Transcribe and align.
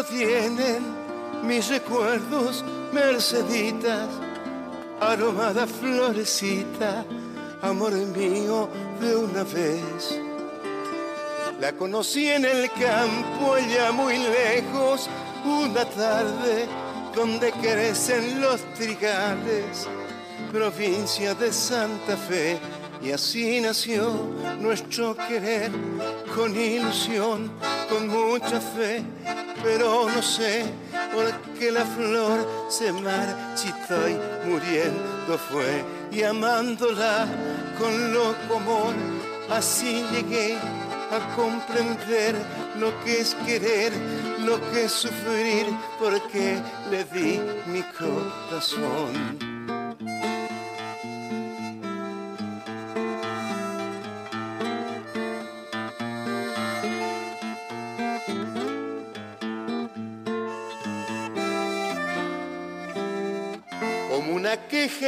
Tienen 0.00 0.82
mis 1.44 1.68
recuerdos, 1.68 2.64
Merceditas, 2.92 4.08
aromada 5.00 5.66
florecita, 5.66 7.04
amor 7.60 7.92
mío 7.92 8.68
de 9.00 9.16
una 9.16 9.42
vez. 9.44 10.18
La 11.60 11.72
conocí 11.72 12.28
en 12.28 12.46
el 12.46 12.70
campo, 12.70 13.54
allá 13.54 13.92
muy 13.92 14.16
lejos, 14.16 15.10
una 15.44 15.84
tarde 15.84 16.66
donde 17.14 17.52
crecen 17.52 18.40
los 18.40 18.60
trigales, 18.74 19.86
provincia 20.50 21.34
de 21.34 21.52
Santa 21.52 22.16
Fe. 22.16 22.58
Y 23.02 23.10
así 23.10 23.60
nació 23.60 24.12
nuestro 24.58 25.14
querer, 25.16 25.70
con 26.34 26.56
ilusión, 26.56 27.50
con 27.90 28.08
mucha 28.08 28.60
fe, 28.60 29.04
pero 29.62 30.08
no 30.08 30.22
sé 30.22 30.64
por 31.12 31.30
qué 31.58 31.70
la 31.70 31.84
flor 31.84 32.66
se 32.68 32.92
marchitó 32.92 34.08
y 34.08 34.16
muriendo 34.48 35.38
fue, 35.50 35.84
y 36.10 36.22
amándola 36.22 37.26
con 37.78 38.12
loco 38.12 38.56
amor, 38.56 38.94
así 39.50 40.04
llegué 40.12 40.56
a 40.56 41.36
comprender 41.36 42.34
lo 42.78 42.92
que 43.04 43.20
es 43.20 43.34
querer, 43.46 43.92
lo 44.40 44.58
que 44.70 44.84
es 44.84 44.92
sufrir, 44.92 45.66
porque 45.98 46.58
le 46.90 47.04
di 47.04 47.40
mi 47.66 47.82
corazón. 47.82 49.51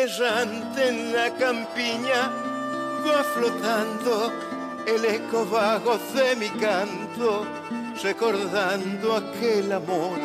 Errante 0.04 0.88
en 0.88 1.12
la 1.14 1.30
campiña 1.34 2.30
va 3.06 3.24
flotando 3.24 4.32
el 4.86 5.04
eco 5.04 5.46
vago 5.46 5.98
de 6.14 6.36
mi 6.36 6.50
canto, 6.50 7.46
recordando 8.02 9.16
aquel 9.16 9.72
amor. 9.72 10.18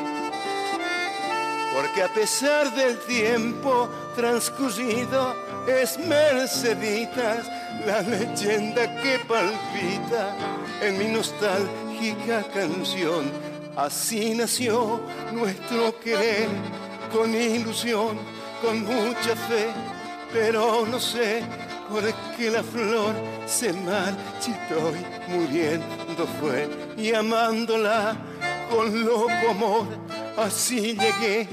Porque 1.73 2.03
a 2.03 2.13
pesar 2.13 2.73
del 2.75 2.97
tiempo 2.99 3.89
transcurrido, 4.15 5.33
es 5.67 5.97
Merceditas 5.99 7.47
la 7.85 8.01
leyenda 8.01 8.83
que 9.01 9.19
palpita 9.27 10.35
en 10.81 10.97
mi 10.97 11.05
nostálgica 11.05 12.43
canción. 12.53 13.31
Así 13.77 14.35
nació 14.35 14.99
nuestro 15.31 15.97
querer 16.01 16.49
con 17.13 17.33
ilusión, 17.33 18.38
con 18.61 18.83
mucha 18.83 19.35
fe, 19.35 19.69
pero 20.31 20.85
no 20.85 20.99
sé 20.99 21.43
por 21.89 22.03
qué 22.37 22.51
la 22.51 22.63
flor 22.63 23.13
se 23.45 23.73
marchitó 23.73 24.93
y 24.95 25.31
muriendo 25.31 26.27
fue, 26.39 26.69
y 26.97 27.13
amándola 27.13 28.15
con 28.69 29.05
loco 29.05 29.49
amor, 29.49 29.87
así 30.37 30.95
llegué 30.95 31.47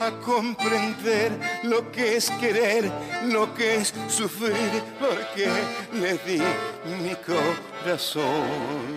a 0.00 0.10
comprender 0.24 1.32
lo 1.64 1.90
que 1.92 2.16
es 2.16 2.30
querer, 2.40 2.90
lo 3.24 3.54
que 3.54 3.76
es 3.76 3.92
sufrir, 4.08 4.82
porque 4.98 5.48
le 5.92 6.14
di 6.18 6.42
mi 7.02 7.14
corazón. 7.84 8.94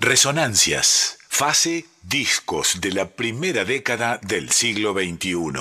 Resonancias, 0.00 1.19
fase 1.32 1.86
discos 2.02 2.80
de 2.82 2.92
la 2.92 3.08
primera 3.08 3.64
década 3.64 4.18
del 4.20 4.50
siglo 4.50 4.92
XXI. 4.92 5.52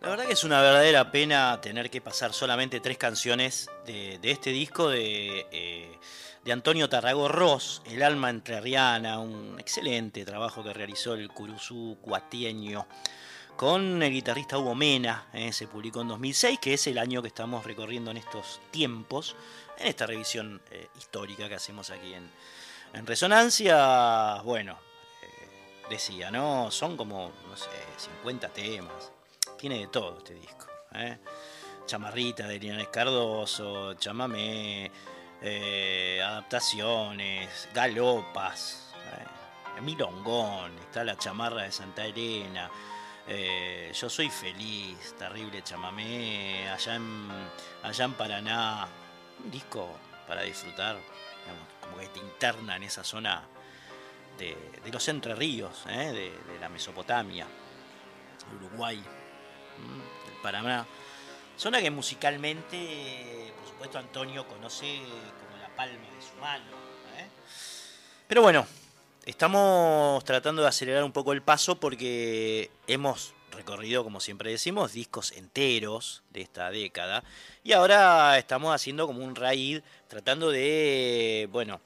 La 0.00 0.10
verdad 0.10 0.26
que 0.26 0.32
es 0.34 0.44
una 0.44 0.60
verdadera 0.60 1.10
pena 1.10 1.60
tener 1.62 1.90
que 1.90 2.02
pasar 2.02 2.34
solamente 2.34 2.78
tres 2.78 2.98
canciones 2.98 3.68
de, 3.86 4.20
este 4.22 4.50
disco 4.50 4.90
de, 4.90 5.46
eh, 5.50 5.98
de 6.44 6.52
Antonio 6.52 6.88
Tarrago 6.88 7.26
Ross, 7.26 7.82
El 7.86 8.02
alma 8.02 8.28
entrerriana, 8.30 9.18
un 9.18 9.56
excelente 9.58 10.24
trabajo 10.26 10.62
que 10.62 10.74
realizó 10.74 11.14
el 11.14 11.30
Curuzú 11.30 11.96
cuatieño 12.02 12.86
con 13.56 14.02
el 14.02 14.12
guitarrista 14.12 14.58
Hugo 14.58 14.74
Mena, 14.74 15.26
eh, 15.32 15.52
se 15.52 15.68
publicó 15.68 16.00
en 16.00 16.08
2006, 16.08 16.58
que 16.60 16.74
es 16.74 16.86
el 16.86 16.98
año 16.98 17.22
que 17.22 17.28
estamos 17.28 17.64
recorriendo 17.64 18.10
en 18.10 18.16
estos 18.16 18.60
tiempos, 18.70 19.36
en 19.78 19.86
esta 19.86 20.06
revisión 20.06 20.60
eh, 20.70 20.88
histórica 20.96 21.48
que 21.48 21.54
hacemos 21.56 21.90
aquí 21.90 22.14
en, 22.14 22.30
Resonancia. 23.06 24.40
Bueno, 24.44 24.78
eh, 25.20 25.86
decía, 25.90 26.30
¿no? 26.30 26.70
Son 26.70 26.96
como, 26.96 27.32
no 27.48 27.56
sé, 27.56 27.68
50 27.96 28.48
temas. 28.50 29.10
Tiene 29.58 29.80
de 29.80 29.86
todo 29.88 30.18
este 30.18 30.34
disco. 30.34 30.66
¿eh? 30.94 31.18
Chamarrita 31.86 32.46
de 32.46 32.60
Linares 32.60 32.88
Cardoso, 32.88 33.94
chamamé, 33.94 34.92
adaptaciones, 36.22 37.68
galopas, 37.74 38.94
milongón, 39.82 40.78
está 40.78 41.02
la 41.02 41.18
chamarra 41.18 41.64
de 41.64 41.72
Santa 41.72 42.06
Elena. 42.06 42.70
yo 43.92 44.08
soy 44.08 44.30
feliz, 44.30 45.14
terrible 45.18 45.62
chamamé, 45.62 46.70
allá 46.70 46.94
en, 46.94 47.28
allá 47.82 48.04
en 48.04 48.14
Paraná, 48.14 48.88
disco 49.50 49.90
para 50.26 50.42
disfrutar, 50.42 50.96
digamos, 50.96 51.68
como 51.80 51.98
que 51.98 52.08
te 52.08 52.20
interna 52.20 52.76
en 52.76 52.84
esa 52.84 53.04
zona 53.04 53.44
de, 54.38 54.56
los 54.90 55.08
Entre 55.08 55.34
Ríos, 55.34 55.84
¿eh? 55.88 56.32
de, 56.48 56.58
la 56.60 56.68
Mesopotamia, 56.68 57.46
Uruguay, 58.56 58.96
del 58.96 60.42
Paraná. 60.42 60.86
Zona 61.56 61.80
que 61.80 61.90
musicalmente, 61.90 63.52
por 63.58 63.68
supuesto, 63.68 63.98
Antonio 63.98 64.46
conoce 64.48 64.98
como 65.40 65.56
la 65.60 65.68
palma 65.68 66.08
de 66.16 66.22
su 66.22 66.34
mano. 66.40 66.64
¿eh? 67.16 67.28
Pero 68.26 68.42
bueno, 68.42 68.66
estamos 69.24 70.24
tratando 70.24 70.62
de 70.62 70.68
acelerar 70.68 71.04
un 71.04 71.12
poco 71.12 71.32
el 71.32 71.42
paso 71.42 71.78
porque 71.78 72.70
hemos 72.86 73.34
recorrido, 73.54 74.04
como 74.04 74.20
siempre 74.20 74.50
decimos, 74.50 74.92
discos 74.92 75.32
enteros 75.32 76.22
de 76.30 76.42
esta 76.42 76.70
década. 76.70 77.24
Y 77.62 77.72
ahora 77.72 78.38
estamos 78.38 78.74
haciendo 78.74 79.06
como 79.06 79.24
un 79.24 79.34
raid, 79.34 79.80
tratando 80.08 80.50
de, 80.50 81.48
bueno, 81.50 81.80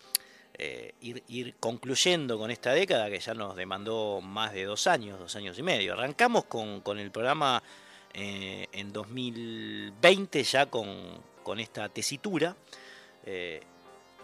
eh, 0.54 0.94
ir, 1.00 1.54
concluyendo 1.60 2.38
con 2.38 2.50
esta 2.50 2.72
década 2.72 3.08
que 3.08 3.20
ya 3.20 3.34
nos 3.34 3.54
demandó 3.54 4.20
más 4.20 4.52
de 4.52 4.64
dos 4.64 4.86
años, 4.86 5.18
dos 5.18 5.36
años 5.36 5.58
y 5.58 5.62
medio. 5.62 5.92
Arrancamos 5.92 6.44
con, 6.46 6.80
con 6.80 6.98
el 6.98 7.10
programa 7.10 7.62
eh, 8.12 8.66
en 8.72 8.92
2020 8.92 10.42
ya 10.42 10.66
con, 10.66 11.22
con 11.42 11.60
esta 11.60 11.88
tesitura. 11.88 12.56
eh, 13.24 13.60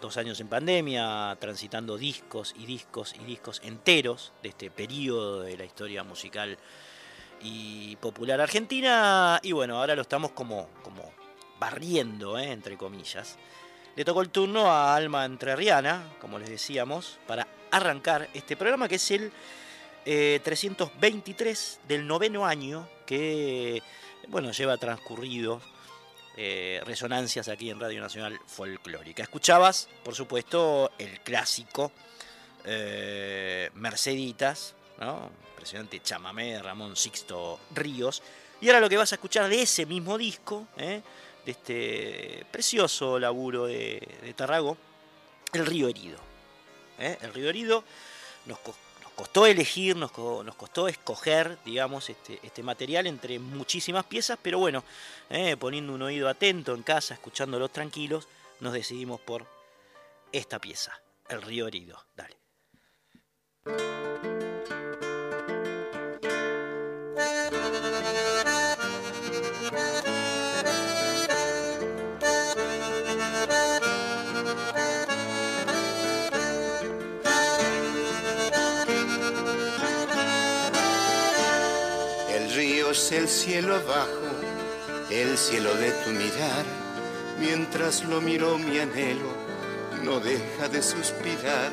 dos 0.01 0.17
años 0.17 0.39
en 0.39 0.47
pandemia, 0.47 1.37
transitando 1.39 1.97
discos 1.97 2.53
y 2.57 2.65
discos 2.65 3.15
y 3.19 3.23
discos 3.23 3.61
enteros 3.63 4.33
de 4.43 4.49
este 4.49 4.69
periodo 4.69 5.41
de 5.41 5.57
la 5.57 5.65
historia 5.65 6.03
musical 6.03 6.57
y 7.41 7.95
popular 7.97 8.41
argentina. 8.41 9.39
Y 9.43 9.51
bueno, 9.51 9.77
ahora 9.77 9.95
lo 9.95 10.01
estamos 10.01 10.31
como, 10.31 10.69
como 10.83 11.11
barriendo, 11.59 12.37
¿eh? 12.37 12.51
entre 12.51 12.77
comillas. 12.77 13.37
Le 13.95 14.03
tocó 14.03 14.21
el 14.21 14.29
turno 14.29 14.71
a 14.71 14.95
Alma 14.95 15.25
Entrerriana, 15.25 16.03
como 16.19 16.37
les 16.37 16.49
decíamos, 16.49 17.19
para 17.27 17.47
arrancar 17.71 18.29
este 18.33 18.57
programa 18.57 18.87
que 18.87 18.95
es 18.95 19.11
el 19.11 19.31
eh, 20.05 20.39
323 20.43 21.79
del 21.87 22.05
noveno 22.05 22.45
año 22.45 22.87
que, 23.05 23.81
bueno, 24.27 24.51
lleva 24.51 24.77
transcurrido 24.77 25.61
eh, 26.37 26.81
resonancias 26.85 27.47
aquí 27.47 27.69
en 27.69 27.79
Radio 27.79 28.01
Nacional 28.01 28.37
Folclórica. 28.45 29.23
Escuchabas, 29.23 29.87
por 30.03 30.13
supuesto, 30.13 30.91
el 30.97 31.21
clásico 31.21 31.93
eh, 32.65 33.69
Merceditas, 33.75 34.75
impresionante 34.99 36.01
chamamé 36.01 36.61
Ramón 36.61 36.95
Sixto 36.95 37.59
Ríos. 37.73 38.21
Y 38.61 38.67
ahora 38.67 38.79
lo 38.79 38.89
que 38.89 38.97
vas 38.97 39.11
a 39.11 39.15
escuchar 39.15 39.49
de 39.49 39.61
ese 39.61 39.85
mismo 39.85 40.17
disco, 40.17 40.67
¿eh? 40.77 41.01
de 41.45 41.51
este 41.51 42.45
precioso 42.51 43.19
laburo 43.19 43.65
de, 43.65 44.01
de 44.21 44.33
Tarrago, 44.33 44.77
El 45.53 45.65
Río 45.65 45.87
Herido. 45.87 46.17
¿eh? 46.99 47.17
El 47.21 47.33
Río 47.33 47.49
Herido 47.49 47.83
nos, 48.45 48.59
costó 49.15 49.45
elegir, 49.45 49.95
nos, 49.95 50.11
costó 50.11 50.87
escoger, 50.87 51.57
digamos, 51.65 52.09
este, 52.09 52.39
este, 52.43 52.63
material 52.63 53.07
entre 53.07 53.39
muchísimas 53.39 54.05
piezas, 54.05 54.37
pero 54.41 54.59
bueno, 54.59 54.83
¿eh? 55.29 55.55
poniendo 55.57 55.93
un 55.93 56.01
oído 56.01 56.29
atento 56.29 56.73
en 56.73 56.83
casa, 56.83 57.13
escuchándolos 57.13 57.71
tranquilos, 57.71 58.27
nos 58.59 58.73
decidimos 58.73 59.19
por 59.21 59.45
esta 60.31 60.59
pieza, 60.59 60.99
El 61.29 61.41
Río 61.41 61.67
Herido. 61.67 62.03
Dale. 62.15 62.35
El 83.11 83.27
cielo 83.27 83.75
abajo, 83.75 84.09
el 85.11 85.37
cielo 85.37 85.73
de 85.75 85.91
tu 85.91 86.09
mirar. 86.09 86.65
Mientras 87.39 88.03
lo 88.05 88.19
miro 88.19 88.57
mi 88.57 88.79
anhelo, 88.79 89.29
no 90.03 90.19
deja 90.19 90.69
de 90.69 90.81
suspirar. 90.81 91.71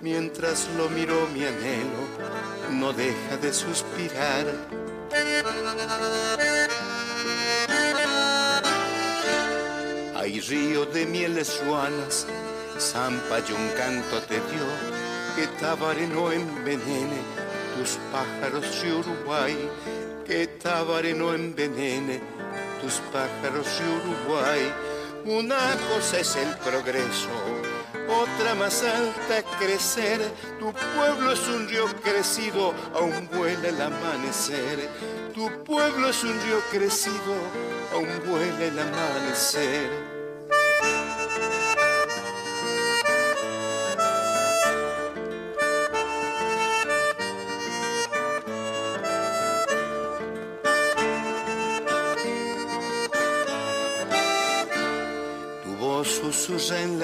Mientras 0.00 0.68
lo 0.76 0.88
miro 0.88 1.26
mi 1.34 1.44
anhelo, 1.44 2.02
no 2.70 2.92
deja 2.92 3.36
de 3.36 3.52
suspirar. 3.52 4.46
Hay 10.16 10.40
río 10.40 10.86
de 10.86 11.06
mieles 11.06 11.60
ruanas, 11.66 12.26
zampa 12.78 13.40
y 13.40 13.52
un 13.52 13.68
canto 13.76 14.20
te 14.22 14.36
dio, 14.36 14.66
que 15.36 15.46
Tabaré 15.60 16.06
no 16.06 16.32
envenene 16.32 17.20
tus 17.76 17.98
pájaros 18.12 18.82
de 18.82 18.92
Uruguay 18.92 19.70
que 20.32 20.46
Tabaré 20.46 21.12
no 21.12 21.34
envenene 21.34 22.18
tus 22.80 22.94
pájaros 23.12 23.66
de 23.78 23.84
Uruguay. 23.98 24.72
Una 25.26 25.76
cosa 25.90 26.20
es 26.20 26.36
el 26.36 26.56
progreso, 26.56 27.28
otra 28.08 28.54
más 28.54 28.82
alta 28.82 29.42
crecer. 29.58 30.20
Tu 30.58 30.72
pueblo 30.96 31.32
es 31.32 31.46
un 31.48 31.68
río 31.68 31.84
crecido, 32.02 32.72
aún 32.94 33.28
vuela 33.30 33.68
el 33.68 33.78
amanecer. 33.78 34.88
Tu 35.34 35.50
pueblo 35.64 36.08
es 36.08 36.24
un 36.24 36.40
río 36.40 36.60
crecido, 36.70 37.34
aún 37.92 38.08
vuela 38.26 38.64
el 38.64 38.78
amanecer. 38.78 40.11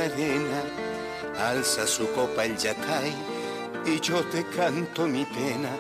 Arena, 0.05 0.63
alza 1.39 1.87
su 1.87 2.11
copa 2.13 2.45
el 2.45 2.57
yatay, 2.57 3.13
y 3.87 4.01
yo 4.01 4.23
te 4.25 4.45
canto 4.45 5.07
mi 5.07 5.25
pena, 5.25 5.71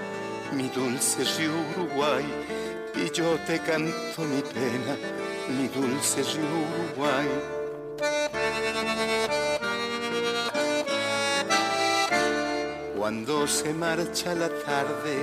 mi 0.53 0.69
dulce 0.69 1.25
río 1.37 1.53
Uruguay, 1.77 2.25
y 2.95 3.11
yo 3.11 3.37
te 3.47 3.59
canto 3.61 4.23
mi 4.23 4.43
pena, 4.43 4.97
mi 5.49 5.69
dulce 5.69 6.23
río 6.23 6.45
Uruguay. 6.95 7.29
Cuando 12.97 13.47
se 13.47 13.73
marcha 13.73 14.35
la 14.35 14.49
tarde, 14.49 15.17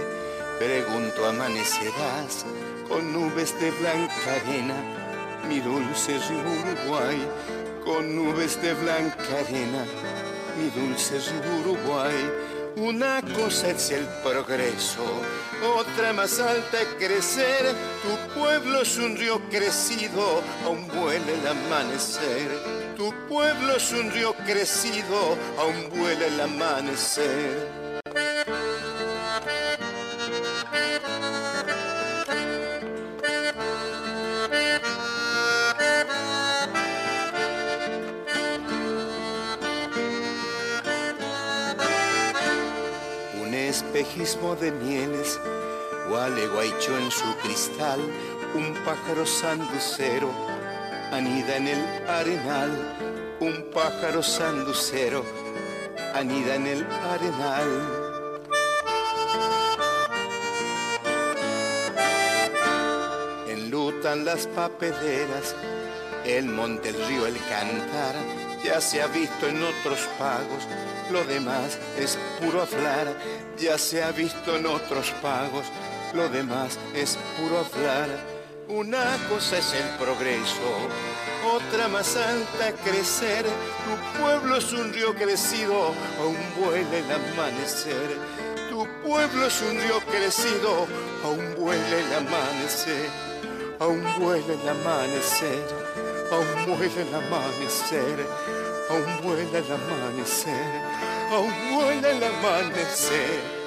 pregunto 0.60 1.26
amanecerás 1.26 2.46
con 2.88 3.14
nubes 3.14 3.60
de 3.60 3.72
blanca 3.72 4.14
arena, 4.42 4.76
mi 5.48 5.60
dulce 5.60 6.18
río 6.28 6.40
Uruguay 6.40 7.28
con 7.86 8.16
nubes 8.16 8.60
de 8.62 8.74
blanca 8.74 9.24
arena, 9.40 9.86
mi 10.58 10.70
dulce 10.72 11.20
Uruguay. 11.62 12.16
Una 12.78 13.22
cosa 13.22 13.70
es 13.70 13.92
el 13.92 14.06
progreso, 14.22 15.06
otra 15.78 16.12
más 16.12 16.40
alta 16.42 16.82
es 16.82 16.88
crecer. 16.98 17.74
Tu 18.04 18.34
pueblo 18.38 18.82
es 18.82 18.98
un 18.98 19.16
río 19.16 19.40
crecido, 19.50 20.42
aún 20.66 20.86
vuela 20.90 21.32
el 21.32 21.48
amanecer. 21.48 22.50
Tu 22.98 23.14
pueblo 23.30 23.78
es 23.78 23.92
un 23.94 24.12
río 24.12 24.34
crecido, 24.46 25.38
aún 25.58 25.90
vuela 25.98 26.26
el 26.26 26.42
amanecer. 26.42 27.85
De 44.60 44.72
mieles, 44.72 45.40
gualeguaycho 46.10 46.98
en 46.98 47.12
su 47.12 47.36
cristal, 47.44 48.00
un 48.54 48.74
pájaro 48.86 49.26
sanducero 49.26 50.30
anida 51.12 51.58
en 51.58 51.68
el 51.68 52.10
arenal, 52.10 52.72
un 53.40 53.70
pájaro 53.74 54.24
sanducero 54.24 55.24
anida 56.14 56.56
en 56.56 56.68
el 56.68 56.88
arenal. 57.10 57.70
Enlutan 63.50 64.26
las 64.26 64.48
papeleras, 64.48 65.56
el 66.26 66.46
monte, 66.46 66.90
el 66.90 67.08
río, 67.08 67.28
el 67.28 67.38
cantar, 67.50 68.16
ya 68.66 68.82
se 68.82 69.00
ha 69.00 69.08
visto 69.08 69.48
en 69.48 69.62
otros 69.62 70.00
pagos, 70.18 70.68
lo 71.12 71.24
demás 71.24 71.78
es 72.00 72.18
puro 72.42 72.64
aflar, 72.64 73.14
ya 73.60 73.78
se 73.78 74.02
ha 74.04 74.12
visto 74.12 74.56
en 74.56 74.66
otros 74.66 75.12
pagos, 75.22 75.66
lo 76.16 76.28
demás 76.30 76.80
es 76.96 77.16
puro 77.38 77.60
hablar. 77.60 78.10
Una 78.68 79.18
cosa 79.30 79.60
es 79.60 79.72
el 79.74 79.88
progreso, 80.00 80.72
otra 81.54 81.88
más 81.88 82.18
alta 82.18 82.72
crecer. 82.84 83.46
Tu 83.46 84.20
pueblo 84.20 84.58
es 84.58 84.74
un 84.74 84.92
río 84.92 85.14
crecido, 85.14 85.94
aún 86.20 86.38
vuela 86.60 86.98
el 86.98 87.12
amanecer. 87.12 88.18
Tu 88.72 88.88
pueblo 89.04 89.46
es 89.46 89.62
un 89.62 89.80
río 89.80 90.00
crecido, 90.10 90.88
aún 91.24 91.56
vuela 91.56 91.96
el 92.00 92.14
amanecer. 92.16 93.36
Aún 93.78 94.02
vuela 94.18 94.54
el 94.54 94.70
amanecer, 94.70 95.62
aún 96.32 96.66
vuela 96.66 97.02
el 97.02 97.14
amanecer, 97.14 98.26
aún 98.90 99.22
vuela 99.22 99.60
el 99.60 99.72
amanecer, 99.72 100.82
aún 101.32 101.54
vuela 101.74 102.10
el 102.12 102.24
amanecer. 102.24 103.66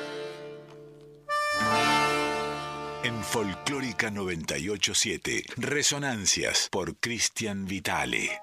En 3.02 3.22
Folclórica 3.22 4.10
987, 4.10 5.44
Resonancias 5.56 6.68
por 6.70 6.98
Cristian 6.98 7.64
Vitale. 7.64 8.42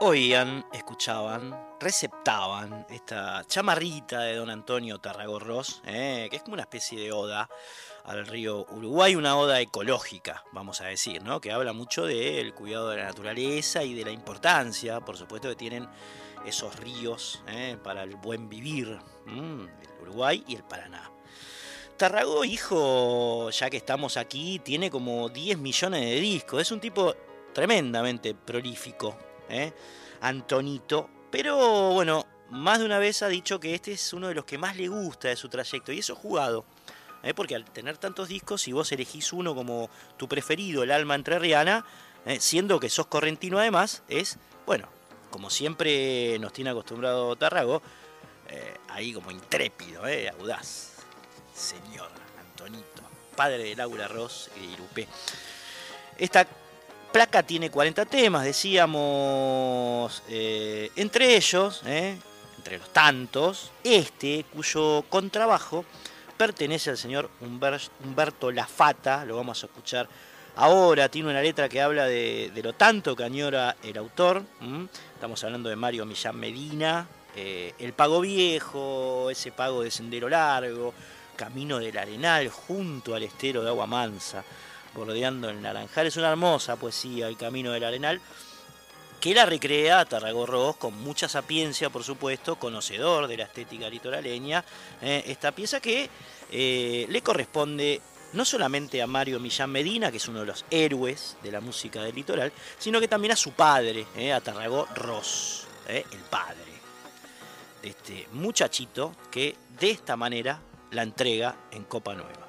Oían, 0.00 0.66
escuchaban, 0.72 1.76
receptaban 1.78 2.86
esta 2.90 3.44
chamarrita 3.46 4.22
de 4.22 4.34
don 4.34 4.50
Antonio 4.50 4.98
Tarragorros, 4.98 5.80
eh, 5.86 6.26
que 6.28 6.36
es 6.36 6.42
como 6.42 6.54
una 6.54 6.62
especie 6.62 6.98
de 6.98 7.12
oda 7.12 7.48
al 8.04 8.26
río 8.26 8.66
Uruguay, 8.70 9.14
una 9.14 9.36
oda 9.36 9.60
ecológica, 9.60 10.44
vamos 10.52 10.80
a 10.80 10.86
decir, 10.86 11.22
¿no? 11.22 11.40
que 11.40 11.52
habla 11.52 11.72
mucho 11.72 12.04
del 12.04 12.52
cuidado 12.54 12.90
de 12.90 12.98
la 12.98 13.04
naturaleza 13.04 13.84
y 13.84 13.94
de 13.94 14.04
la 14.04 14.10
importancia, 14.10 15.00
por 15.00 15.16
supuesto, 15.16 15.48
que 15.48 15.56
tienen 15.56 15.88
esos 16.44 16.76
ríos 16.76 17.42
eh, 17.46 17.76
para 17.82 18.02
el 18.02 18.16
buen 18.16 18.48
vivir, 18.48 18.98
el 19.26 19.68
Uruguay 20.02 20.44
y 20.46 20.56
el 20.56 20.64
Paraná. 20.64 21.10
Tarragó, 21.96 22.44
hijo, 22.44 23.50
ya 23.50 23.70
que 23.70 23.76
estamos 23.76 24.16
aquí, 24.16 24.58
tiene 24.58 24.90
como 24.90 25.28
10 25.28 25.58
millones 25.58 26.00
de 26.00 26.20
discos. 26.20 26.62
Es 26.62 26.72
un 26.72 26.80
tipo 26.80 27.14
tremendamente 27.52 28.34
prolífico, 28.34 29.16
¿eh? 29.48 29.72
Antonito. 30.20 31.08
Pero 31.30 31.90
bueno, 31.90 32.26
más 32.50 32.80
de 32.80 32.86
una 32.86 32.98
vez 32.98 33.22
ha 33.22 33.28
dicho 33.28 33.60
que 33.60 33.74
este 33.74 33.92
es 33.92 34.12
uno 34.12 34.28
de 34.28 34.34
los 34.34 34.44
que 34.44 34.58
más 34.58 34.76
le 34.76 34.88
gusta 34.88 35.28
de 35.28 35.36
su 35.36 35.48
trayecto. 35.48 35.92
Y 35.92 36.00
eso 36.00 36.16
jugado. 36.16 36.64
¿Eh? 37.22 37.34
Porque 37.34 37.54
al 37.54 37.64
tener 37.64 37.98
tantos 37.98 38.28
discos, 38.28 38.62
si 38.62 38.72
vos 38.72 38.90
elegís 38.92 39.32
uno 39.32 39.54
como 39.54 39.90
tu 40.16 40.28
preferido, 40.28 40.82
el 40.82 40.90
alma 40.90 41.14
entrerriana, 41.14 41.84
¿eh? 42.26 42.40
siendo 42.40 42.80
que 42.80 42.90
sos 42.90 43.06
correntino 43.06 43.58
además, 43.58 44.02
es, 44.08 44.38
bueno, 44.66 44.88
como 45.30 45.50
siempre 45.50 46.38
nos 46.38 46.52
tiene 46.52 46.70
acostumbrado 46.70 47.36
Tarrago, 47.36 47.82
eh, 48.48 48.74
ahí 48.88 49.12
como 49.12 49.30
intrépido, 49.30 50.06
eh, 50.06 50.28
audaz. 50.28 50.90
Señor 51.54 52.10
Antonito, 52.40 53.02
padre 53.36 53.64
de 53.64 53.76
Laura 53.76 54.08
Ross 54.08 54.50
y 54.60 54.72
Irupé. 54.72 55.06
Esta 56.18 56.46
placa 57.12 57.42
tiene 57.42 57.70
40 57.70 58.06
temas, 58.06 58.44
decíamos, 58.44 60.22
entre 60.28 61.36
ellos, 61.36 61.82
entre 61.84 62.78
los 62.78 62.90
tantos, 62.90 63.70
este 63.84 64.46
cuyo 64.50 65.04
contrabajo 65.10 65.84
pertenece 66.42 66.90
al 66.90 66.98
señor 66.98 67.30
Humberto 67.40 68.50
Lafata, 68.50 69.24
lo 69.24 69.36
vamos 69.36 69.62
a 69.62 69.66
escuchar 69.66 70.08
ahora, 70.56 71.08
tiene 71.08 71.30
una 71.30 71.40
letra 71.40 71.68
que 71.68 71.80
habla 71.80 72.06
de, 72.06 72.50
lo 72.64 72.72
tanto 72.72 73.14
que 73.14 73.22
añora 73.22 73.76
el 73.80 73.96
autor, 73.96 74.42
estamos 75.14 75.44
hablando 75.44 75.68
de 75.68 75.76
Mario 75.76 76.04
Millán 76.04 76.34
Medina, 76.34 77.06
eh, 77.36 77.74
El 77.78 77.92
Pago 77.92 78.20
Viejo, 78.20 79.30
ese 79.30 79.52
pago 79.52 79.84
de 79.84 79.92
Sendero 79.92 80.28
Largo, 80.28 80.92
Camino 81.36 81.78
del 81.78 81.96
Arenal 81.96 82.48
junto 82.48 83.14
al 83.14 83.22
estero 83.22 83.62
de 83.62 83.68
Agua 83.68 83.86
Mansa, 83.86 84.42
bordeando 84.96 85.48
el 85.48 85.62
Naranjal, 85.62 86.08
es 86.08 86.16
una 86.16 86.30
hermosa 86.30 86.74
poesía, 86.74 87.28
El 87.28 87.36
Camino 87.36 87.70
del 87.70 87.84
Arenal, 87.84 88.20
que 89.22 89.34
la 89.36 89.46
recrea 89.46 90.04
Tarragorros 90.04 90.74
con 90.78 91.00
mucha 91.00 91.28
sapiencia, 91.28 91.90
por 91.90 92.02
supuesto, 92.02 92.56
conocedor 92.56 93.28
de 93.28 93.36
la 93.36 93.44
estética 93.44 93.88
litoraleña, 93.88 94.64
eh, 95.00 95.22
esta 95.28 95.52
pieza 95.52 95.78
que 95.78 96.10
eh, 96.50 97.06
le 97.08 97.22
corresponde 97.22 98.00
no 98.32 98.44
solamente 98.44 99.00
a 99.00 99.06
Mario 99.06 99.38
Millán 99.38 99.70
Medina, 99.70 100.10
que 100.10 100.16
es 100.16 100.26
uno 100.26 100.40
de 100.40 100.46
los 100.46 100.64
héroes 100.72 101.36
de 101.40 101.52
la 101.52 101.60
música 101.60 102.02
del 102.02 102.16
litoral, 102.16 102.52
sino 102.76 102.98
que 102.98 103.06
también 103.06 103.30
a 103.30 103.36
su 103.36 103.52
padre, 103.52 104.06
eh, 104.16 104.32
a 104.32 104.40
Ross, 104.40 105.68
el 105.86 106.20
padre 106.28 106.72
este 107.80 108.26
muchachito 108.32 109.14
que 109.30 109.56
de 109.78 109.90
esta 109.90 110.16
manera 110.16 110.60
la 110.90 111.02
entrega 111.02 111.54
en 111.70 111.84
Copa 111.84 112.14
Nueva. 112.14 112.42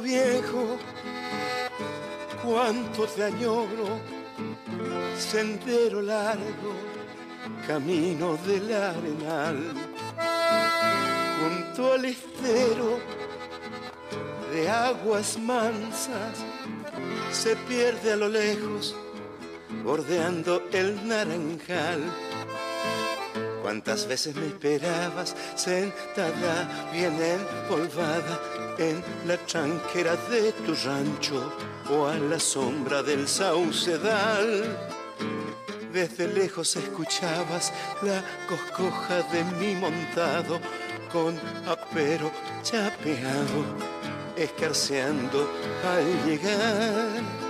Viejo, 0.00 0.78
cuánto 2.44 3.06
te 3.06 3.24
añoro, 3.24 4.00
sendero 5.18 6.02
largo, 6.02 6.74
camino 7.66 8.36
del 8.46 8.72
arenal, 8.72 9.72
junto 11.40 11.92
al 11.94 12.04
estero 12.04 12.98
de 14.52 14.68
aguas 14.68 15.38
mansas, 15.38 16.38
se 17.32 17.56
pierde 17.56 18.12
a 18.12 18.16
lo 18.16 18.28
lejos, 18.28 18.94
bordeando 19.84 20.62
el 20.72 21.06
naranjal. 21.06 22.02
Cuántas 23.62 24.06
veces 24.06 24.36
me 24.36 24.46
esperabas 24.46 25.34
sentada, 25.56 26.90
bien 26.92 27.20
empolvada 27.20 28.55
en 28.78 29.02
la 29.26 29.36
tranquera 29.38 30.16
de 30.30 30.52
tu 30.52 30.74
rancho 30.74 31.52
o 31.90 32.06
a 32.06 32.14
la 32.16 32.38
sombra 32.38 33.02
del 33.02 33.26
saucedal. 33.26 34.76
Desde 35.92 36.28
lejos 36.28 36.76
escuchabas 36.76 37.72
la 38.02 38.22
coscoja 38.48 39.22
de 39.32 39.44
mi 39.58 39.74
montado 39.74 40.60
con 41.12 41.38
apero 41.66 42.30
chapeado, 42.62 43.64
escarceando 44.36 45.48
al 45.84 46.26
llegar 46.26 47.46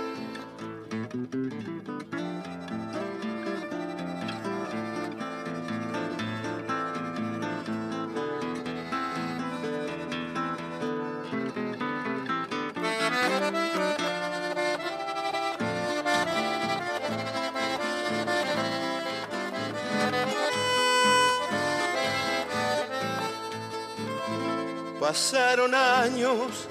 Pasaron 25.17 25.73
años 25.73 26.67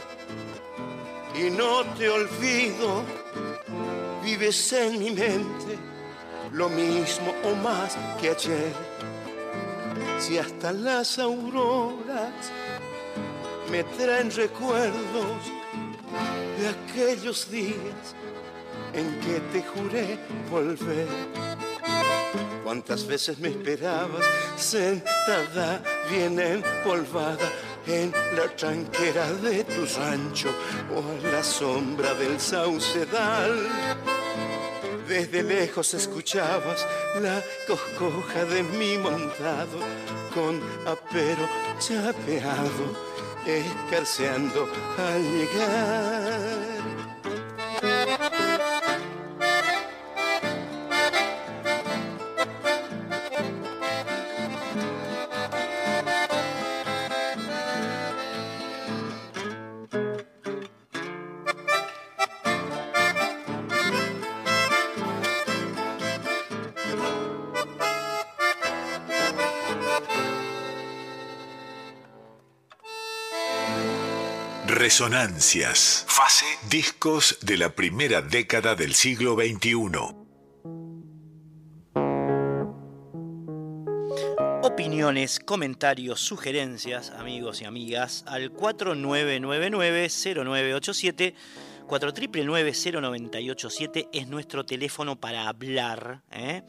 y 1.34 1.50
no 1.50 1.82
te 1.98 2.08
olvido, 2.08 3.02
vives 4.22 4.72
en 4.72 5.00
mi 5.00 5.10
mente 5.10 5.76
lo 6.52 6.68
mismo 6.68 7.34
o 7.42 7.56
más 7.56 7.98
que 8.20 8.30
ayer. 8.30 8.72
Si 10.20 10.38
hasta 10.38 10.72
las 10.72 11.18
auroras 11.18 12.52
me 13.68 13.82
traen 13.82 14.30
recuerdos 14.30 15.42
de 16.60 16.68
aquellos 16.68 17.50
días 17.50 18.14
en 18.92 19.18
que 19.22 19.40
te 19.52 19.64
juré 19.64 20.20
volver. 20.48 21.08
Cuántas 22.62 23.06
veces 23.08 23.40
me 23.40 23.48
esperabas 23.48 24.24
sentada, 24.56 25.82
bien 26.08 26.38
empolvada 26.38 27.50
en 27.86 28.12
la 28.34 28.48
tranquera 28.56 29.32
de 29.32 29.64
tu 29.64 29.86
rancho 29.98 30.50
o 30.94 30.98
a 30.98 31.30
la 31.30 31.42
sombra 31.42 32.14
del 32.14 32.40
saucedal. 32.40 33.68
Desde 35.08 35.42
lejos 35.42 35.94
escuchabas 35.94 36.84
la 37.20 37.42
coscoja 37.66 38.44
de 38.44 38.62
mi 38.64 38.98
montado 38.98 39.78
con 40.34 40.60
apero 40.86 41.48
chapeado, 41.78 42.92
escarceando 43.46 44.68
al 44.98 45.22
llegar. 45.22 46.66
Resonancias. 74.86 76.06
Fase. 76.06 76.46
Discos 76.70 77.38
de 77.42 77.56
la 77.56 77.74
primera 77.74 78.22
década 78.22 78.76
del 78.76 78.94
siglo 78.94 79.34
XXI. 79.34 79.74
Opiniones, 84.62 85.40
comentarios, 85.40 86.20
sugerencias, 86.20 87.10
amigos 87.10 87.62
y 87.62 87.64
amigas, 87.64 88.22
al 88.28 88.52
4999-0987. 88.52 91.34
4999-0987 91.88 94.08
es 94.12 94.28
nuestro 94.28 94.64
teléfono 94.64 95.16
para 95.16 95.48
hablar. 95.48 96.22
Eh, 96.30 96.62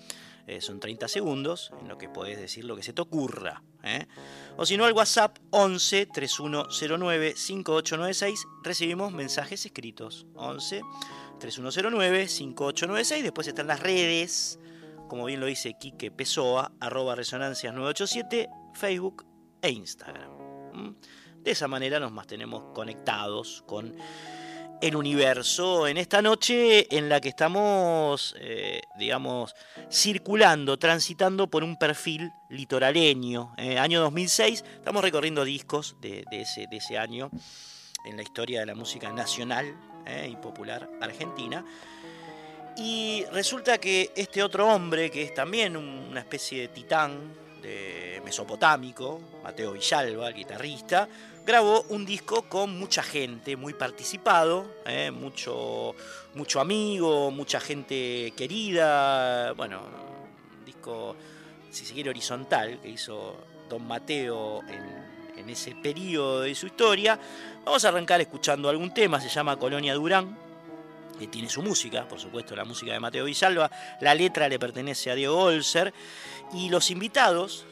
son 0.59 0.79
30 0.79 1.07
segundos 1.07 1.71
en 1.79 1.87
lo 1.87 1.99
que 1.99 2.09
podés 2.09 2.39
decir 2.39 2.65
lo 2.65 2.75
que 2.75 2.81
se 2.81 2.93
te 2.93 3.01
ocurra. 3.03 3.61
¿Eh? 3.87 4.07
O 4.57 4.65
si 4.65 4.75
no, 4.75 4.85
al 4.85 4.93
WhatsApp 4.93 5.37
11 5.51 6.07
3109 6.07 7.33
5896 7.35 8.45
recibimos 8.63 9.13
mensajes 9.13 9.65
escritos. 9.65 10.25
11 10.35 10.81
3109 11.39 12.27
5896. 12.27 13.23
Después 13.23 13.47
están 13.47 13.67
las 13.67 13.79
redes, 13.79 14.59
como 15.07 15.25
bien 15.25 15.39
lo 15.39 15.45
dice 15.45 15.75
Quique 15.79 16.11
Pessoa, 16.11 16.71
arroba 16.79 17.15
resonancias 17.15 17.73
987, 17.73 18.49
Facebook 18.73 19.25
e 19.61 19.69
Instagram. 19.69 20.95
De 21.43 21.51
esa 21.51 21.67
manera 21.67 21.99
nos 21.99 22.11
mantenemos 22.11 22.73
conectados 22.73 23.63
con 23.67 23.95
el 24.81 24.95
universo 24.95 25.87
en 25.87 25.97
esta 25.97 26.21
noche 26.21 26.95
en 26.95 27.09
la 27.09 27.19
que 27.19 27.29
estamos, 27.29 28.35
eh, 28.39 28.81
digamos, 28.97 29.55
circulando, 29.91 30.77
transitando 30.77 31.47
por 31.47 31.63
un 31.63 31.77
perfil 31.77 32.31
litoraleño. 32.49 33.53
Eh, 33.57 33.79
año 33.79 34.01
2006, 34.01 34.63
estamos 34.75 35.01
recorriendo 35.01 35.43
discos 35.43 35.95
de, 35.99 36.23
ese, 36.31 36.67
de, 36.67 36.77
ese, 36.77 36.97
año 36.97 37.31
en 38.05 38.17
la 38.17 38.23
historia 38.23 38.59
de 38.59 38.67
la 38.67 38.75
música 38.75 39.11
nacional 39.11 39.75
eh, 40.05 40.29
y 40.31 40.35
popular 40.35 40.89
argentina. 41.01 41.65
Y 42.77 43.25
resulta 43.31 43.79
que 43.79 44.11
este 44.15 44.43
otro 44.43 44.67
hombre, 44.67 45.09
que 45.09 45.23
es 45.23 45.33
también 45.33 45.75
una 45.75 46.19
especie 46.19 46.61
de 46.61 46.67
titán 46.67 47.33
de 47.63 48.21
mesopotámico, 48.23 49.19
Mateo 49.41 49.71
Villalba, 49.71 50.27
el 50.27 50.35
guitarrista, 50.35 51.09
grabó 51.47 51.83
un 51.89 52.05
disco 52.05 52.41
con 52.41 52.77
mucha 52.77 53.01
gente, 53.01 53.55
muy 53.55 53.73
participado, 53.73 54.69
eh, 54.85 55.11
mucho, 55.11 55.95
mucho 56.35 56.59
amigo, 56.59 57.31
mucha 57.31 57.61
gente 57.61 58.33
querida, 58.35 59.53
bueno, 59.53 59.81
un 60.59 60.65
disco, 60.65 61.15
si 61.71 61.85
se 61.85 61.93
quiere, 61.93 62.09
horizontal, 62.09 62.81
que 62.81 62.89
hizo 62.89 63.37
Don 63.69 63.87
Mateo 63.87 64.59
en, 64.67 65.39
en 65.39 65.49
ese 65.49 65.73
periodo 65.73 66.41
de 66.41 66.53
su 66.53 66.65
historia. 66.65 67.17
Vamos 67.63 67.85
a 67.85 67.87
arrancar 67.87 68.19
escuchando 68.19 68.67
algún 68.67 68.93
tema, 68.93 69.21
se 69.21 69.29
llama 69.29 69.57
Colonia 69.57 69.93
Durán, 69.93 70.37
que 71.17 71.27
tiene 71.27 71.49
su 71.49 71.63
música, 71.63 72.05
por 72.09 72.19
supuesto 72.19 72.57
la 72.57 72.65
música 72.65 72.91
de 72.91 72.99
Mateo 72.99 73.23
Villalba, 73.23 73.71
la 74.01 74.13
letra 74.13 74.49
le 74.49 74.59
pertenece 74.59 75.11
a 75.11 75.15
Diego 75.15 75.39
Olser, 75.39 75.93
y 76.51 76.67
los 76.67 76.91
invitados, 76.91 77.65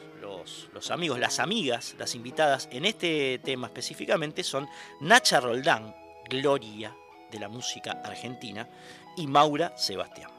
los, 0.72 0.90
amigos, 0.90 1.18
las 1.18 1.38
amigas, 1.38 1.94
las 1.98 2.14
invitadas 2.14 2.68
en 2.70 2.84
este 2.84 3.38
tema 3.38 3.66
específicamente 3.68 4.42
son 4.42 4.68
Nacha 5.00 5.40
Roldán, 5.40 5.94
gloria 6.28 6.94
de 7.30 7.38
la 7.38 7.48
música 7.48 8.00
argentina, 8.04 8.68
y 9.16 9.26
Maura 9.26 9.76
Sebastián. 9.76 10.30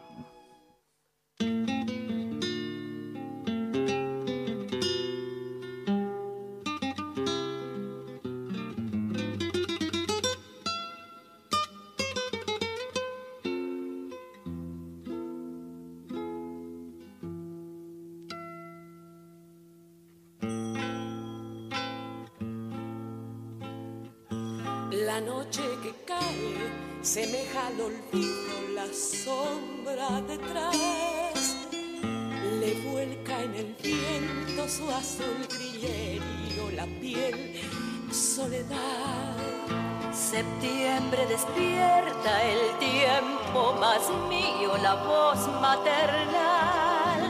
La 44.88 44.96
voz 44.96 45.40
maternal. 45.62 47.22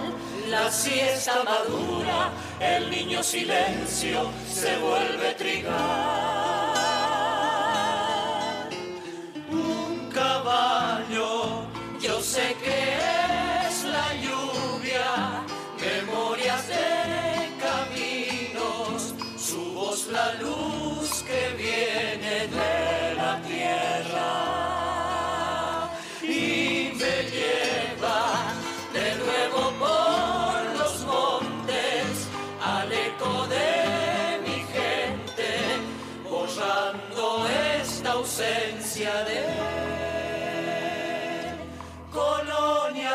La 0.48 0.70
siesta 0.72 1.44
madura, 1.44 2.30
el 2.60 2.90
niño 2.92 3.24
silencio 3.24 4.30
se 4.48 4.78
vuelve 4.78 5.34
trigal. 5.34 6.17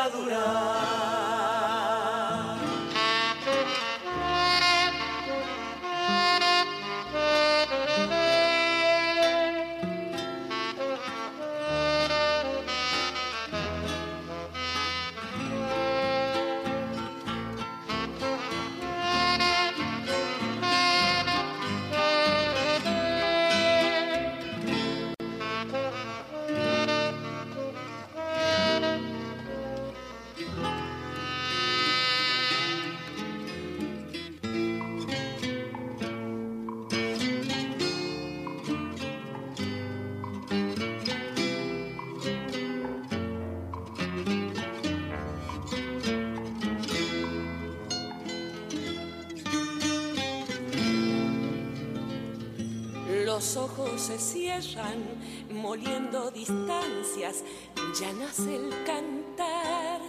adorar. 0.05 0.92
Se 53.97 54.17
cierran, 54.17 55.03
moliendo 55.51 56.31
distancias, 56.31 57.43
ya 57.99 58.11
nace 58.13 58.55
el 58.55 58.69
cantar 58.85 59.99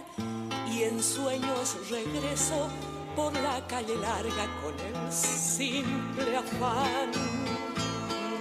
y 0.71 0.83
en 0.83 1.01
sueños 1.01 1.77
regreso 1.89 2.67
por 3.15 3.33
la 3.33 3.65
calle 3.67 3.95
larga 3.97 4.45
con 4.61 4.73
el 4.79 5.11
simple 5.11 6.37
afán 6.37 7.11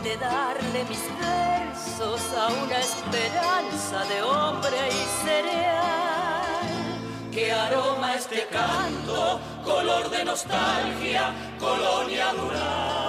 de 0.03 0.17
darle 0.17 0.85
mis 0.89 1.03
versos 1.19 2.21
a 2.37 2.49
una 2.65 2.79
esperanza 2.79 4.05
de 4.05 4.23
hombre 4.23 4.77
y 4.89 5.27
cereal. 5.27 6.65
Que 7.33 7.53
aroma 7.53 8.15
este 8.15 8.47
canto, 8.49 9.41
color 9.65 10.11
de 10.11 10.25
nostalgia, 10.25 11.33
colonia 11.59 12.33
dural. 12.35 13.04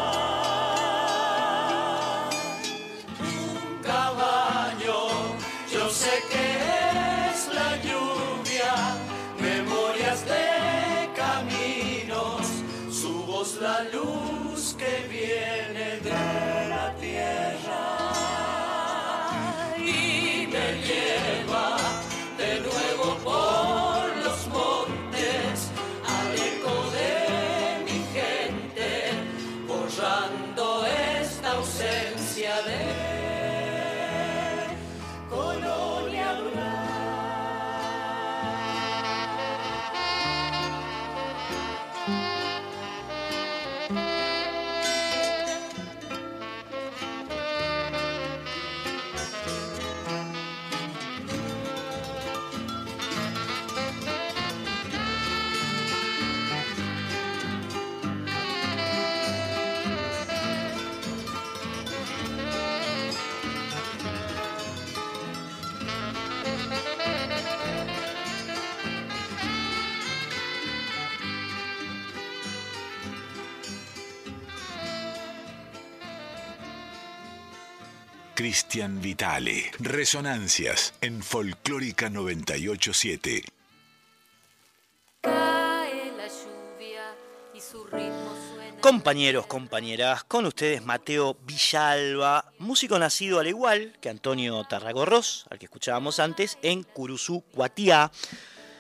Cristian 78.76 79.02
Vitale. 79.02 79.72
Resonancias 79.80 80.94
en 81.00 81.24
Folclórica 81.24 82.10
987. 82.10 83.46
Cae 85.22 86.12
la 86.18 86.28
lluvia 86.28 87.16
y 87.54 87.62
su 87.62 87.86
ritmo 87.86 88.36
suena. 88.54 88.82
Compañeros, 88.82 89.48
compañeras, 89.48 90.26
con 90.26 90.46
ustedes 90.46 90.84
Mateo 90.84 91.38
Villalba, 91.46 92.52
músico 92.60 93.00
nacido 93.00 93.40
al 93.40 93.48
igual 93.48 93.96
que 94.02 94.10
Antonio 94.10 94.62
Tarragorros, 94.66 95.46
al 95.50 95.58
que 95.58 95.68
escuchábamos 95.68 96.20
antes, 96.20 96.58
en 96.62 96.84
Curuzú, 96.84 97.46
Cuatiá. 97.54 98.12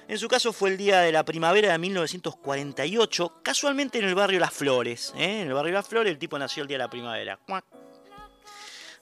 En 0.09 0.17
su 0.17 0.27
caso 0.27 0.51
fue 0.51 0.71
el 0.71 0.77
día 0.77 0.99
de 0.99 1.13
la 1.13 1.23
primavera 1.23 1.71
de 1.71 1.77
1948, 1.77 3.39
casualmente 3.41 3.99
en 3.99 4.03
el 4.03 4.15
barrio 4.15 4.41
Las 4.41 4.51
Flores. 4.51 5.13
¿eh? 5.15 5.39
En 5.39 5.47
el 5.47 5.53
barrio 5.53 5.71
Las 5.71 5.87
Flores 5.87 6.11
el 6.11 6.19
tipo 6.19 6.37
nació 6.37 6.63
el 6.63 6.67
día 6.67 6.79
de 6.79 6.83
la 6.83 6.89
primavera. 6.89 7.39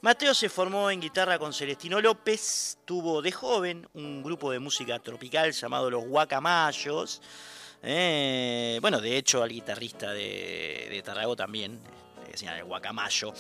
Mateo 0.04 0.34
se 0.34 0.50
formó 0.50 0.92
en 0.92 1.00
guitarra 1.00 1.40
con 1.40 1.54
Celestino 1.54 2.02
López, 2.02 2.78
tuvo 2.84 3.22
de 3.22 3.32
joven 3.32 3.88
un 3.94 4.22
grupo 4.22 4.52
de 4.52 4.60
música 4.60 5.00
tropical 5.00 5.54
llamado 5.54 5.90
Los 5.90 6.04
Guacamayos. 6.04 7.22
Eh, 7.82 8.80
bueno, 8.82 9.00
de 9.00 9.16
hecho 9.16 9.42
al 9.42 9.50
guitarrista 9.50 10.12
de, 10.12 10.88
de 10.90 11.02
Tarragó 11.02 11.38
también, 11.38 11.80
decían 12.30 12.58
el 12.58 12.66
Guacamayo. 12.66 13.34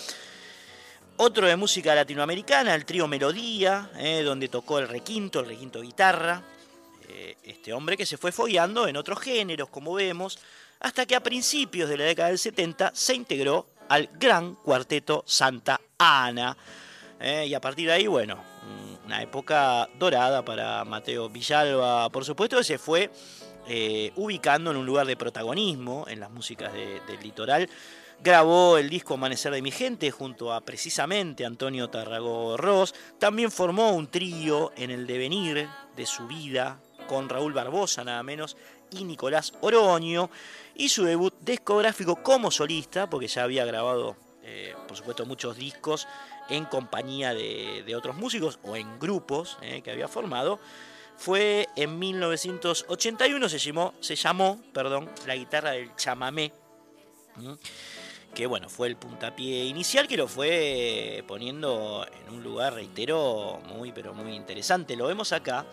Otro 1.17 1.47
de 1.47 1.57
música 1.57 1.93
latinoamericana, 1.93 2.73
el 2.75 2.85
trío 2.85 3.09
Melodía, 3.09 3.91
eh, 3.97 4.21
donde 4.23 4.47
tocó 4.47 4.79
el 4.79 4.87
requinto, 4.87 5.41
el 5.41 5.47
requinto 5.47 5.81
guitarra. 5.81 6.41
Eh, 7.09 7.35
este 7.43 7.73
hombre 7.73 7.97
que 7.97 8.05
se 8.05 8.15
fue 8.15 8.31
fogueando 8.31 8.87
en 8.87 8.95
otros 8.95 9.19
géneros, 9.19 9.67
como 9.67 9.95
vemos, 9.95 10.39
hasta 10.79 11.05
que 11.05 11.17
a 11.17 11.23
principios 11.23 11.89
de 11.89 11.97
la 11.97 12.05
década 12.05 12.29
del 12.29 12.39
70 12.39 12.91
se 12.95 13.15
integró 13.15 13.67
al 13.93 14.09
gran 14.13 14.55
cuarteto 14.55 15.23
Santa 15.27 15.79
Ana. 15.99 16.57
Eh, 17.19 17.45
y 17.47 17.53
a 17.53 17.61
partir 17.61 17.85
de 17.87 17.93
ahí, 17.93 18.07
bueno, 18.07 18.43
una 19.05 19.21
época 19.21 19.87
dorada 19.99 20.43
para 20.43 20.83
Mateo 20.83 21.29
Villalba, 21.29 22.09
por 22.09 22.25
supuesto, 22.25 22.63
se 22.63 22.79
fue 22.79 23.11
eh, 23.67 24.11
ubicando 24.15 24.71
en 24.71 24.77
un 24.77 24.85
lugar 24.87 25.05
de 25.05 25.15
protagonismo 25.15 26.05
en 26.07 26.19
las 26.19 26.31
músicas 26.31 26.73
de- 26.73 27.01
del 27.01 27.19
litoral. 27.21 27.69
Grabó 28.19 28.77
el 28.79 28.89
disco 28.89 29.13
Amanecer 29.13 29.53
de 29.53 29.61
mi 29.61 29.69
gente 29.69 30.09
junto 30.09 30.51
a 30.53 30.61
precisamente 30.61 31.45
Antonio 31.45 31.87
Tarragó 31.89 32.57
Ross. 32.57 32.95
También 33.19 33.51
formó 33.51 33.91
un 33.91 34.07
trío 34.07 34.71
en 34.75 34.89
el 34.89 35.05
devenir 35.05 35.67
de 35.95 36.05
su 36.07 36.25
vida 36.25 36.79
con 37.13 37.29
Raúl 37.29 37.53
Barbosa, 37.53 38.03
nada 38.03 38.23
menos, 38.23 38.57
y 38.89 39.03
Nicolás 39.03 39.53
Oroño. 39.61 40.31
Y 40.73 40.89
su 40.89 41.03
debut 41.03 41.35
discográfico 41.41 42.23
como 42.23 42.49
solista, 42.49 43.07
porque 43.07 43.27
ya 43.27 43.43
había 43.43 43.65
grabado, 43.65 44.15
eh, 44.41 44.73
por 44.87 44.97
supuesto, 44.97 45.25
muchos 45.27 45.55
discos 45.55 46.07
en 46.49 46.65
compañía 46.65 47.35
de, 47.35 47.83
de 47.85 47.95
otros 47.95 48.15
músicos 48.15 48.59
o 48.63 48.75
en 48.75 48.99
grupos 48.99 49.59
eh, 49.61 49.81
que 49.83 49.91
había 49.91 50.07
formado, 50.07 50.59
fue 51.15 51.69
en 51.75 51.99
1981, 51.99 53.47
se 53.47 53.59
llamó, 53.59 53.93
se 53.99 54.15
llamó 54.15 54.59
perdón, 54.73 55.11
La 55.27 55.35
guitarra 55.35 55.71
del 55.71 55.95
chamamé, 55.95 56.51
que 58.33 58.47
bueno, 58.47 58.67
fue 58.69 58.87
el 58.87 58.95
puntapié 58.95 59.65
inicial 59.65 60.07
que 60.07 60.17
lo 60.17 60.27
fue 60.27 61.23
poniendo 61.27 62.07
en 62.11 62.33
un 62.33 62.43
lugar, 62.43 62.73
reitero, 62.73 63.61
muy 63.67 63.91
pero 63.91 64.15
muy 64.15 64.33
interesante. 64.33 64.95
Lo 64.95 65.05
vemos 65.05 65.31
acá 65.31 65.67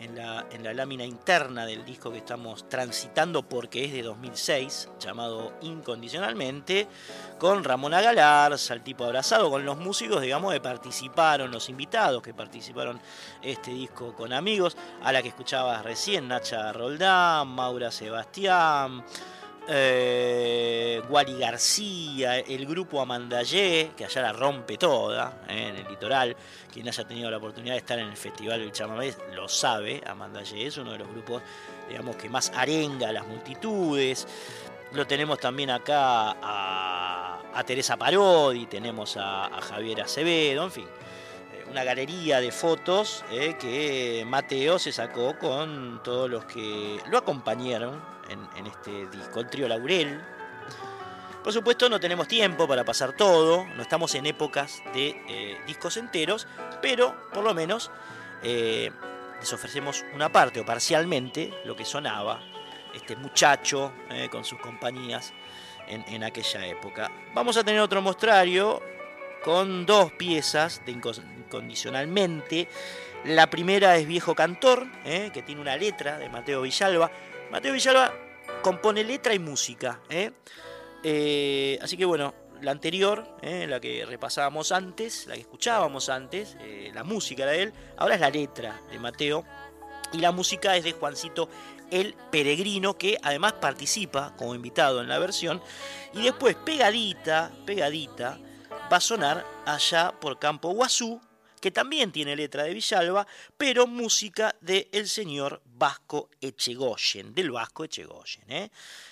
en 0.00 0.16
la, 0.16 0.46
en 0.50 0.62
la 0.62 0.74
lámina 0.74 1.04
interna 1.04 1.64
del 1.64 1.84
disco 1.84 2.10
que 2.10 2.18
estamos 2.18 2.68
transitando 2.68 3.42
porque 3.42 3.84
es 3.84 3.92
de 3.92 4.02
2006, 4.02 4.90
llamado 5.00 5.54
Incondicionalmente, 5.62 6.86
con 7.38 7.64
Ramón 7.64 7.92
Galarza, 7.92 8.74
el 8.74 8.82
tipo 8.82 9.04
abrazado, 9.04 9.50
con 9.50 9.64
los 9.64 9.78
músicos, 9.78 10.20
digamos, 10.20 10.52
que 10.52 10.60
participaron, 10.60 11.50
los 11.50 11.68
invitados 11.68 12.22
que 12.22 12.34
participaron 12.34 13.00
este 13.42 13.70
disco 13.70 14.14
con 14.14 14.32
amigos, 14.32 14.76
a 15.02 15.12
la 15.12 15.22
que 15.22 15.28
escuchabas 15.28 15.82
recién, 15.84 16.28
Nacha 16.28 16.72
Roldán, 16.72 17.48
Maura 17.48 17.90
Sebastián, 17.90 19.04
eh, 19.68 21.02
Wally 21.08 21.38
García, 21.38 22.38
el 22.38 22.66
grupo 22.66 23.00
Amandayé, 23.00 23.92
que 23.96 24.04
allá 24.04 24.22
la 24.22 24.32
rompe 24.32 24.76
toda 24.76 25.42
eh, 25.48 25.68
en 25.68 25.76
el 25.76 25.88
litoral. 25.88 26.36
Quien 26.72 26.88
haya 26.88 27.04
tenido 27.04 27.30
la 27.30 27.38
oportunidad 27.38 27.74
de 27.74 27.78
estar 27.78 27.98
en 27.98 28.08
el 28.08 28.16
Festival 28.16 28.60
del 28.60 28.72
Chamamé 28.72 29.14
lo 29.34 29.48
sabe. 29.48 30.02
Amandayé 30.06 30.66
es 30.66 30.76
uno 30.76 30.92
de 30.92 30.98
los 30.98 31.08
grupos, 31.08 31.42
digamos, 31.88 32.16
que 32.16 32.28
más 32.28 32.52
arenga 32.54 33.08
a 33.08 33.12
las 33.12 33.26
multitudes. 33.26 34.26
Lo 34.92 35.06
tenemos 35.06 35.38
también 35.38 35.70
acá 35.70 36.36
a, 36.40 37.62
Teresa 37.66 37.96
Parodi, 37.96 38.66
tenemos 38.66 39.16
a, 39.16 39.46
a 39.46 39.60
Javier 39.60 40.02
Acevedo, 40.02 40.64
en 40.64 40.70
fin 40.70 40.84
eh, 41.52 41.64
una 41.70 41.84
galería 41.84 42.38
de 42.38 42.52
fotos 42.52 43.24
eh, 43.30 43.56
que 43.58 44.24
Mateo 44.26 44.78
se 44.78 44.92
sacó 44.92 45.38
con 45.38 46.02
todos 46.04 46.28
los 46.30 46.44
que 46.44 47.00
lo 47.10 47.18
acompañaron 47.18 48.15
en, 48.28 48.66
este 48.66 49.06
disco, 49.08 49.40
el 49.40 49.48
trío 49.48 49.68
Laurel. 49.68 50.20
Por 51.42 51.52
supuesto 51.52 51.88
no 51.88 52.00
tenemos 52.00 52.26
tiempo 52.26 52.66
para 52.66 52.84
pasar 52.84 53.12
todo, 53.12 53.66
no 53.76 53.82
estamos 53.82 54.14
en 54.16 54.26
épocas 54.26 54.82
de 54.92 55.22
eh, 55.28 55.56
discos 55.66 55.96
enteros, 55.96 56.48
pero 56.82 57.28
por 57.32 57.44
lo 57.44 57.54
menos 57.54 57.90
eh, 58.42 58.90
les 59.38 59.52
ofrecemos 59.52 60.04
una 60.12 60.30
parte 60.32 60.58
o 60.60 60.64
parcialmente 60.64 61.54
lo 61.64 61.76
que 61.76 61.84
sonaba 61.84 62.40
este 62.92 63.14
muchacho 63.14 63.92
eh, 64.10 64.28
con 64.28 64.44
sus 64.44 64.58
compañías 64.58 65.32
en, 65.86 66.04
en 66.08 66.24
aquella 66.24 66.66
época. 66.66 67.12
Vamos 67.32 67.56
a 67.56 67.62
tener 67.62 67.80
otro 67.80 68.02
mostrario 68.02 68.82
con 69.44 69.86
dos 69.86 70.10
piezas 70.12 70.82
de 70.84 70.92
Incon- 70.96 71.22
incondicionalmente. 71.38 72.68
La 73.24 73.48
primera 73.48 73.96
es 73.96 74.06
Viejo 74.06 74.34
Cantor, 74.34 74.86
que 75.04 75.42
tiene 75.44 75.60
una 75.60 75.76
letra 75.76 76.18
de 76.18 76.28
Mateo 76.28 76.62
Villalba. 76.62 77.10
Mateo 77.50 77.72
Villalba 77.72 78.12
compone 78.62 79.04
letra 79.04 79.34
y 79.34 79.38
música. 79.38 80.00
eh. 80.08 80.32
Eh, 81.02 81.78
así 81.80 81.96
que 81.96 82.04
bueno, 82.04 82.34
la 82.60 82.72
anterior, 82.72 83.36
eh, 83.42 83.66
la 83.68 83.80
que 83.80 84.04
repasábamos 84.06 84.72
antes, 84.72 85.26
la 85.26 85.34
que 85.34 85.42
escuchábamos 85.42 86.08
antes, 86.08 86.56
eh, 86.60 86.90
la 86.92 87.04
música 87.04 87.44
era 87.44 87.52
de 87.52 87.62
él, 87.62 87.72
ahora 87.96 88.14
es 88.16 88.20
la 88.20 88.30
letra 88.30 88.82
de 88.90 88.98
Mateo. 88.98 89.44
Y 90.12 90.18
la 90.18 90.32
música 90.32 90.76
es 90.76 90.84
de 90.84 90.92
Juancito 90.92 91.48
el 91.90 92.14
Peregrino, 92.30 92.96
que 92.98 93.18
además 93.22 93.54
participa 93.54 94.34
como 94.36 94.54
invitado 94.54 95.00
en 95.00 95.08
la 95.08 95.18
versión. 95.18 95.62
Y 96.12 96.22
después, 96.22 96.56
pegadita, 96.56 97.52
pegadita, 97.64 98.38
va 98.92 98.96
a 98.96 99.00
sonar 99.00 99.44
allá 99.64 100.12
por 100.20 100.38
Campo 100.38 100.70
Guazú, 100.70 101.20
que 101.60 101.70
también 101.70 102.12
tiene 102.12 102.36
letra 102.36 102.64
de 102.64 102.74
Villalba, 102.74 103.26
pero 103.56 103.86
música 103.86 104.54
del 104.60 104.88
el 104.92 105.08
señor 105.08 105.60
Vasco 105.78 106.30
Echegoyen, 106.40 107.34
del 107.34 107.50
Vasco 107.50 107.84
Echegoyen. 107.84 108.50
¿eh? 108.50 108.70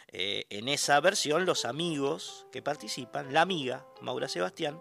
Eh, 0.09 0.47
en 0.51 0.69
esa 0.69 1.01
versión, 1.01 1.45
los 1.45 1.65
amigos 1.65 2.47
que 2.51 2.63
participan, 2.63 3.33
la 3.33 3.43
amiga 3.43 3.87
Maura 4.01 4.29
Sebastián 4.29 4.81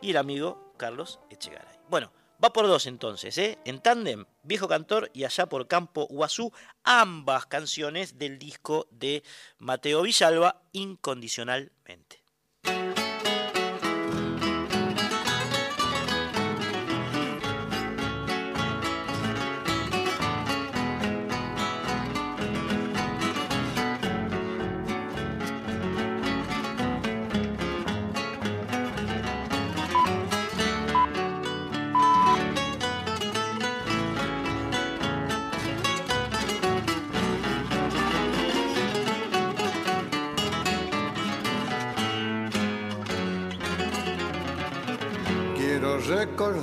y 0.00 0.10
el 0.10 0.16
amigo 0.16 0.72
Carlos 0.76 1.20
Echegaray. 1.30 1.80
Bueno, 1.88 2.12
va 2.42 2.52
por 2.52 2.66
dos 2.66 2.86
entonces, 2.86 3.36
¿eh? 3.38 3.58
en 3.64 3.80
tándem, 3.80 4.26
Viejo 4.42 4.68
Cantor 4.68 5.10
y 5.12 5.24
allá 5.24 5.46
por 5.46 5.66
Campo 5.68 6.06
Guazú, 6.06 6.52
ambas 6.84 7.46
canciones 7.46 8.18
del 8.18 8.38
disco 8.38 8.86
de 8.90 9.22
Mateo 9.58 10.02
Villalba, 10.02 10.62
incondicionalmente. 10.72 12.21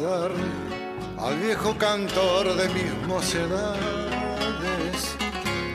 Al 0.06 1.38
viejo 1.40 1.78
cantor 1.78 2.56
de 2.56 2.70
mis 2.70 2.94
mocedades, 3.06 3.80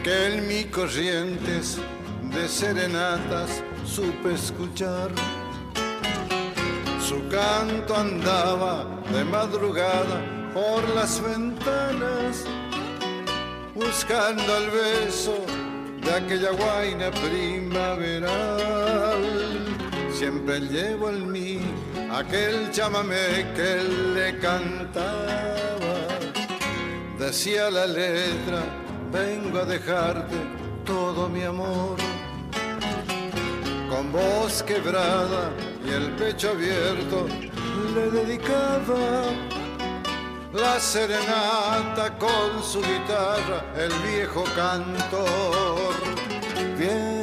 que 0.02 0.26
en 0.28 0.48
mi 0.48 0.64
corrientes 0.64 1.78
de 2.22 2.48
serenatas 2.48 3.62
supe 3.84 4.32
escuchar. 4.32 5.10
Su 7.06 7.28
canto 7.28 7.94
andaba 7.94 8.86
de 9.12 9.24
madrugada 9.24 10.22
por 10.54 10.88
las 10.94 11.22
ventanas, 11.22 12.44
buscando 13.74 14.56
el 14.56 14.70
beso 14.70 15.36
de 16.02 16.10
aquella 16.12 16.52
guaina 16.52 17.10
primaveral. 17.10 18.32
Siempre 20.14 20.60
llevo 20.60 21.10
en 21.10 21.30
mí 21.30 21.60
aquel 22.18 22.70
chamamé 22.70 23.52
que 23.56 23.82
le 24.14 24.38
cantaba. 24.38 25.94
Decía 27.18 27.70
la 27.70 27.86
letra, 27.86 28.62
vengo 29.12 29.58
a 29.58 29.64
dejarte 29.64 30.36
todo 30.84 31.28
mi 31.28 31.42
amor. 31.42 31.96
Con 33.88 34.12
voz 34.12 34.62
quebrada 34.62 35.50
y 35.86 35.90
el 35.90 36.10
pecho 36.12 36.50
abierto 36.50 37.26
le 37.94 38.10
dedicaba 38.10 39.24
la 40.52 40.78
serenata 40.78 42.16
con 42.18 42.62
su 42.62 42.80
guitarra, 42.80 43.64
el 43.76 43.92
viejo 44.08 44.44
cantor. 44.54 45.94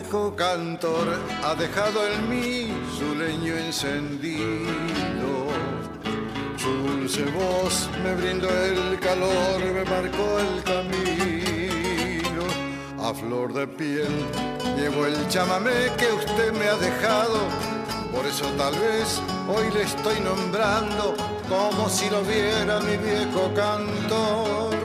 Viejo 0.01 0.35
cantor 0.35 1.15
ha 1.43 1.53
dejado 1.53 2.07
en 2.07 2.27
mí 2.27 2.73
su 2.97 3.13
leño 3.13 3.55
encendido. 3.55 5.47
Su 6.57 6.69
dulce 6.69 7.23
voz 7.25 7.87
me 8.03 8.15
brindó 8.15 8.49
el 8.49 8.99
calor, 8.99 9.59
me 9.59 9.85
marcó 9.85 10.39
el 10.39 10.63
camino. 10.63 12.43
A 12.99 13.13
flor 13.13 13.53
de 13.53 13.67
piel 13.67 14.25
llevo 14.75 15.05
el 15.05 15.27
chamamé 15.27 15.91
que 15.97 16.11
usted 16.11 16.51
me 16.53 16.67
ha 16.67 16.77
dejado. 16.77 17.39
Por 18.11 18.25
eso 18.25 18.45
tal 18.57 18.73
vez 18.73 19.21
hoy 19.47 19.71
le 19.71 19.83
estoy 19.83 20.19
nombrando 20.21 21.15
como 21.47 21.87
si 21.87 22.09
lo 22.09 22.23
viera 22.23 22.79
mi 22.79 22.97
viejo 22.97 23.53
cantor. 23.53 24.75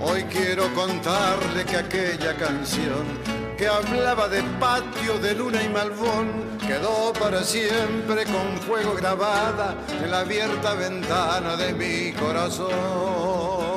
Hoy 0.00 0.24
quiero 0.24 0.72
contarle 0.74 1.66
que 1.66 1.76
aquella 1.76 2.34
canción 2.34 3.29
que 3.60 3.68
hablaba 3.68 4.26
de 4.26 4.42
patio, 4.58 5.18
de 5.18 5.34
luna 5.34 5.62
y 5.62 5.68
malvón, 5.68 6.56
quedó 6.66 7.12
para 7.12 7.44
siempre 7.44 8.24
con 8.24 8.56
fuego 8.66 8.94
grabada 8.94 9.76
en 10.02 10.10
la 10.10 10.20
abierta 10.20 10.72
ventana 10.72 11.56
de 11.56 11.74
mi 11.74 12.10
corazón. 12.12 13.69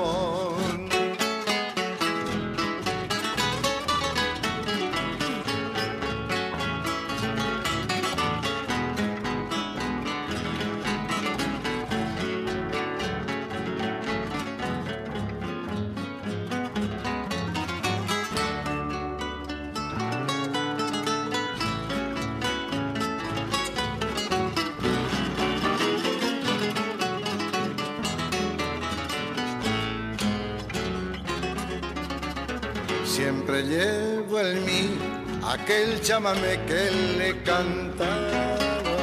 Aquel 36.04 36.06
chamame 36.06 36.60
que 36.68 36.92
le 37.18 37.44
cantaba. 37.44 38.98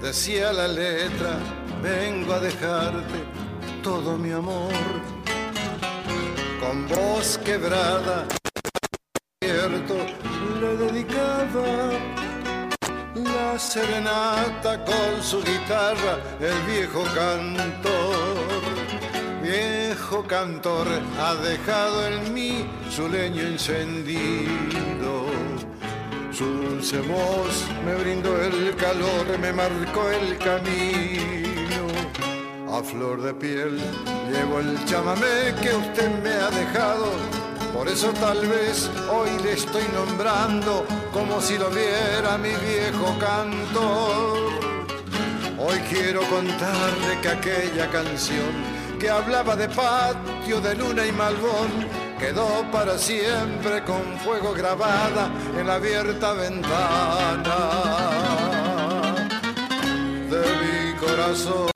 Decía 0.00 0.52
la 0.52 0.68
letra, 0.68 1.38
vengo 1.82 2.34
a 2.34 2.40
dejarte 2.40 3.24
todo 3.82 4.16
mi 4.16 4.32
amor. 4.32 4.72
Con 6.60 6.88
voz 6.88 7.38
quebrada, 7.38 8.26
cierto, 9.42 9.96
le 10.60 10.76
dedicaba 10.76 11.92
la 13.14 13.58
serenata 13.58 14.84
con 14.84 15.22
su 15.22 15.42
guitarra, 15.42 16.18
el 16.40 16.58
viejo 16.72 17.04
cantor. 17.14 18.34
Viejo 19.42 20.24
cantor 20.26 20.86
ha 21.20 21.34
dejado 21.34 22.06
en 22.06 22.32
mí 22.32 22.64
su 22.90 23.08
leño 23.08 23.42
encendido. 23.42 24.93
Dulce 26.84 27.00
me 27.86 27.94
brindó 27.94 28.38
el 28.42 28.76
calor, 28.76 29.38
me 29.40 29.54
marcó 29.54 30.06
el 30.10 30.36
camino. 30.36 31.86
A 32.70 32.82
flor 32.82 33.22
de 33.22 33.32
piel 33.32 33.80
llevo 34.30 34.58
el 34.58 34.84
chamamé 34.84 35.54
que 35.62 35.74
usted 35.74 36.10
me 36.22 36.28
ha 36.28 36.50
dejado. 36.50 37.06
Por 37.72 37.88
eso 37.88 38.12
tal 38.20 38.46
vez 38.46 38.90
hoy 39.10 39.30
le 39.42 39.54
estoy 39.54 39.84
nombrando 39.94 40.84
como 41.10 41.40
si 41.40 41.56
lo 41.56 41.70
viera 41.70 42.36
mi 42.36 42.50
viejo 42.50 43.18
cantor. 43.18 44.50
Hoy 45.58 45.78
quiero 45.88 46.20
contarle 46.28 47.18
que 47.22 47.28
aquella 47.28 47.90
canción 47.90 48.52
que 49.00 49.08
hablaba 49.08 49.56
de 49.56 49.70
patio, 49.70 50.60
de 50.60 50.74
luna 50.74 51.06
y 51.06 51.12
malvón, 51.12 52.03
quedó 52.24 52.64
para 52.72 52.96
siempre 52.96 53.84
con 53.84 54.18
fuego 54.20 54.54
grabada 54.54 55.30
en 55.58 55.66
la 55.66 55.74
abierta 55.74 56.32
ventana 56.32 57.56
de 60.30 60.40
mi 60.62 60.96
corazón. 60.96 61.73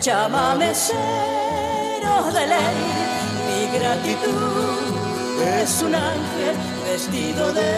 Llámame 0.00 0.72
cero 0.74 2.14
de 2.32 2.46
ley. 2.46 2.76
Mi 3.46 3.78
gratitud 3.78 5.04
es 5.62 5.82
un 5.82 5.94
ángel 5.94 6.56
vestido 6.84 7.52
de 7.52 7.72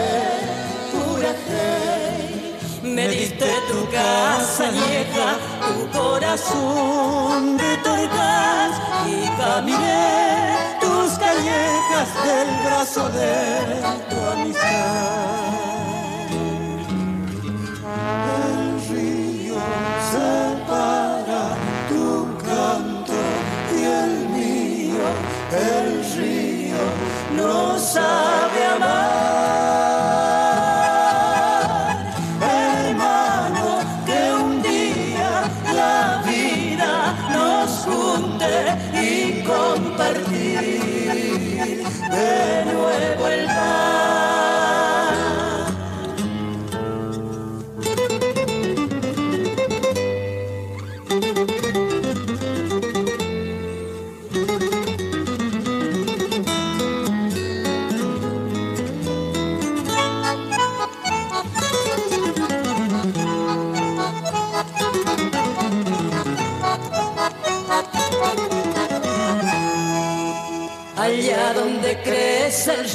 pura 0.91 1.33
fe. 1.45 2.47
Me 2.83 3.07
diste 3.09 3.45
tu 3.69 3.89
casa 3.91 4.69
vieja, 4.71 5.37
tu 5.67 5.97
corazón 5.97 7.57
de 7.57 7.77
torcas 7.77 8.71
y 9.05 9.27
caminé 9.37 10.77
tus 10.79 11.17
callejas 11.17 12.07
del 12.25 12.47
brazo 12.65 13.09
de 13.09 13.35
tu 14.09 14.31
amistad. 14.31 15.46
El 25.57 26.03
río 26.15 26.83
no 27.35 27.79
sabe 27.79 28.65
amar. 28.75 29.06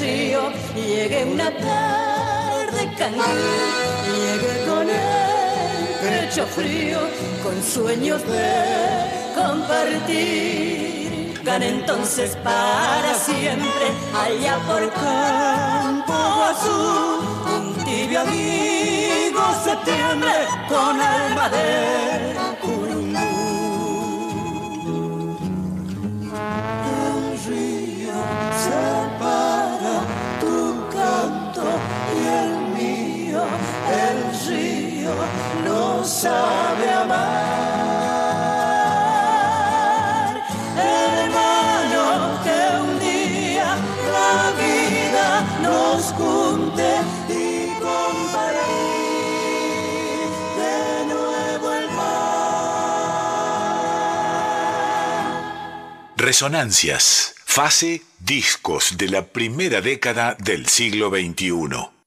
Río, 0.03 0.51
llegué 0.75 1.25
una 1.25 1.57
tarde 1.57 2.93
candil, 2.99 3.23
llegué 4.13 4.67
con 4.67 4.91
el 4.91 4.99
pecho 6.03 6.45
frío, 6.47 6.99
con 7.43 7.63
sueños 7.63 8.21
de 8.27 8.51
compartir. 9.37 11.41
Gana 11.45 11.67
entonces 11.67 12.37
para 12.43 13.15
siempre, 13.15 13.87
allá 14.25 14.59
por 14.67 14.93
campo 14.93 16.15
azul, 16.53 17.21
un 17.57 17.67
tibio 17.85 18.21
amigo 18.21 19.43
septiembre 19.65 20.35
con 20.69 21.01
alma 21.01 21.49
de 21.49 22.32
sabe 36.23 36.87
amar. 37.03 37.23
Hermano, 40.79 42.05
que 42.45 42.59
un 42.85 42.91
día 43.01 43.69
la 44.17 44.37
vida 44.63 45.27
nos 45.67 46.01
junte 46.19 46.91
y 47.29 47.41
compartir 47.87 48.71
de 50.61 50.79
nuevo 51.13 51.67
el 51.73 51.87
mar. 51.91 52.43
Resonancias. 56.17 57.35
Fase 57.45 58.03
discos 58.21 58.97
de 58.97 59.09
la 59.09 59.23
primera 59.27 59.81
década 59.81 60.37
del 60.39 60.69
siglo 60.69 61.11
XXI. 61.11 62.02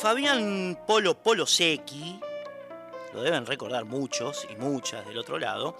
Fabián 0.00 0.78
Polo 0.86 1.14
Polo 1.22 1.46
Secchi, 1.46 2.20
lo 3.14 3.22
deben 3.22 3.46
recordar 3.46 3.84
muchos 3.84 4.46
y 4.50 4.56
muchas 4.56 5.06
del 5.06 5.18
otro 5.18 5.38
lado, 5.38 5.76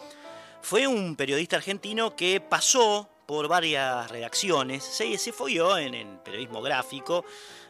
fue 0.63 0.87
un 0.87 1.17
periodista 1.17 1.57
argentino 1.57 2.17
que 2.17 2.41
pasó 2.41 3.09
por 3.27 3.47
varias 3.49 4.11
redacciones, 4.11 4.85
se, 4.85 5.19
se 5.19 5.33
folló 5.33 5.77
en 5.77 5.95
el 5.95 6.07
periodismo 6.25 6.63
gráfico, 6.63 7.25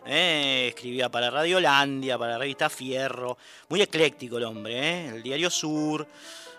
eh, 0.07 0.67
escribía 0.69 1.09
para 1.09 1.31
Radiolandia, 1.31 2.17
para 2.17 2.33
la 2.33 2.39
revista 2.39 2.71
Fierro, 2.71 3.37
muy 3.69 3.83
ecléctico 3.83 4.39
el 4.39 4.45
hombre, 4.45 4.79
eh, 4.79 5.09
el 5.09 5.23
Diario 5.23 5.51
Sur, 5.51 6.07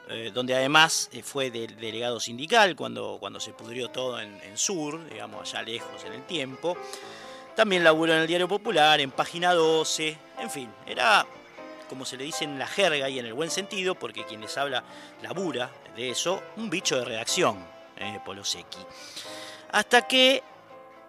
eh, 0.10 0.32
donde 0.34 0.56
además 0.56 1.10
fue 1.24 1.50
de- 1.52 1.68
delegado 1.68 2.20
sindical 2.20 2.76
cuando, 2.76 3.18
cuando 3.20 3.40
se 3.40 3.54
pudrió 3.54 3.90
todo 3.90 4.20
en, 4.20 4.42
en 4.42 4.58
Sur, 4.58 5.08
digamos 5.10 5.54
allá 5.54 5.62
lejos 5.64 6.04
en 6.06 6.14
el 6.14 6.24
tiempo. 6.26 6.76
También 7.58 7.84
laburó 7.84 8.14
en 8.14 8.20
el 8.20 8.28
Diario 8.28 8.48
Popular, 8.48 9.02
en 9.02 9.10
Página 9.10 9.52
12, 9.52 10.16
en 10.42 10.52
fin, 10.52 10.70
era 10.86 11.26
como 11.90 12.06
se 12.06 12.16
le 12.16 12.24
dice 12.24 12.44
en 12.44 12.60
la 12.60 12.68
jerga 12.68 13.10
y 13.10 13.18
en 13.18 13.26
el 13.26 13.34
buen 13.34 13.50
sentido, 13.50 13.96
porque 13.96 14.26
quien 14.26 14.42
les 14.42 14.56
habla 14.60 14.84
labura 15.24 15.72
de 15.96 16.12
eso, 16.12 16.44
un 16.58 16.70
bicho 16.70 17.00
de 17.00 17.06
redacción, 17.06 17.58
eh, 17.96 18.20
Polo 18.24 18.44
Secchi. 18.46 18.78
Hasta 19.72 20.04
que 20.04 20.44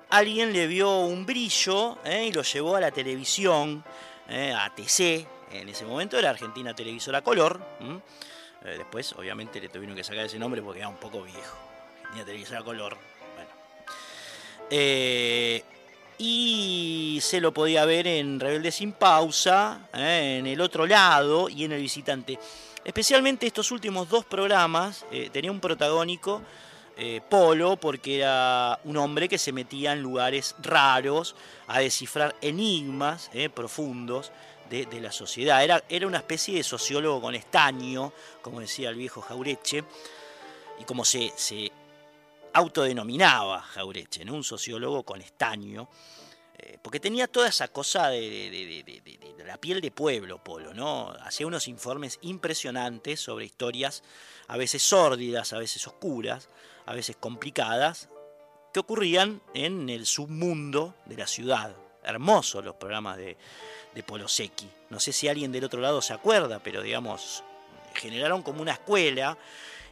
alguien 0.09 0.55
le 0.55 0.67
vio 0.67 1.01
un 1.01 1.27
brillo 1.27 1.99
eh, 2.03 2.29
y 2.29 2.33
lo 2.33 2.41
llevó 2.41 2.77
a 2.77 2.81
la 2.81 2.93
televisión, 2.93 3.85
eh, 4.27 4.55
a 4.59 4.75
TC, 4.75 5.27
en 5.53 5.69
ese 5.69 5.85
momento 5.85 6.19
era 6.19 6.31
Argentina 6.31 6.75
Televisora 6.75 7.21
Color. 7.21 7.61
Eh, 8.65 8.75
después, 8.79 9.13
obviamente, 9.13 9.61
le 9.61 9.69
tuvieron 9.69 9.95
que 9.95 10.03
sacar 10.03 10.25
ese 10.25 10.39
nombre 10.39 10.63
porque 10.63 10.79
era 10.79 10.89
un 10.89 10.97
poco 10.97 11.23
viejo. 11.25 11.59
Argentina 12.05 12.25
Televisora 12.25 12.63
Color. 12.63 12.97
Bueno. 13.35 13.51
Eh, 14.71 15.63
y 16.19 17.19
se 17.23 17.41
lo 17.41 17.55
podía 17.55 17.85
ver 17.85 18.07
en 18.07 18.41
Rebelde 18.41 18.73
sin 18.73 18.93
pausa, 18.93 19.89
eh, 19.95 20.39
en 20.41 20.47
el 20.47 20.61
otro 20.61 20.87
lado 20.87 21.49
y 21.49 21.65
en 21.65 21.73
el 21.73 21.81
visitante. 21.81 22.39
Especialmente 22.85 23.47
estos 23.47 23.71
últimos 23.71 24.09
dos 24.09 24.25
programas 24.25 25.05
eh, 25.13 25.31
tenía 25.33 25.51
un 25.51 25.61
protagónico 25.61 26.43
eh, 26.97 27.21
Polo 27.29 27.77
porque 27.77 28.19
era 28.19 28.81
un 28.83 28.97
hombre 28.97 29.29
que 29.29 29.39
se 29.39 29.53
metía 29.53 29.93
en 29.93 30.03
lugares 30.03 30.57
raros 30.61 31.37
a 31.69 31.79
descifrar 31.79 32.35
enigmas 32.41 33.31
eh, 33.33 33.49
profundos 33.49 34.33
de, 34.69 34.87
de 34.87 35.01
la 35.01 35.13
sociedad. 35.13 35.63
Era, 35.63 35.85
era 35.89 36.09
una 36.09 36.19
especie 36.19 36.57
de 36.57 36.65
sociólogo 36.65 37.21
con 37.21 37.37
estaño, 37.37 38.13
como 38.43 38.59
decía 38.59 38.89
el 38.89 38.97
viejo 38.97 39.21
Jaureche, 39.21 39.85
y 40.81 40.85
como 40.85 41.05
se, 41.05 41.33
se 41.37 41.71
autodenominaba 42.53 43.63
Jaureche, 43.63 44.25
¿no? 44.25 44.35
un 44.35 44.45
sociólogo 44.45 45.03
con 45.03 45.21
estaño, 45.21 45.89
eh, 46.59 46.77
porque 46.83 46.99
tenía 46.99 47.29
toda 47.29 47.49
esa 47.49 47.69
cosa 47.69 48.09
de, 48.09 48.85
la 49.47 49.59
piel 49.59 49.81
de 49.81 49.91
pueblo, 49.93 50.43
Polo, 50.43 50.75
¿no? 50.75 51.11
Hacía 51.21 51.47
unos 51.47 51.69
informes 51.69 52.19
impresionantes 52.23 53.21
sobre 53.21 53.45
historias 53.45 54.03
a 54.49 54.57
veces 54.57 54.83
sórdidas, 54.83 55.53
a 55.53 55.59
veces 55.59 55.87
oscuras, 55.87 56.49
a 56.85 56.95
veces 56.95 57.17
complicadas, 57.17 58.09
que 58.73 58.81
ocurrían 58.81 59.41
en 59.55 59.89
el 59.89 60.05
submundo 60.05 60.95
de 61.07 61.17
la 61.17 61.27
ciudad. 61.27 61.77
Hermosos 62.03 62.65
los 62.65 62.75
programas 62.75 63.19
de, 63.19 63.37
de 63.95 64.03
Polo 64.03 64.27
Secchi. 64.27 64.69
No 64.91 64.99
sé 64.99 65.13
si 65.13 65.29
alguien 65.29 65.53
del 65.53 65.65
otro 65.65 65.81
lado 65.81 66.03
se 66.03 66.13
acuerda, 66.13 66.61
pero 66.63 66.83
digamos, 66.83 67.45
generaron 67.95 68.43
como 68.43 68.63
una 68.63 68.73
escuela 68.73 69.39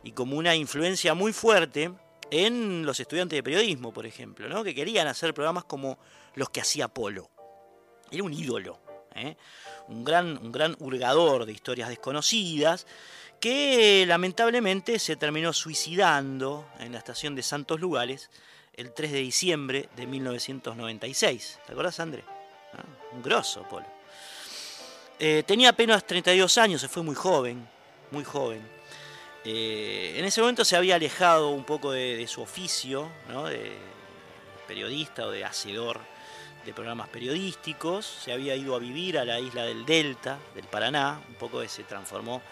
y 0.02 0.12
como 0.12 0.36
una 0.36 0.56
influencia 0.56 1.14
muy 1.14 1.32
fuerte 1.32 1.92
en 2.30 2.84
los 2.84 2.98
estudiantes 3.00 3.36
de 3.36 3.42
periodismo, 3.42 3.92
por 3.92 4.06
ejemplo, 4.06 4.48
¿no? 4.48 4.64
que 4.64 4.74
querían 4.74 5.06
hacer 5.06 5.34
programas 5.34 5.64
como 5.64 5.98
los 6.34 6.50
que 6.50 6.60
hacía 6.60 6.88
Polo. 6.88 7.30
Era 8.10 8.22
un 8.22 8.32
ídolo, 8.32 8.78
¿eh? 9.14 9.36
un, 9.88 10.04
gran, 10.04 10.38
un 10.38 10.52
gran 10.52 10.76
hurgador 10.78 11.46
de 11.46 11.52
historias 11.52 11.88
desconocidas 11.88 12.86
que 13.40 14.04
lamentablemente 14.06 14.98
se 14.98 15.16
terminó 15.16 15.52
suicidando 15.52 16.66
en 16.78 16.92
la 16.92 16.98
estación 16.98 17.34
de 17.34 17.42
Santos 17.42 17.80
Lugares 17.80 18.30
el 18.72 18.92
3 18.92 19.12
de 19.12 19.18
diciembre 19.18 19.88
de 19.96 20.06
1996. 20.06 21.60
¿Te 21.66 21.72
acuerdas, 21.72 22.00
André? 22.00 22.24
Ah, 22.74 22.84
Un 23.12 23.22
grosso, 23.22 23.62
Polo. 23.68 23.86
Eh, 25.18 25.42
tenía 25.46 25.70
apenas 25.70 26.06
32 26.06 26.58
años, 26.58 26.80
se 26.80 26.88
fue 26.88 27.02
muy 27.02 27.14
joven, 27.14 27.66
muy 28.10 28.22
joven. 28.22 28.75
Eh, 29.48 30.14
en 30.18 30.24
ese 30.24 30.40
momento 30.40 30.64
se 30.64 30.74
había 30.74 30.96
alejado 30.96 31.50
un 31.50 31.62
poco 31.62 31.92
de, 31.92 32.26
su 32.26 32.42
oficio, 32.42 33.08
¿no? 33.28 33.44
de 33.44 33.78
periodista 34.66 35.24
o 35.24 35.30
de 35.30 35.44
hacedor 35.44 36.00
de 36.64 36.72
programas 36.72 37.08
periodísticos, 37.10 38.04
se 38.24 38.32
había 38.32 38.56
ido 38.56 38.74
a 38.74 38.80
vivir 38.80 39.16
a 39.16 39.24
la 39.24 39.38
isla 39.38 39.62
del 39.62 39.86
Delta, 39.86 40.36
del 40.52 40.64
Paraná, 40.64 41.20
un 41.28 41.36
poco 41.36 41.66
se 41.68 41.84
transformó 41.84 42.42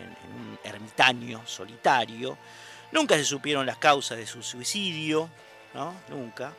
en, 0.00 0.08
un 0.34 0.58
ermitaño 0.64 1.46
solitario. 1.46 2.36
Nunca 2.90 3.14
se 3.14 3.24
supieron 3.24 3.64
las 3.64 3.76
causas 3.76 4.18
de 4.18 4.26
su 4.26 4.42
suicidio. 4.42 5.30
Nunca. 6.08 6.52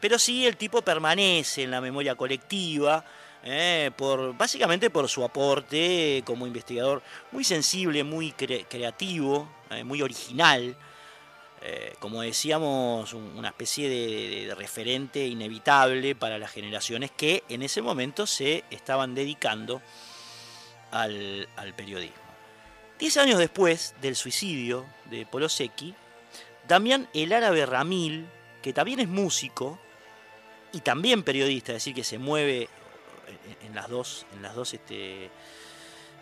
Pero 0.00 0.18
sí 0.18 0.48
el 0.48 0.56
tipo 0.56 0.82
permanece 0.82 1.62
en 1.62 1.70
la 1.70 1.80
memoria 1.80 2.16
colectiva, 2.16 3.04
eh, 3.44 3.90
por, 3.96 4.36
básicamente 4.36 4.90
por 4.90 5.08
su 5.08 5.24
aporte 5.24 6.22
como 6.26 6.46
investigador 6.46 7.02
muy 7.32 7.44
sensible, 7.44 8.02
muy 8.04 8.32
cre- 8.32 8.66
creativo, 8.68 9.48
eh, 9.70 9.84
muy 9.84 10.02
original. 10.02 10.76
eh, 11.62 11.94
como 11.98 12.20
decíamos, 12.22 13.12
un- 13.14 13.36
una 13.36 13.48
especie 13.48 13.88
de, 13.88 14.54
referente 14.54 15.26
inevitable 15.26 16.14
para 16.14 16.38
las 16.38 16.52
generaciones 16.52 17.10
que 17.10 17.42
en 17.48 17.62
ese 17.62 17.82
momento 17.82 18.26
se 18.26 18.62
estaban 18.70 19.14
dedicando 19.16 19.80
al, 20.92 21.48
periodismo. 21.76 22.16
Diez 22.98 23.16
años 23.16 23.38
después 23.38 23.94
del 24.00 24.16
suicidio 24.16 24.86
de 25.06 25.26
Polo 25.26 25.48
Secchi, 25.48 25.94
Damián 26.68 27.08
el 27.14 27.32
Árabe 27.32 27.66
Ramil, 27.66 28.26
que 28.62 28.72
también 28.72 29.00
es 29.00 29.08
músico 29.08 29.78
y 30.72 30.80
también 30.80 31.22
periodista, 31.22 31.72
es 31.72 31.76
decir, 31.76 31.94
que 31.94 32.04
se 32.04 32.18
mueve 32.18 32.68
en- 33.62 33.74
las 33.74 33.88
dos, 33.88 34.24
en 34.34 34.42
las 34.42 34.54
dos 34.54 34.72
este, 34.74 35.30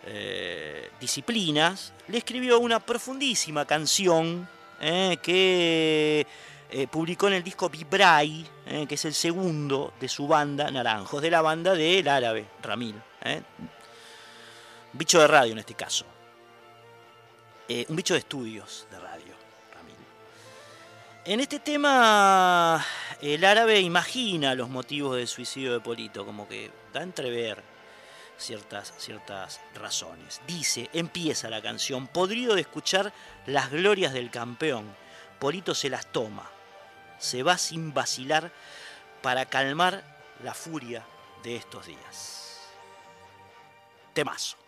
eh, 0.05 0.89
disciplinas, 0.99 1.93
le 2.07 2.17
escribió 2.17 2.59
una 2.59 2.79
profundísima 2.79 3.65
canción 3.65 4.47
eh, 4.81 5.17
que 5.21 6.27
eh, 6.69 6.87
publicó 6.87 7.27
en 7.27 7.33
el 7.35 7.43
disco 7.43 7.69
Vibray, 7.69 8.45
que 8.87 8.95
es 8.95 9.05
el 9.05 9.13
segundo 9.13 9.93
de 9.99 10.09
su 10.09 10.27
banda 10.27 10.69
Naranjos, 10.71 11.21
de 11.21 11.31
la 11.31 11.41
banda 11.41 11.73
del 11.75 12.07
árabe 12.07 12.45
Ramil. 12.61 12.95
Bicho 14.93 15.19
de 15.21 15.27
radio 15.27 15.53
en 15.53 15.59
este 15.59 15.75
caso. 15.75 16.05
Un 17.87 17.95
bicho 17.95 18.13
de 18.15 18.19
estudios 18.19 18.87
de 18.91 18.99
radio. 18.99 19.14
En 21.27 21.39
este 21.39 21.59
tema, 21.59 22.85
el 23.19 23.43
árabe 23.45 23.79
imagina 23.79 24.53
los 24.53 24.69
motivos 24.69 25.15
del 25.15 25.27
suicidio 25.27 25.73
de 25.73 25.79
Polito, 25.79 26.23
como 26.23 26.47
que 26.47 26.69
da 26.93 26.99
a 26.99 27.03
entrever 27.03 27.63
ciertas, 28.37 28.93
ciertas 28.99 29.59
razones. 29.73 30.39
Dice, 30.45 30.87
empieza 30.93 31.49
la 31.49 31.63
canción, 31.63 32.05
podrido 32.05 32.53
de 32.53 32.61
escuchar 32.61 33.11
las 33.47 33.71
glorias 33.71 34.13
del 34.13 34.29
campeón, 34.29 34.95
Polito 35.39 35.73
se 35.73 35.89
las 35.89 36.11
toma, 36.11 36.47
se 37.17 37.41
va 37.41 37.57
sin 37.57 37.91
vacilar 37.91 38.51
para 39.23 39.47
calmar 39.47 40.03
la 40.43 40.53
furia 40.53 41.03
de 41.41 41.55
estos 41.55 41.87
días. 41.87 42.59
Temazo. 44.13 44.64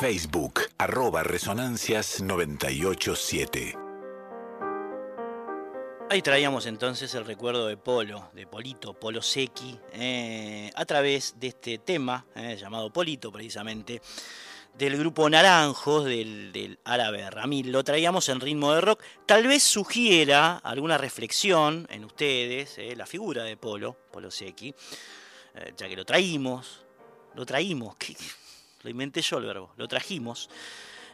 Facebook, 0.00 0.62
arroba 0.78 1.22
Resonancias 1.22 2.22
987. 2.22 3.76
Ahí 6.08 6.22
traíamos 6.22 6.64
entonces 6.64 7.14
el 7.14 7.26
recuerdo 7.26 7.66
de 7.66 7.76
Polo, 7.76 8.30
de 8.32 8.46
Polito, 8.46 8.94
Polo 8.94 9.20
Sequi, 9.20 9.78
eh, 9.92 10.70
a 10.74 10.86
través 10.86 11.38
de 11.38 11.48
este 11.48 11.76
tema 11.76 12.24
eh, 12.34 12.56
llamado 12.58 12.90
Polito 12.90 13.30
precisamente, 13.30 14.00
del 14.72 14.96
grupo 14.96 15.28
Naranjos, 15.28 16.06
del, 16.06 16.78
árabe 16.84 17.28
Ramil. 17.28 17.70
Lo 17.70 17.84
traíamos 17.84 18.30
en 18.30 18.40
ritmo 18.40 18.72
de 18.72 18.80
rock. 18.80 19.02
Tal 19.26 19.46
vez 19.46 19.62
sugiera 19.62 20.56
alguna 20.56 20.96
reflexión 20.96 21.86
en 21.90 22.06
ustedes, 22.06 22.78
eh, 22.78 22.96
la 22.96 23.04
figura 23.04 23.44
de 23.44 23.58
Polo, 23.58 23.98
Polo 24.10 24.30
Sequi, 24.30 24.74
ya 25.76 25.88
que 25.88 25.96
lo 25.96 26.06
traímos, 26.06 26.86
lo 27.34 27.44
traímos, 27.44 27.96
lo 28.82 28.90
inventé 28.90 29.22
yo 29.22 29.38
el 29.38 29.46
verbo, 29.46 29.72
lo 29.76 29.88
trajimos. 29.88 30.50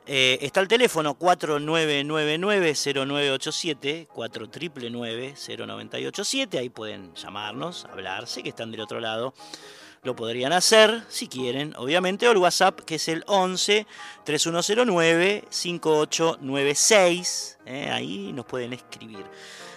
Eh, 0.09 0.39
está 0.41 0.61
el 0.61 0.69
teléfono 0.69 1.19
4999-0987, 1.19 4.07
4999-0987, 4.09 6.59
ahí 6.59 6.69
pueden 6.69 7.13
llamarnos, 7.15 7.87
hablar, 7.87 8.29
sé 8.29 8.45
que 8.45 8.51
están 8.51 8.71
del 8.71 8.83
otro 8.83 9.01
lado, 9.01 9.35
lo 10.05 10.15
podrían 10.15 10.53
hacer 10.53 11.03
si 11.09 11.27
quieren, 11.27 11.75
obviamente, 11.77 12.29
o 12.29 12.31
el 12.31 12.39
WhatsApp 12.39 12.83
que 12.83 12.95
es 12.95 13.09
el 13.09 13.25
11 13.27 13.85
3109 14.23 15.43
5896, 15.51 17.59
ahí 17.91 18.33
nos 18.33 18.47
pueden 18.47 18.75
escribir. 18.75 19.25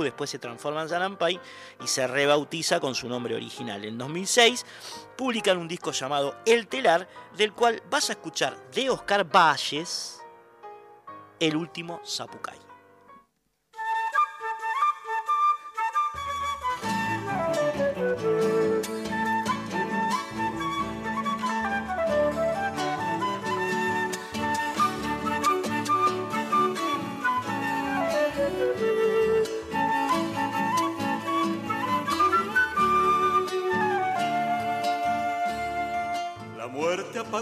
después 0.03 0.29
se 0.29 0.39
transforma 0.39 0.81
en 0.81 0.89
Sanampay 0.89 1.39
y 1.83 1.87
se 1.87 2.07
rebautiza 2.07 2.79
con 2.79 2.95
su 2.95 3.07
nombre 3.07 3.35
original. 3.35 3.83
En 3.85 3.97
2006 3.97 4.65
publican 5.15 5.57
un 5.57 5.67
disco 5.67 5.91
llamado 5.91 6.35
El 6.45 6.67
Telar, 6.67 7.07
del 7.37 7.53
cual 7.53 7.81
vas 7.89 8.09
a 8.09 8.13
escuchar 8.13 8.57
de 8.71 8.89
Oscar 8.89 9.25
Valles, 9.25 10.21
El 11.39 11.55
último 11.55 12.01
Zapucay. 12.05 12.64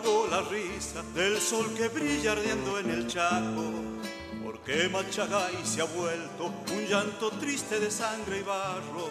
La 0.01 0.41
risa 0.41 1.03
del 1.13 1.39
sol 1.39 1.71
que 1.77 1.87
brilla 1.87 2.31
ardiendo 2.31 2.79
en 2.79 2.89
el 2.89 3.05
Chaco. 3.05 3.71
Porque 4.43 4.89
Machagay 4.89 5.63
se 5.63 5.81
ha 5.81 5.85
vuelto 5.85 6.51
un 6.71 6.85
llanto 6.89 7.29
triste 7.39 7.79
de 7.79 7.91
sangre 7.91 8.39
y 8.39 8.41
barro. 8.41 9.07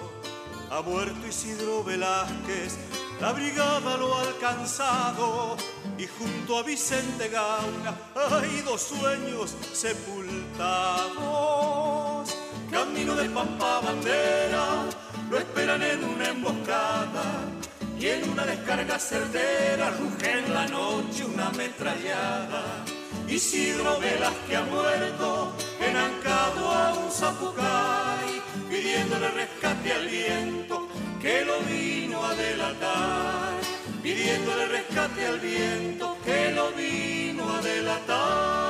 Ha 0.70 0.82
muerto 0.82 1.24
Isidro 1.28 1.84
Velázquez, 1.84 2.78
la 3.20 3.32
brigada 3.32 3.96
lo 3.96 4.12
ha 4.16 4.22
alcanzado. 4.22 5.56
Y 5.98 6.08
junto 6.08 6.58
a 6.58 6.64
Vicente 6.64 7.28
Gauna 7.28 7.96
hay 8.16 8.62
dos 8.62 8.82
sueños 8.82 9.54
sepultados. 9.72 10.26
Camino 12.72 13.14
de 13.14 13.30
Pampa 13.30 13.78
Bandera, 13.84 14.86
lo 15.30 15.38
esperan 15.38 15.80
en 15.82 16.02
una 16.02 16.28
emboscada 16.28 17.61
y 18.02 18.08
en 18.08 18.28
una 18.30 18.44
descarga 18.44 18.98
certera 18.98 19.90
ruge 19.90 20.38
en 20.40 20.52
la 20.52 20.66
noche 20.66 21.24
una 21.24 21.46
ametrallada. 21.46 22.84
Isidro 23.28 24.00
Velas 24.00 24.34
que 24.48 24.56
ha 24.56 24.62
muerto, 24.62 25.52
enancado 25.80 26.68
a 26.68 26.94
un 26.94 27.12
zapucay, 27.12 28.42
pidiéndole 28.68 29.28
rescate 29.30 29.92
al 29.92 30.08
viento 30.08 30.88
que 31.20 31.44
lo 31.44 31.60
vino 31.60 32.24
a 32.24 32.34
delatar, 32.34 33.60
pidiéndole 34.02 34.66
rescate 34.66 35.24
al 35.24 35.38
viento 35.38 36.18
que 36.24 36.50
lo 36.50 36.72
vino 36.72 37.54
a 37.54 37.60
delatar. 37.60 38.62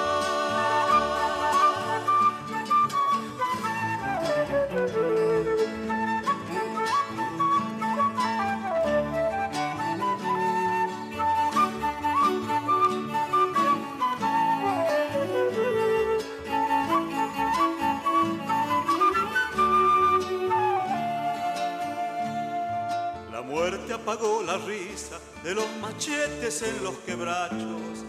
Apagó 24.03 24.43
la 24.43 24.59
risa 24.59 25.19
de 25.45 25.55
los 25.55 25.65
machetes 25.81 26.63
en 26.63 26.83
los 26.83 26.97
quebrachos. 27.07 28.05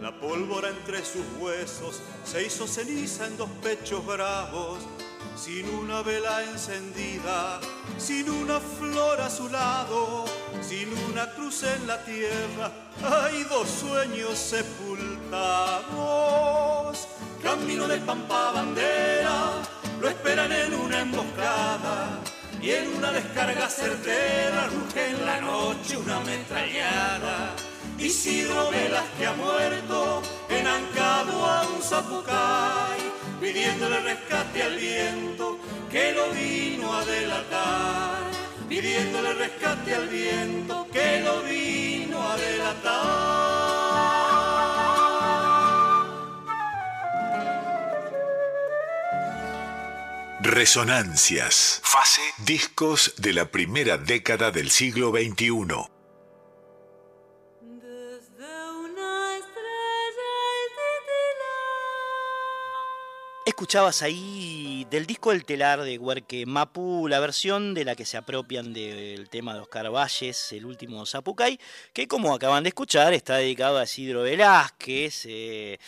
La 0.00 0.12
pólvora 0.20 0.68
entre 0.68 1.04
sus 1.04 1.24
huesos 1.40 2.00
se 2.24 2.44
hizo 2.44 2.68
ceniza 2.68 3.26
en 3.26 3.36
dos 3.36 3.50
pechos 3.60 4.06
bravos, 4.06 4.78
sin 5.36 5.68
una 5.68 6.02
vela 6.02 6.44
encendida, 6.44 7.60
sin 7.98 8.30
una 8.30 8.60
flor 8.60 9.20
a 9.20 9.28
su 9.28 9.48
lado, 9.48 10.26
sin 10.60 10.88
una 11.10 11.28
cruz 11.32 11.64
en 11.64 11.88
la 11.88 12.04
tierra. 12.04 12.70
Hay 13.04 13.42
dos 13.44 13.68
sueños 13.68 14.38
sepultados. 14.38 15.08
Camino 17.42 17.88
de 17.88 17.98
Pampa 17.98 18.52
Bandera, 18.52 19.60
lo 20.00 20.08
esperan 20.08 20.52
en 20.52 20.74
una 20.74 21.00
emboscada 21.00 22.22
y 22.62 22.70
en 22.70 22.94
una 22.96 23.10
descarga 23.10 23.68
certera 23.68 24.68
ruge 24.68 25.10
en 25.10 25.26
la 25.26 25.40
noche 25.40 25.96
una 25.96 26.18
ametrallada. 26.18 27.56
Isidro 27.98 28.70
Velas 28.70 29.04
que 29.18 29.26
ha 29.26 29.32
muerto, 29.32 30.22
enancado 30.48 31.44
a 31.44 31.62
un 31.68 31.82
zapucay, 31.82 33.00
pidiéndole 33.40 34.00
rescate 34.00 34.62
al 34.62 34.76
viento 34.76 35.58
que 35.90 36.12
lo 36.12 36.30
vino 36.30 36.94
a 36.94 37.04
delatar, 37.04 38.22
pidiéndole 38.68 39.34
rescate 39.34 39.94
al 39.94 40.08
viento 40.08 40.86
que 40.92 41.20
lo 41.20 41.42
vino 41.42 42.22
a 42.30 42.36
delatar. 42.36 43.81
Resonancias. 50.44 51.80
Fase 51.84 52.20
discos 52.38 53.14
de 53.16 53.32
la 53.32 53.52
primera 53.52 53.96
década 53.96 54.50
del 54.50 54.70
siglo 54.70 55.12
XXI. 55.12 55.52
Escuchabas 63.46 64.02
ahí 64.02 64.84
del 64.90 65.06
disco 65.06 65.30
El 65.30 65.44
telar 65.44 65.82
de 65.82 65.96
Huerque 65.96 66.44
Mapu, 66.44 67.06
la 67.06 67.20
versión 67.20 67.72
de 67.72 67.84
la 67.84 67.94
que 67.94 68.04
se 68.04 68.16
apropian 68.16 68.72
del 68.72 69.28
tema 69.28 69.54
de 69.54 69.60
Oscar 69.60 69.92
Valles, 69.92 70.50
el 70.50 70.66
último 70.66 71.06
Zapucay, 71.06 71.60
que 71.92 72.08
como 72.08 72.34
acaban 72.34 72.64
de 72.64 72.70
escuchar 72.70 73.12
está 73.12 73.36
dedicado 73.36 73.78
a 73.78 73.84
Isidro 73.84 74.22
Velázquez, 74.22 75.24
eh, 75.26 75.78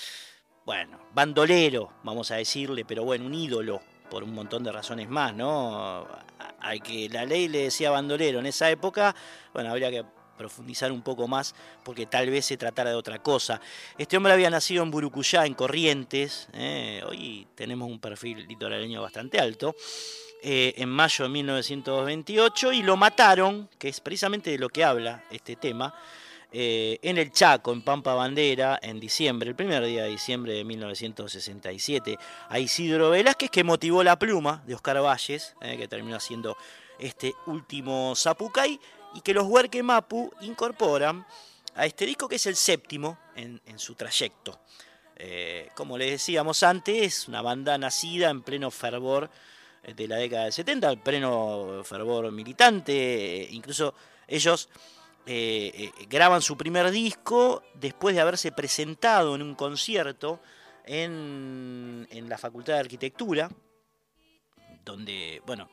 bueno, 0.65 1.09
bandolero, 1.13 1.93
vamos 2.05 2.31
a 2.31 2.37
decirle, 2.37 2.85
pero 2.85 3.05
bueno, 3.05 3.27
un 3.27 3.35
ídolo 3.35 3.83
por 4.15 4.23
un 4.23 4.33
montón 4.33 4.63
de 4.63 4.71
razones 4.71 5.09
más, 5.09 5.35
¿no? 5.35 6.07
Hay 6.61 6.79
que 6.79 7.09
la 7.09 7.25
ley 7.25 7.49
le 7.49 7.63
decía 7.63 7.91
bandolero 7.91 8.39
en 8.39 8.47
esa 8.47 8.71
época, 8.71 9.13
bueno, 9.53 9.71
habría 9.71 9.91
que 9.91 10.05
profundizar 10.39 10.93
un 10.93 11.03
poco 11.03 11.27
más 11.27 11.53
porque 11.83 12.07
tal 12.07 12.31
vez 12.31 12.47
se 12.47 12.57
tratara 12.57 12.91
de 12.91 12.97
otra 12.97 13.19
cosa. 13.19 13.61
Este 13.99 14.17
hombre 14.17 14.33
había 14.33 14.51
nacido 14.51 14.85
en 14.85 14.93
Burucuyá, 14.93 15.47
en 15.47 15.55
Corrientes, 15.55 16.47
¿eh? 16.53 17.03
hoy 17.09 17.49
tenemos 17.57 17.91
un 17.91 17.99
perfil 17.99 18.47
litoraleño 18.47 19.03
bastante 19.03 19.41
alto, 19.41 19.75
eh, 20.45 20.75
en 20.77 20.91
mayo 20.91 21.25
de 21.25 21.31
1928 21.31 22.73
y 22.73 22.85
lo 22.85 22.97
mataron, 22.97 23.69
que 23.81 23.89
es 23.89 24.01
precisamente 24.01 24.51
de 24.51 24.59
lo 24.59 24.69
que 24.69 24.85
habla 24.85 25.25
este 25.33 25.57
tema, 25.57 25.93
eh, 26.55 27.01
en 27.03 27.19
el 27.19 27.33
Chaco, 27.33 27.73
en 27.73 27.83
Pampa 27.83 28.15
Bandera, 28.15 28.79
en 28.81 29.01
diciembre, 29.01 29.51
el 29.51 29.57
primer 29.57 29.85
día 29.85 30.05
de 30.05 30.11
diciembre 30.11 30.53
de 30.53 30.65
1967, 30.65 32.17
a 32.49 32.59
Isidro 32.61 33.11
Velázquez, 33.11 33.51
que 33.51 33.65
motivó 33.65 34.05
la 34.05 34.19
pluma 34.19 34.63
de 34.65 34.77
Oscar 34.77 35.03
Valles, 35.03 35.57
que 35.61 35.89
terminó 35.89 36.17
haciendo 36.17 36.57
este 36.99 37.35
último 37.47 38.15
Zapucay, 38.17 38.79
y 39.15 39.21
que 39.21 39.35
los 39.35 39.47
Huerque 39.47 39.83
Mapu 39.83 40.33
incorporan 40.43 41.25
a 41.75 41.87
este 41.87 42.07
disco 42.07 42.29
que 42.29 42.37
es 42.37 42.47
el 42.47 42.57
séptimo 42.57 43.19
en, 43.37 43.61
su 43.77 43.95
trayecto. 43.95 44.61
Eh, 45.17 45.71
como 45.75 45.97
les 45.97 46.11
decíamos 46.11 46.63
antes, 46.63 47.03
es 47.03 47.29
una 47.29 47.41
banda 47.43 47.79
nacida 47.79 48.31
en 48.31 48.43
pleno 48.43 48.71
fervor 48.71 49.31
eh, 49.83 49.95
de 49.95 50.09
la 50.09 50.17
década 50.17 50.45
del 50.45 50.53
70, 50.53 50.93
en 50.93 51.01
pleno 51.01 51.83
fervor 51.85 52.31
militante, 52.33 53.43
eh, 53.43 53.49
incluso 53.53 53.95
ellos 54.27 54.69
graban 55.27 56.43
su 56.43 56.57
primer 56.57 56.91
disco 56.91 57.63
después 57.75 58.15
de 58.15 58.21
haberse 58.21 58.53
presentado 58.53 59.35
en 59.35 59.43
un 59.43 59.55
concierto 59.55 60.41
en, 60.87 62.07
la 62.29 62.39
Facultad 62.39 62.75
de 62.75 62.81
Arquitectura, 62.81 63.51
donde, 64.85 65.43
bueno, 65.47 65.69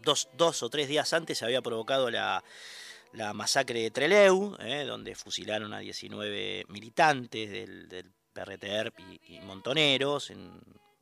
dos, 0.00 0.62
o 0.62 0.70
tres 0.70 0.88
días 0.88 1.12
antes 1.12 1.38
se 1.38 1.44
había 1.44 1.62
provocado 1.62 2.10
la, 2.10 2.42
masacre 3.34 3.80
de 3.80 3.90
Treleu, 3.90 4.56
eh, 4.60 4.84
donde 4.84 5.14
fusilaron 5.14 5.74
a 5.74 5.80
19 5.80 6.64
militantes 6.68 7.50
del, 7.50 7.88
del 7.88 8.10
PRTERP 8.32 8.98
y, 9.28 9.40
montoneros 9.40 10.30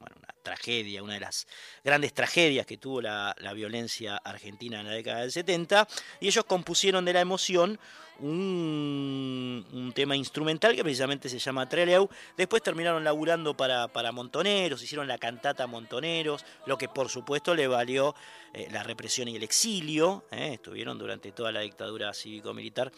bueno, 0.00 0.16
una 0.18 0.34
tragedia, 0.42 1.02
una 1.02 1.14
de 1.14 1.20
las 1.20 1.46
grandes 1.84 2.14
tragedias 2.14 2.64
que 2.64 2.78
tuvo 2.78 3.02
la, 3.02 3.34
violencia 3.54 4.16
argentina 4.16 4.80
en 4.80 4.86
la 4.86 4.92
década 4.92 5.20
del 5.20 5.30
70, 5.30 5.86
y 6.20 6.28
ellos 6.28 6.44
compusieron 6.44 7.04
de 7.04 7.12
la 7.12 7.20
emoción 7.20 7.78
un, 8.20 9.92
tema 9.94 10.16
instrumental 10.16 10.74
que 10.74 10.82
precisamente 10.82 11.28
se 11.28 11.38
llama 11.38 11.68
Treleu. 11.68 12.08
Después 12.36 12.62
terminaron 12.62 13.04
laburando 13.04 13.54
para, 13.56 13.88
para 13.88 14.12
Montoneros, 14.12 14.82
hicieron 14.82 15.06
la 15.06 15.18
cantata 15.18 15.66
Montoneros, 15.66 16.44
lo 16.66 16.78
que 16.78 16.88
por 16.88 17.08
supuesto 17.08 17.54
le 17.54 17.66
valió 17.66 18.14
eh, 18.54 18.68
la 18.70 18.82
represión 18.82 19.28
y 19.28 19.36
el 19.36 19.42
exilio. 19.42 20.24
Eh, 20.30 20.54
estuvieron 20.54 20.98
durante 20.98 21.32
toda 21.32 21.52
la 21.52 21.60
dictadura 21.60 22.14
cívico-militar 22.14 22.90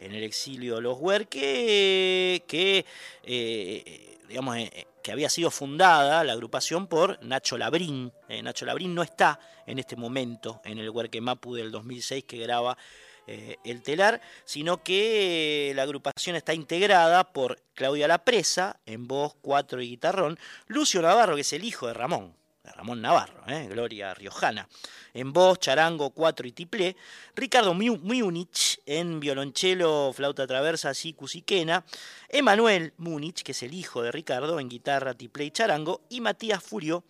en 0.00 0.12
el 0.12 0.22
exilio 0.22 0.80
los 0.80 0.98
Huerque, 0.98 2.44
que, 2.46 2.84
eh, 3.24 4.18
digamos, 4.28 4.56
que 5.04 5.12
había 5.12 5.28
sido 5.28 5.50
fundada 5.50 6.24
la 6.24 6.32
agrupación 6.32 6.86
por 6.86 7.22
Nacho 7.22 7.58
Labrín. 7.58 8.10
Eh, 8.26 8.42
Nacho 8.42 8.64
Labrín 8.64 8.94
no 8.94 9.02
está 9.02 9.38
en 9.66 9.78
este 9.78 9.96
momento 9.96 10.62
en 10.64 10.78
el 10.78 10.88
Huerque 10.88 11.20
Mapu 11.20 11.54
del 11.54 11.70
2006 11.70 12.24
que 12.24 12.38
graba 12.38 12.78
eh, 13.26 13.58
El 13.64 13.82
Telar, 13.82 14.22
sino 14.46 14.82
que 14.82 15.72
la 15.76 15.82
agrupación 15.82 16.36
está 16.36 16.54
integrada 16.54 17.34
por 17.34 17.60
Claudia 17.74 18.08
La 18.08 18.24
Presa 18.24 18.80
en 18.86 19.06
voz, 19.06 19.34
cuatro 19.42 19.82
y 19.82 19.90
guitarrón, 19.90 20.38
Lucio 20.68 21.02
Navarro, 21.02 21.34
que 21.34 21.42
es 21.42 21.52
el 21.52 21.64
hijo 21.64 21.86
de 21.86 21.92
Ramón, 21.92 22.34
Ramón 22.72 23.02
Navarro, 23.02 23.42
¿eh? 23.46 23.66
Gloria 23.68 24.14
Riojana. 24.14 24.68
En 25.12 25.32
voz, 25.32 25.58
charango, 25.58 26.10
cuatro 26.10 26.46
y 26.46 26.52
tiplé. 26.52 26.96
Ricardo 27.36 27.74
Múnich 27.74 28.80
en 28.86 29.20
violonchelo, 29.20 30.12
flauta 30.14 30.46
traversa, 30.46 30.94
sicus 30.94 31.36
y 31.36 31.42
quena. 31.42 31.84
Emanuel 32.28 32.94
Múnich, 32.96 33.42
que 33.42 33.52
es 33.52 33.62
el 33.62 33.74
hijo 33.74 34.02
de 34.02 34.12
Ricardo, 34.12 34.58
en 34.58 34.68
guitarra, 34.68 35.14
tiplé 35.14 35.44
y 35.44 35.50
charango. 35.50 36.00
Y 36.08 36.20
Matías 36.20 36.62
Furio 36.62 37.04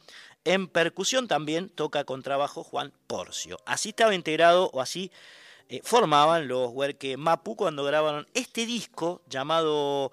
en 0.45 0.69
percusión 0.69 1.29
también 1.29 1.71
toca 1.71 2.05
con 2.05 2.23
trabajo 2.23 2.65
Juan 2.65 2.93
Porcio. 3.07 3.59
Así 3.65 3.91
estaba 3.91 4.15
integrado 4.15 4.71
o 4.73 4.81
así 4.81 5.11
eh, 5.69 5.81
formaban 5.85 6.49
los 6.49 6.71
Huerque 6.73 7.17
Mapu 7.17 7.57
cuando 7.57 7.85
grabaron 7.85 8.27
este 8.35 8.67
disco 8.67 9.23
llamado 9.29 10.13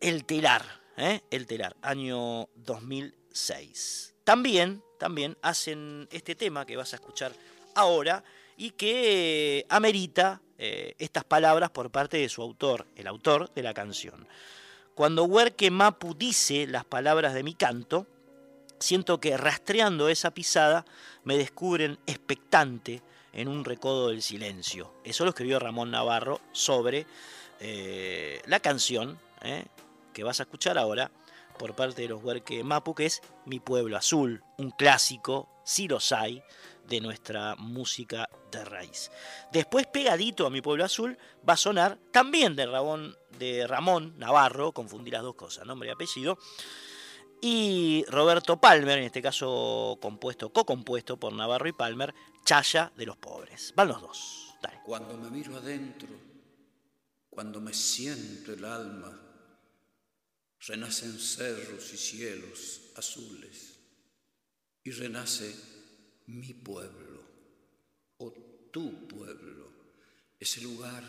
El 0.00 0.24
Telar. 0.24 0.64
¿eh? 0.96 1.22
El 1.30 1.46
Telar, 1.46 1.76
año 1.82 2.48
2006 2.54 4.14
también, 4.28 4.82
también 4.98 5.38
hacen 5.40 6.06
este 6.12 6.34
tema 6.34 6.66
que 6.66 6.76
vas 6.76 6.92
a 6.92 6.96
escuchar 6.96 7.32
ahora 7.74 8.22
y 8.58 8.72
que 8.72 9.64
amerita 9.70 10.42
eh, 10.58 10.94
estas 10.98 11.24
palabras 11.24 11.70
por 11.70 11.90
parte 11.90 12.18
de 12.18 12.28
su 12.28 12.42
autor, 12.42 12.84
el 12.94 13.06
autor 13.06 13.50
de 13.54 13.62
la 13.62 13.72
canción. 13.72 14.28
Cuando 14.94 15.24
Huerque 15.24 15.70
Mapu 15.70 16.12
dice 16.12 16.66
las 16.66 16.84
palabras 16.84 17.32
de 17.32 17.42
mi 17.42 17.54
canto, 17.54 18.06
siento 18.78 19.18
que 19.18 19.34
rastreando 19.38 20.10
esa 20.10 20.30
pisada 20.30 20.84
me 21.24 21.38
descubren 21.38 21.98
expectante 22.06 23.00
en 23.32 23.48
un 23.48 23.64
recodo 23.64 24.10
del 24.10 24.20
silencio. 24.20 24.92
Eso 25.04 25.24
lo 25.24 25.30
escribió 25.30 25.58
Ramón 25.58 25.90
Navarro 25.90 26.42
sobre 26.52 27.06
eh, 27.60 28.42
la 28.44 28.60
canción 28.60 29.18
eh, 29.40 29.64
que 30.12 30.22
vas 30.22 30.40
a 30.40 30.42
escuchar 30.42 30.76
ahora 30.76 31.10
por 31.58 31.74
parte 31.74 32.02
de 32.02 32.08
los 32.08 32.22
Huerque 32.22 32.64
Mapu, 32.64 32.94
que 32.94 33.06
es 33.06 33.20
Mi 33.44 33.60
Pueblo 33.60 33.96
Azul, 33.96 34.42
un 34.56 34.70
clásico, 34.70 35.48
si 35.64 35.88
los 35.88 36.12
hay, 36.12 36.42
de 36.86 37.00
nuestra 37.00 37.54
música 37.56 38.30
de 38.50 38.64
raíz. 38.64 39.10
Después, 39.52 39.86
pegadito 39.86 40.46
a 40.46 40.50
Mi 40.50 40.62
Pueblo 40.62 40.84
Azul, 40.84 41.18
va 41.46 41.54
a 41.54 41.58
sonar 41.58 41.98
también 42.12 42.56
de 42.56 42.66
Ramón, 42.66 43.16
de 43.38 43.66
Ramón 43.66 44.14
Navarro, 44.18 44.72
confundí 44.72 45.10
las 45.10 45.22
dos 45.22 45.34
cosas, 45.34 45.66
nombre 45.66 45.88
y 45.88 45.92
apellido, 45.92 46.38
y 47.40 48.04
Roberto 48.08 48.60
Palmer, 48.60 48.98
en 48.98 49.04
este 49.04 49.22
caso 49.22 49.98
compuesto, 50.00 50.50
co-compuesto 50.52 51.18
por 51.18 51.32
Navarro 51.32 51.68
y 51.68 51.72
Palmer, 51.72 52.14
Chaya 52.44 52.92
de 52.96 53.06
los 53.06 53.16
Pobres. 53.16 53.72
Van 53.76 53.88
los 53.88 54.00
dos. 54.00 54.54
Dale. 54.62 54.80
Cuando 54.84 55.16
me 55.16 55.30
miro 55.30 55.56
adentro, 55.56 56.08
cuando 57.30 57.60
me 57.60 57.72
siento 57.72 58.52
el 58.54 58.64
alma, 58.64 59.27
renacen 60.66 61.18
cerros 61.18 61.92
y 61.92 61.96
cielos 61.96 62.80
azules. 62.96 63.74
Y 64.84 64.90
renace 64.90 65.54
mi 66.26 66.54
pueblo 66.54 67.22
o 68.18 68.32
tu 68.70 69.06
pueblo, 69.06 69.70
ese 70.38 70.60
lugar 70.60 71.04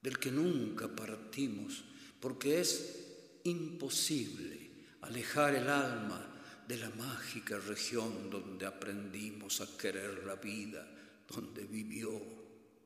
del 0.00 0.18
que 0.18 0.30
nunca 0.30 0.88
partimos, 0.88 1.84
porque 2.20 2.60
es 2.60 3.40
imposible 3.44 4.70
alejar 5.02 5.54
el 5.54 5.68
alma 5.68 6.36
de 6.66 6.76
la 6.76 6.90
mágica 6.90 7.58
región 7.58 8.28
donde 8.28 8.66
aprendimos 8.66 9.60
a 9.60 9.76
querer 9.76 10.24
la 10.24 10.36
vida, 10.36 10.86
donde 11.28 11.64
vivió 11.64 12.20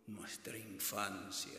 nuestra 0.09 0.59
infancia, 0.59 1.59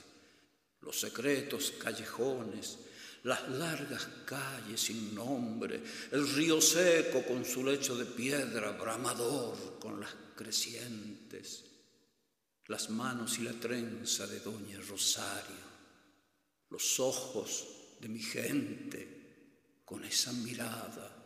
los 0.82 1.00
secretos 1.00 1.74
callejones, 1.80 2.78
las 3.24 3.48
largas 3.50 4.08
calles 4.26 4.82
sin 4.82 5.14
nombre, 5.14 5.82
el 6.12 6.28
río 6.36 6.60
seco 6.60 7.24
con 7.24 7.46
su 7.46 7.64
lecho 7.64 7.96
de 7.96 8.06
piedra, 8.06 8.72
bramador 8.72 9.80
con 9.80 10.00
las 10.00 10.16
crecientes, 10.36 11.64
las 12.68 12.90
manos 12.90 13.38
y 13.40 13.44
la 13.44 13.54
trenza 13.54 14.26
de 14.26 14.40
Doña 14.40 14.80
Rosario, 14.88 15.72
los 16.70 17.00
ojos 17.00 17.68
de 18.00 18.08
mi 18.08 18.20
gente 18.20 19.82
con 19.86 20.04
esa 20.04 20.32
mirada 20.34 21.18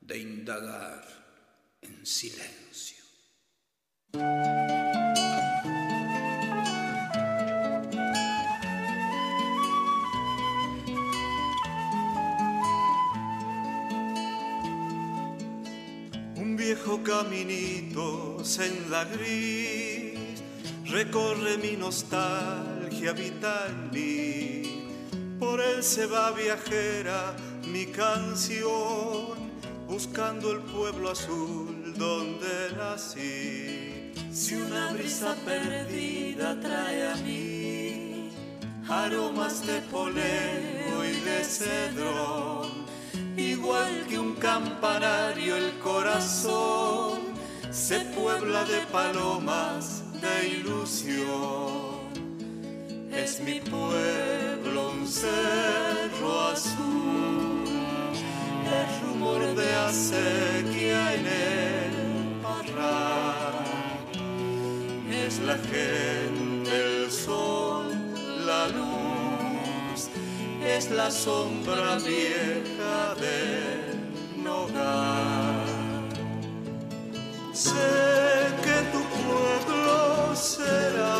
de 0.00 0.18
indagar 0.18 1.76
en 1.82 2.06
silencio. 2.06 3.02
Viejo 16.82 17.02
caminito, 17.04 18.40
senda 18.42 19.04
gris, 19.04 20.42
recorre 20.86 21.56
mi 21.58 21.76
nostalgia 21.76 23.12
vital 23.12 23.90
mí. 23.92 24.84
Por 25.38 25.60
él 25.60 25.82
se 25.82 26.06
va 26.06 26.32
viajera 26.32 27.34
mi 27.68 27.86
canción, 27.86 29.50
buscando 29.86 30.50
el 30.52 30.60
pueblo 30.60 31.10
azul 31.10 31.94
donde 31.96 32.72
nací. 32.76 34.12
Si 34.32 34.54
una 34.56 34.92
brisa 34.92 35.36
perdida 35.44 36.58
trae 36.60 37.12
a 37.12 37.16
mí 37.16 38.30
aromas 38.88 39.64
de 39.66 39.80
poleo 39.82 41.04
y 41.04 41.20
de 41.20 41.44
cedrón, 41.44 42.61
igual 43.62 44.06
que 44.08 44.18
un 44.18 44.34
campanario 44.34 45.56
el 45.56 45.78
corazón 45.78 47.20
se 47.70 48.00
puebla 48.00 48.64
de 48.64 48.80
palomas 48.90 50.02
de 50.20 50.48
ilusión. 50.48 52.02
Es 53.12 53.40
mi 53.40 53.60
pueblo 53.60 54.90
un 54.90 55.06
cerro 55.06 56.48
azul, 56.48 57.64
el 58.78 58.86
rumor 59.02 59.54
de 59.54 59.72
acequia 59.74 61.14
en 61.14 61.26
el 61.26 61.92
parral. 62.42 63.62
Es 65.24 65.38
la 65.38 65.54
gente, 65.54 66.31
es 70.76 70.90
la 70.90 71.10
sombra 71.10 71.98
vieja 71.98 73.14
del 73.20 74.46
hogar. 74.46 75.64
Sé 77.52 77.90
que 78.64 78.76
tu 78.92 79.00
pueblo 79.20 80.34
será 80.34 81.18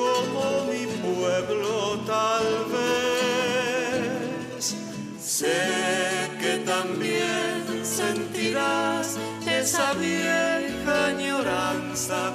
como 0.00 0.44
mi 0.70 0.84
pueblo 1.06 2.00
tal 2.06 2.48
vez. 2.74 4.62
Sé 5.20 5.60
que 6.40 6.54
también 6.64 7.84
sentirás 7.84 9.18
esa 9.46 9.92
vieja 9.94 11.06
añoranza 11.06 12.32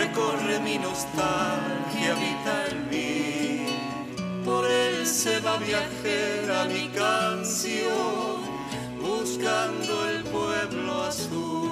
recorre 0.00 0.58
mi 0.60 0.78
nostalgia 0.78 2.14
vital 2.14 2.86
mí. 2.90 3.66
Por 4.44 4.64
él 4.64 5.06
se 5.06 5.40
va 5.40 5.56
viajera 5.58 6.64
mi 6.64 6.88
canción, 6.88 8.40
buscando 9.00 10.08
el 10.10 10.22
pueblo 10.24 11.02
azul. 11.04 11.69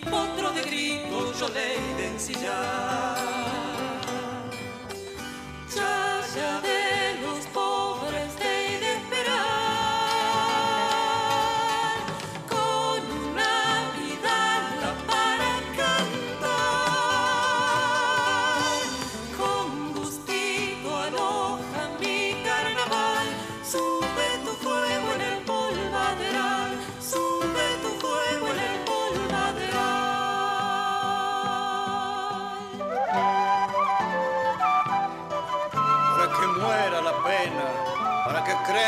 Potro 0.00 0.52
de 0.52 0.62
grito 0.62 1.32
yo 1.38 1.48
le 1.48 1.96
de 1.96 2.06
ensillar. 2.06 3.39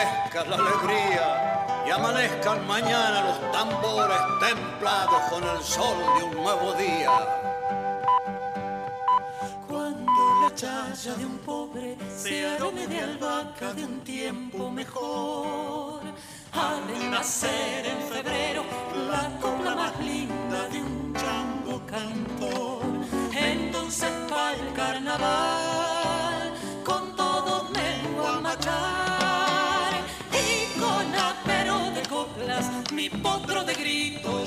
Crezca 0.03 0.45
la 0.45 0.57
alegría 0.57 1.85
y 1.87 1.91
amanezcan 1.91 2.67
mañana 2.67 3.23
los 3.23 3.53
tambores 3.53 4.19
templados 4.41 5.23
con 5.31 5.45
el 5.45 5.63
sol 5.63 5.97
de 6.19 6.25
un 6.25 6.35
nuevo 6.43 6.73
día. 6.75 7.11
Cuando 9.69 10.23
la 10.43 10.55
chaya 10.55 11.15
de 11.15 11.27
un 11.27 11.39
pobre 11.39 11.97
se 12.17 12.47
arome 12.47 12.87
de 12.87 13.01
albahaca 13.01 13.73
de 13.75 13.85
un 13.85 14.01
tiempo 14.01 14.71
mejor, 14.71 16.03
de 16.87 17.09
nacer 17.11 17.87
en 17.87 18.01
febrero 18.13 18.65
la 19.11 19.29
copla 19.41 19.75
más 19.75 19.99
linda 20.01 20.69
de 20.69 20.81
un 20.81 21.15
chango 21.15 21.81
cantor. 21.87 22.83
Entonces 23.35 24.11
para 24.29 24.55
el 24.55 24.73
carnaval 24.73 25.62
potro 33.23 33.65
de 33.65 33.75
grito 33.75 34.42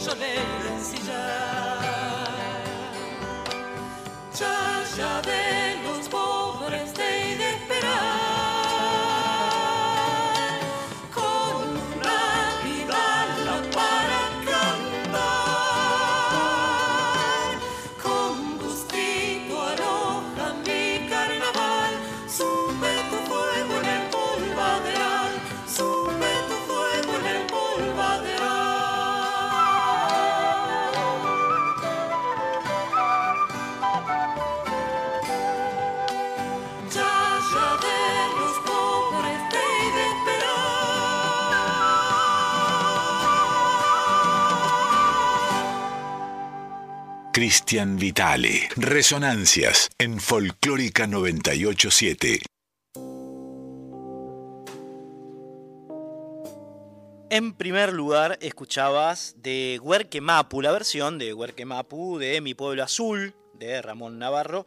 Cristian 47.56 47.96
Vitale. 47.96 48.68
Resonancias 48.76 49.90
en 49.98 50.20
Folclórica 50.20 51.08
987. 51.08 52.42
En 57.30 57.54
primer 57.54 57.94
lugar, 57.94 58.38
escuchabas 58.42 59.36
de 59.38 59.80
Huerque 59.82 60.20
Mapu, 60.20 60.62
la 60.62 60.74
versión 60.74 61.18
de 61.18 61.34
Huerque 61.34 61.64
Mapu 61.64 62.18
de 62.18 62.42
Mi 62.42 62.56
Pueblo 62.56 62.84
Azul, 62.84 63.34
de 63.58 63.82
Ramón 63.82 64.20
Navarro. 64.20 64.66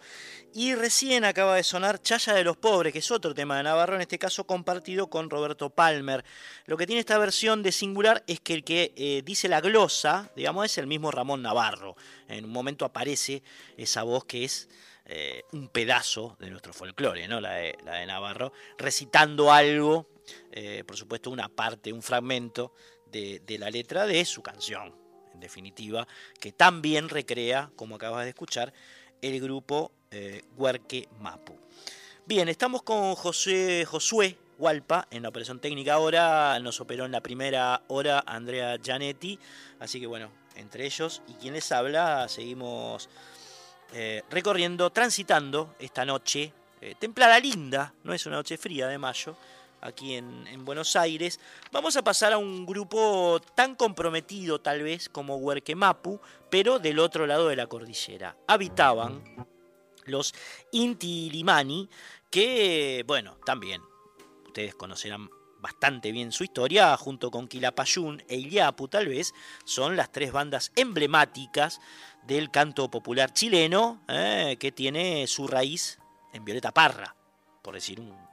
Y 0.54 0.74
recién 0.74 1.24
acaba 1.24 1.56
de 1.56 1.62
sonar 1.62 2.00
Chaya 2.00 2.34
de 2.34 2.44
los 2.44 2.56
Pobres, 2.56 2.92
que 2.92 2.98
es 3.00 3.10
otro 3.10 3.34
tema 3.34 3.56
de 3.56 3.62
Navarro, 3.62 3.94
en 3.94 4.00
este 4.00 4.18
caso 4.18 4.44
compartido 4.44 5.08
con 5.08 5.30
Roberto 5.30 5.70
Palmer. 5.70 6.24
Lo 6.66 6.76
que 6.76 6.86
tiene 6.86 7.00
esta 7.00 7.18
versión 7.18 7.62
de 7.62 7.72
singular 7.72 8.24
es 8.26 8.40
que 8.40 8.54
el 8.54 8.64
que 8.64 8.92
eh, 8.96 9.22
dice 9.24 9.48
la 9.48 9.60
glosa, 9.60 10.30
digamos, 10.34 10.64
es 10.66 10.78
el 10.78 10.86
mismo 10.86 11.10
Ramón 11.10 11.42
Navarro. 11.42 11.96
En 12.28 12.44
un 12.44 12.50
momento 12.50 12.84
aparece 12.84 13.42
esa 13.76 14.02
voz 14.02 14.24
que 14.24 14.44
es 14.44 14.68
eh, 15.06 15.44
un 15.52 15.68
pedazo 15.68 16.36
de 16.38 16.50
nuestro 16.50 16.72
folclore, 16.72 17.28
¿no? 17.28 17.40
la, 17.40 17.52
de, 17.52 17.76
Navarro, 18.06 18.52
recitando 18.76 19.52
algo, 19.52 20.06
eh, 20.52 20.84
por 20.86 20.96
supuesto 20.96 21.30
una 21.30 21.48
parte, 21.48 21.92
un 21.92 22.02
fragmento 22.02 22.74
de, 23.06 23.40
de 23.40 23.58
la 23.58 23.70
letra 23.70 24.06
de 24.06 24.24
su 24.24 24.42
canción 24.42 25.07
definitiva, 25.40 26.06
que 26.40 26.52
también 26.52 27.08
recrea, 27.08 27.70
como 27.76 27.96
acabas 27.96 28.24
de 28.24 28.30
escuchar, 28.30 28.72
el 29.22 29.40
grupo 29.40 29.92
eh, 30.10 30.42
Huarque 30.56 31.08
Mapu. 31.20 31.56
Bien, 32.26 32.48
estamos 32.48 32.82
con 32.82 33.14
José, 33.14 33.84
Josué 33.84 34.36
Hualpa 34.58 35.06
en 35.10 35.22
la 35.22 35.28
operación 35.28 35.60
técnica. 35.60 35.94
Ahora, 35.94 36.58
nos 36.60 36.80
operó 36.80 37.04
en 37.04 37.12
la 37.12 37.22
primera 37.22 37.82
hora 37.88 38.22
Andrea 38.26 38.76
Gianetti, 38.76 39.38
así 39.80 40.00
que 40.00 40.06
bueno, 40.06 40.30
entre 40.56 40.84
ellos 40.84 41.22
y 41.28 41.34
quien 41.34 41.54
les 41.54 41.70
habla, 41.72 42.28
seguimos 42.28 43.08
eh, 43.92 44.22
recorriendo, 44.30 44.90
transitando 44.90 45.74
esta 45.78 46.04
noche 46.04 46.52
eh, 46.80 46.94
templada 46.98 47.40
linda, 47.40 47.92
no 48.04 48.12
es 48.12 48.24
una 48.26 48.36
noche 48.36 48.56
fría 48.56 48.86
de 48.86 48.98
mayo, 48.98 49.36
aquí 49.80 50.14
en, 50.14 50.64
Buenos 50.64 50.96
Aires, 50.96 51.40
vamos 51.72 51.96
a 51.96 52.02
pasar 52.02 52.32
a 52.32 52.38
un 52.38 52.66
grupo 52.66 53.40
tan 53.54 53.74
comprometido 53.74 54.60
tal 54.60 54.82
vez 54.82 55.08
como 55.08 55.36
Huerquemapu, 55.36 56.20
pero 56.50 56.78
del 56.78 56.98
otro 56.98 57.26
lado 57.26 57.48
de 57.48 57.56
la 57.56 57.66
cordillera. 57.66 58.36
Habitaban 58.46 59.22
los 60.04 60.34
Inti 60.72 61.30
Limani, 61.30 61.88
que, 62.30 63.04
bueno, 63.06 63.38
también 63.44 63.82
ustedes 64.46 64.74
conocerán 64.74 65.30
bastante 65.60 66.12
bien 66.12 66.32
su 66.32 66.44
historia, 66.44 66.96
junto 66.96 67.30
con 67.30 67.48
Quilapayún 67.48 68.22
e 68.28 68.36
Iliapu 68.36 68.88
tal 68.88 69.08
vez, 69.08 69.34
son 69.64 69.96
las 69.96 70.12
tres 70.12 70.32
bandas 70.32 70.72
emblemáticas 70.76 71.80
del 72.26 72.50
canto 72.50 72.90
popular 72.90 73.32
chileno, 73.32 74.02
eh, 74.08 74.56
que 74.60 74.72
tiene 74.72 75.26
su 75.26 75.46
raíz 75.46 75.98
en 76.32 76.44
Violeta 76.44 76.72
Parra, 76.72 77.16
por 77.62 77.74
decir 77.74 78.00
un, 78.00 78.27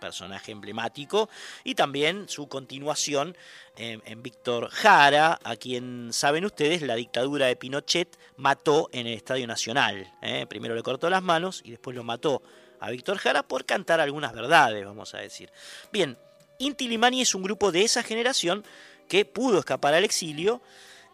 personaje 0.00 0.52
emblemático, 0.52 1.28
y 1.62 1.74
también 1.74 2.28
su 2.28 2.48
continuación 2.48 3.36
en, 3.76 4.22
Víctor 4.22 4.68
Jara, 4.70 5.38
a 5.42 5.56
quien, 5.56 6.12
saben 6.12 6.44
ustedes, 6.44 6.82
la 6.82 6.96
dictadura 6.96 7.46
de 7.46 7.56
Pinochet 7.56 8.18
mató 8.36 8.90
en 8.92 9.06
el 9.06 9.14
Estadio 9.14 9.46
Nacional. 9.46 10.12
¿eh? 10.20 10.46
Primero 10.48 10.74
le 10.74 10.82
cortó 10.82 11.08
las 11.08 11.22
manos 11.22 11.62
y 11.64 11.70
después 11.70 11.96
lo 11.96 12.04
mató 12.04 12.42
a 12.80 12.90
Víctor 12.90 13.18
Jara 13.18 13.42
por 13.42 13.64
cantar 13.64 14.00
algunas 14.00 14.32
verdades, 14.32 14.84
vamos 14.84 15.14
a 15.14 15.18
decir. 15.18 15.50
Bien, 15.92 16.18
Inti 16.58 16.88
Limani 16.88 17.22
es 17.22 17.34
un 17.34 17.42
grupo 17.42 17.72
de 17.72 17.82
esa 17.82 18.02
generación 18.02 18.64
que 19.08 19.24
pudo 19.24 19.58
escapar 19.58 19.94
al 19.94 20.04
exilio 20.04 20.60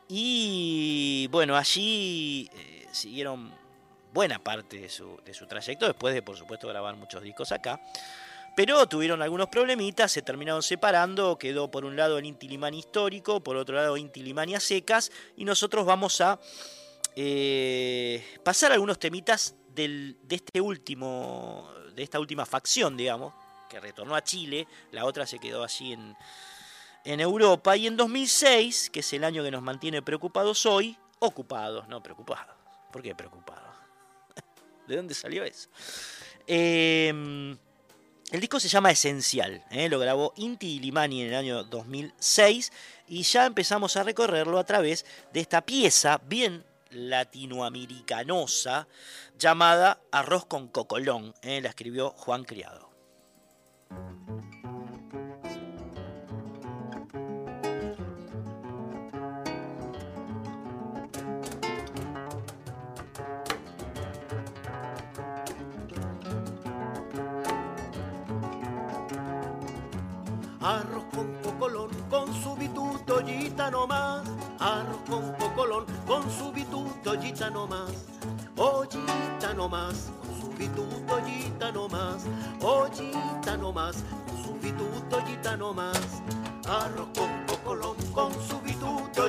y 0.08 1.28
bueno, 1.30 1.56
allí 1.56 2.50
eh, 2.54 2.86
siguieron 2.92 3.52
buena 4.12 4.38
parte 4.38 4.78
de 4.78 4.88
su, 4.88 5.20
de 5.24 5.34
su 5.34 5.46
trayecto, 5.46 5.86
después 5.86 6.14
de 6.14 6.22
por 6.22 6.36
supuesto 6.36 6.68
grabar 6.68 6.96
muchos 6.96 7.22
discos 7.22 7.52
acá. 7.52 7.80
Pero 8.56 8.88
tuvieron 8.88 9.20
algunos 9.20 9.48
problemitas, 9.48 10.10
se 10.10 10.22
terminaron 10.22 10.62
separando, 10.62 11.36
quedó 11.36 11.70
por 11.70 11.84
un 11.84 11.94
lado 11.94 12.16
el 12.16 12.24
Inti 12.24 12.48
histórico, 12.72 13.40
por 13.40 13.54
otro 13.54 13.76
lado 13.76 13.98
Inti 13.98 14.22
Limani 14.22 14.58
secas, 14.60 15.12
y 15.36 15.44
nosotros 15.44 15.84
vamos 15.84 16.22
a 16.22 16.40
eh, 17.14 18.24
pasar 18.42 18.72
algunos 18.72 18.98
temitas 18.98 19.54
de 19.74 20.16
este 20.30 20.62
último, 20.62 21.70
de 21.94 22.02
esta 22.02 22.18
última 22.18 22.46
facción, 22.46 22.96
digamos, 22.96 23.34
que 23.68 23.78
retornó 23.78 24.14
a 24.14 24.24
Chile, 24.24 24.66
la 24.90 25.04
otra 25.04 25.26
se 25.26 25.38
quedó 25.38 25.62
allí 25.62 25.92
en, 25.92 26.16
en 27.04 27.20
Europa, 27.20 27.76
y 27.76 27.86
en 27.86 27.98
2006, 27.98 28.88
que 28.88 29.00
es 29.00 29.12
el 29.12 29.24
año 29.24 29.44
que 29.44 29.50
nos 29.50 29.60
mantiene 29.60 30.00
preocupados 30.00 30.64
hoy, 30.64 30.96
ocupados, 31.18 31.88
no 31.88 32.02
preocupados. 32.02 32.56
¿Por 32.90 33.02
qué 33.02 33.14
preocupados? 33.14 33.76
¿De 34.88 34.96
dónde 34.96 35.12
salió 35.12 35.44
eso? 35.44 35.68
Eh, 36.46 37.58
el 38.32 38.40
disco 38.40 38.58
se 38.58 38.68
llama 38.68 38.90
Esencial, 38.90 39.64
¿eh? 39.70 39.88
lo 39.88 40.00
grabó 40.00 40.32
Inti 40.36 40.80
Limani 40.80 41.22
en 41.22 41.28
el 41.28 41.34
año 41.34 41.62
2006 41.62 42.72
y 43.06 43.22
ya 43.22 43.46
empezamos 43.46 43.96
a 43.96 44.02
recorrerlo 44.02 44.58
a 44.58 44.64
través 44.64 45.06
de 45.32 45.40
esta 45.40 45.60
pieza 45.64 46.20
bien 46.26 46.64
latinoamericanosa 46.90 48.88
llamada 49.38 50.00
Arroz 50.10 50.44
con 50.46 50.66
Cocolón, 50.68 51.34
¿eh? 51.42 51.60
la 51.60 51.68
escribió 51.68 52.10
Juan 52.10 52.44
Criado. 52.44 52.90
Bituto 73.66 73.70
no 73.70 73.86
más. 73.86 74.22
Arroz 74.58 74.98
con 75.08 75.32
cocolón, 75.34 75.86
con 76.06 76.30
su 76.30 76.52
bituto 76.52 77.14
no 77.50 77.66
más. 77.66 77.90
Ollita 78.56 79.54
no 79.54 79.68
más, 79.68 80.10
con 80.22 80.40
su 80.40 80.48
bituto 80.50 81.72
no 81.72 81.88
más. 81.88 82.24
Ollita 82.60 83.56
no 83.56 83.72
más, 83.72 83.96
con 84.26 84.44
su 84.44 84.54
bituto 84.54 85.56
no 85.56 85.74
más. 85.74 86.22
Arroz 86.68 87.08
con 87.16 87.46
cocolón, 87.46 87.96
con 88.12 88.32
su 88.48 88.60
bituto 88.60 89.28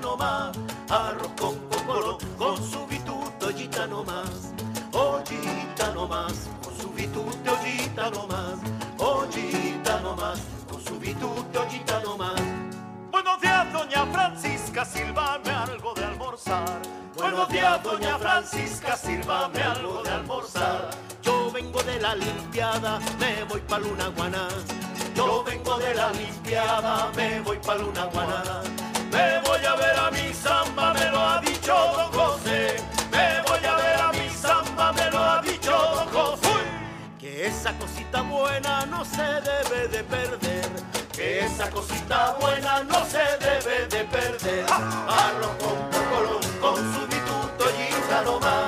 no 0.00 0.16
más. 0.16 0.56
Arroz 0.88 1.32
con 1.40 1.56
cocolón, 1.68 2.18
con 2.38 2.56
su 2.56 2.86
bituto 2.86 4.04
más. 4.04 4.52
Ollita 4.92 5.92
no 5.94 6.08
más, 6.08 6.48
con 6.62 6.76
su 6.76 6.90
bituto 6.90 8.10
no 8.10 8.26
más. 8.26 8.58
Ollita 8.98 10.00
no 10.00 10.16
más 10.16 10.16
más. 10.16 10.46
Buenos 13.36 13.42
días, 13.42 13.72
doña 13.72 14.06
Francisca, 14.06 14.84
sírvame 14.84 15.50
algo 15.50 15.92
de 15.92 16.04
almorzar. 16.04 16.80
Buenos 17.16 17.48
días, 17.50 17.82
doña 17.82 18.18
Francisca, 18.18 18.96
sírvame 18.96 19.62
algo 19.62 20.02
de 20.02 20.10
almorzar. 20.10 20.90
Yo 21.20 21.50
vengo 21.50 21.82
de 21.82 22.00
la 22.00 22.14
limpiada, 22.14 22.98
me 23.18 23.44
voy 23.44 23.60
pa' 23.60 23.78
Luna 23.78 24.08
Guaná. 24.08 24.48
Yo 25.14 25.44
vengo 25.44 25.76
de 25.76 25.94
la 25.94 26.12
limpiada, 26.12 27.10
me 27.14 27.40
voy 27.40 27.58
pa' 27.58 27.74
Luna 27.74 28.04
Guaná. 28.06 28.62
Me 29.12 29.40
voy 29.40 29.64
a 29.66 29.74
ver 29.74 29.98
a 29.98 30.10
mi 30.10 30.32
samba, 30.32 30.94
me 30.94 31.10
lo 31.10 31.20
ha 31.20 31.40
dicho 31.40 31.74
don 31.74 32.12
José. 32.12 32.76
Me 33.10 33.42
voy 33.46 33.64
a 33.66 33.76
ver 33.76 34.00
a 34.00 34.12
mi 34.12 34.30
samba, 34.30 34.92
me 34.92 35.10
lo 35.10 35.18
ha 35.18 35.42
dicho 35.42 35.72
don 35.72 36.08
José. 36.08 36.56
Que 37.18 37.46
esa 37.48 37.76
cosita 37.78 38.22
buena 38.22 38.86
no 38.86 39.04
se 39.04 39.22
debe 39.22 39.88
de 39.88 40.04
perder 40.04 40.85
esa 41.26 41.70
cosita 41.70 42.36
buena 42.40 42.82
no 42.84 43.04
se 43.04 43.24
debe 43.40 43.86
de 43.88 44.04
perder. 44.04 44.64
Arroz 44.70 45.56
con 45.58 45.76
pocolón, 45.90 46.42
con 46.60 46.76
su 46.76 47.00
bituto 47.06 47.64
y 47.78 48.40
más. 48.40 48.65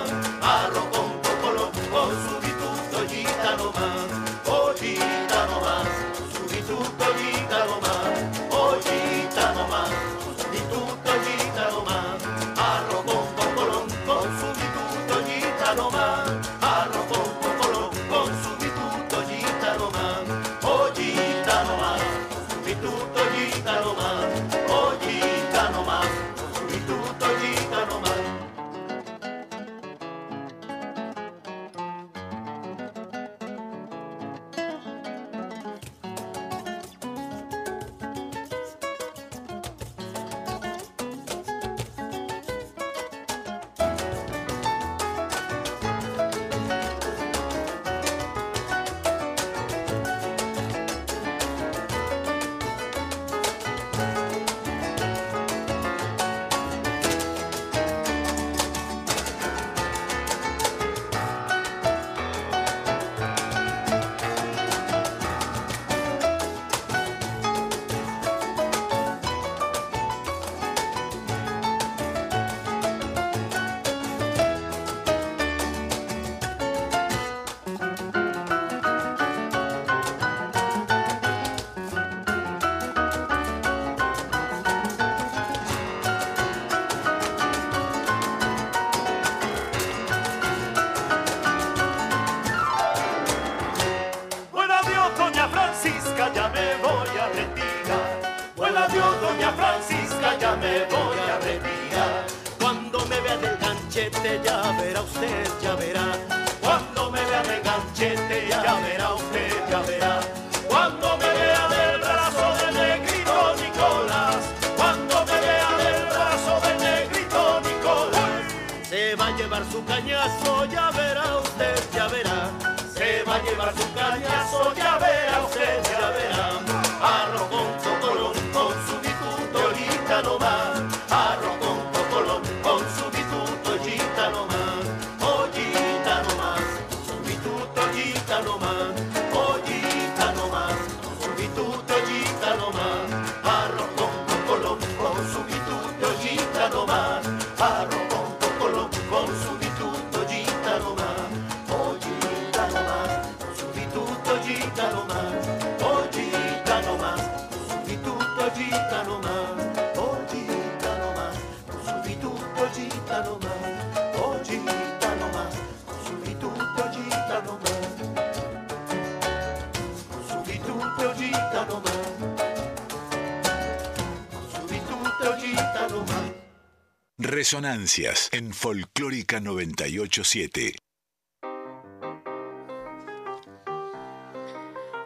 Resonancias 177.51 178.29
en 178.33 178.53
Folclórica 178.53 179.41
987. 179.41 180.77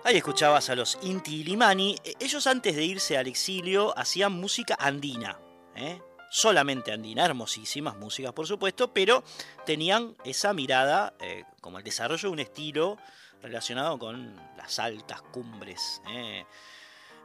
Ahí 0.02 0.16
escuchabas 0.16 0.68
a 0.68 0.74
los 0.74 0.98
Inti 1.02 1.44
Limani. 1.44 1.94
E- 2.02 2.14
Ellos 2.18 2.48
antes 2.48 2.74
de 2.74 2.82
irse 2.84 3.16
al 3.16 3.28
exilio 3.28 3.96
hacían 3.96 4.32
música 4.32 4.76
andina. 4.80 5.38
¿eh? 5.76 6.00
Solamente 6.32 6.90
andina, 6.90 7.24
hermosísimas 7.24 7.96
músicas 7.96 8.32
por 8.32 8.48
supuesto, 8.48 8.92
pero 8.92 9.22
tenían 9.64 10.16
esa 10.24 10.52
mirada 10.52 11.14
eh, 11.20 11.44
como 11.60 11.78
el 11.78 11.84
desarrollo 11.84 12.22
de 12.28 12.32
un 12.32 12.40
estilo 12.40 12.98
relacionado 13.40 14.00
con 14.00 14.34
las 14.56 14.80
altas 14.80 15.22
cumbres 15.22 16.02
¿eh? 16.10 16.44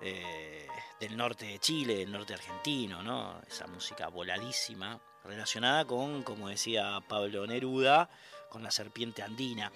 Eh, 0.02 0.68
del 1.00 1.16
norte 1.16 1.46
de 1.46 1.60
Chile, 1.60 1.98
del 1.98 2.12
norte 2.12 2.34
argentino, 2.34 3.04
¿no? 3.04 3.40
Esa 3.48 3.68
música 3.68 4.08
voladísima 4.08 5.00
relacionada 5.24 5.86
con, 5.86 6.24
como 6.24 6.50
decía 6.50 7.00
Pablo 7.08 7.46
Neruda, 7.46 8.10
con 8.50 8.64
la 8.64 8.72
serpiente 8.72 9.22
andina. 9.22 9.72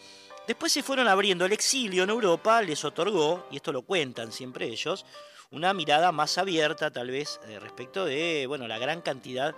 Después 0.47 0.71
se 0.71 0.83
fueron 0.83 1.07
abriendo. 1.07 1.45
El 1.45 1.51
exilio 1.51 2.03
en 2.03 2.09
Europa 2.09 2.61
les 2.61 2.83
otorgó, 2.83 3.47
y 3.51 3.57
esto 3.57 3.71
lo 3.71 3.83
cuentan 3.83 4.31
siempre 4.31 4.67
ellos, 4.67 5.05
una 5.51 5.73
mirada 5.73 6.11
más 6.11 6.37
abierta 6.37 6.91
tal 6.91 7.11
vez 7.11 7.39
eh, 7.47 7.59
respecto 7.59 8.05
de 8.05 8.45
bueno, 8.47 8.67
la 8.67 8.79
gran 8.79 9.01
cantidad 9.01 9.53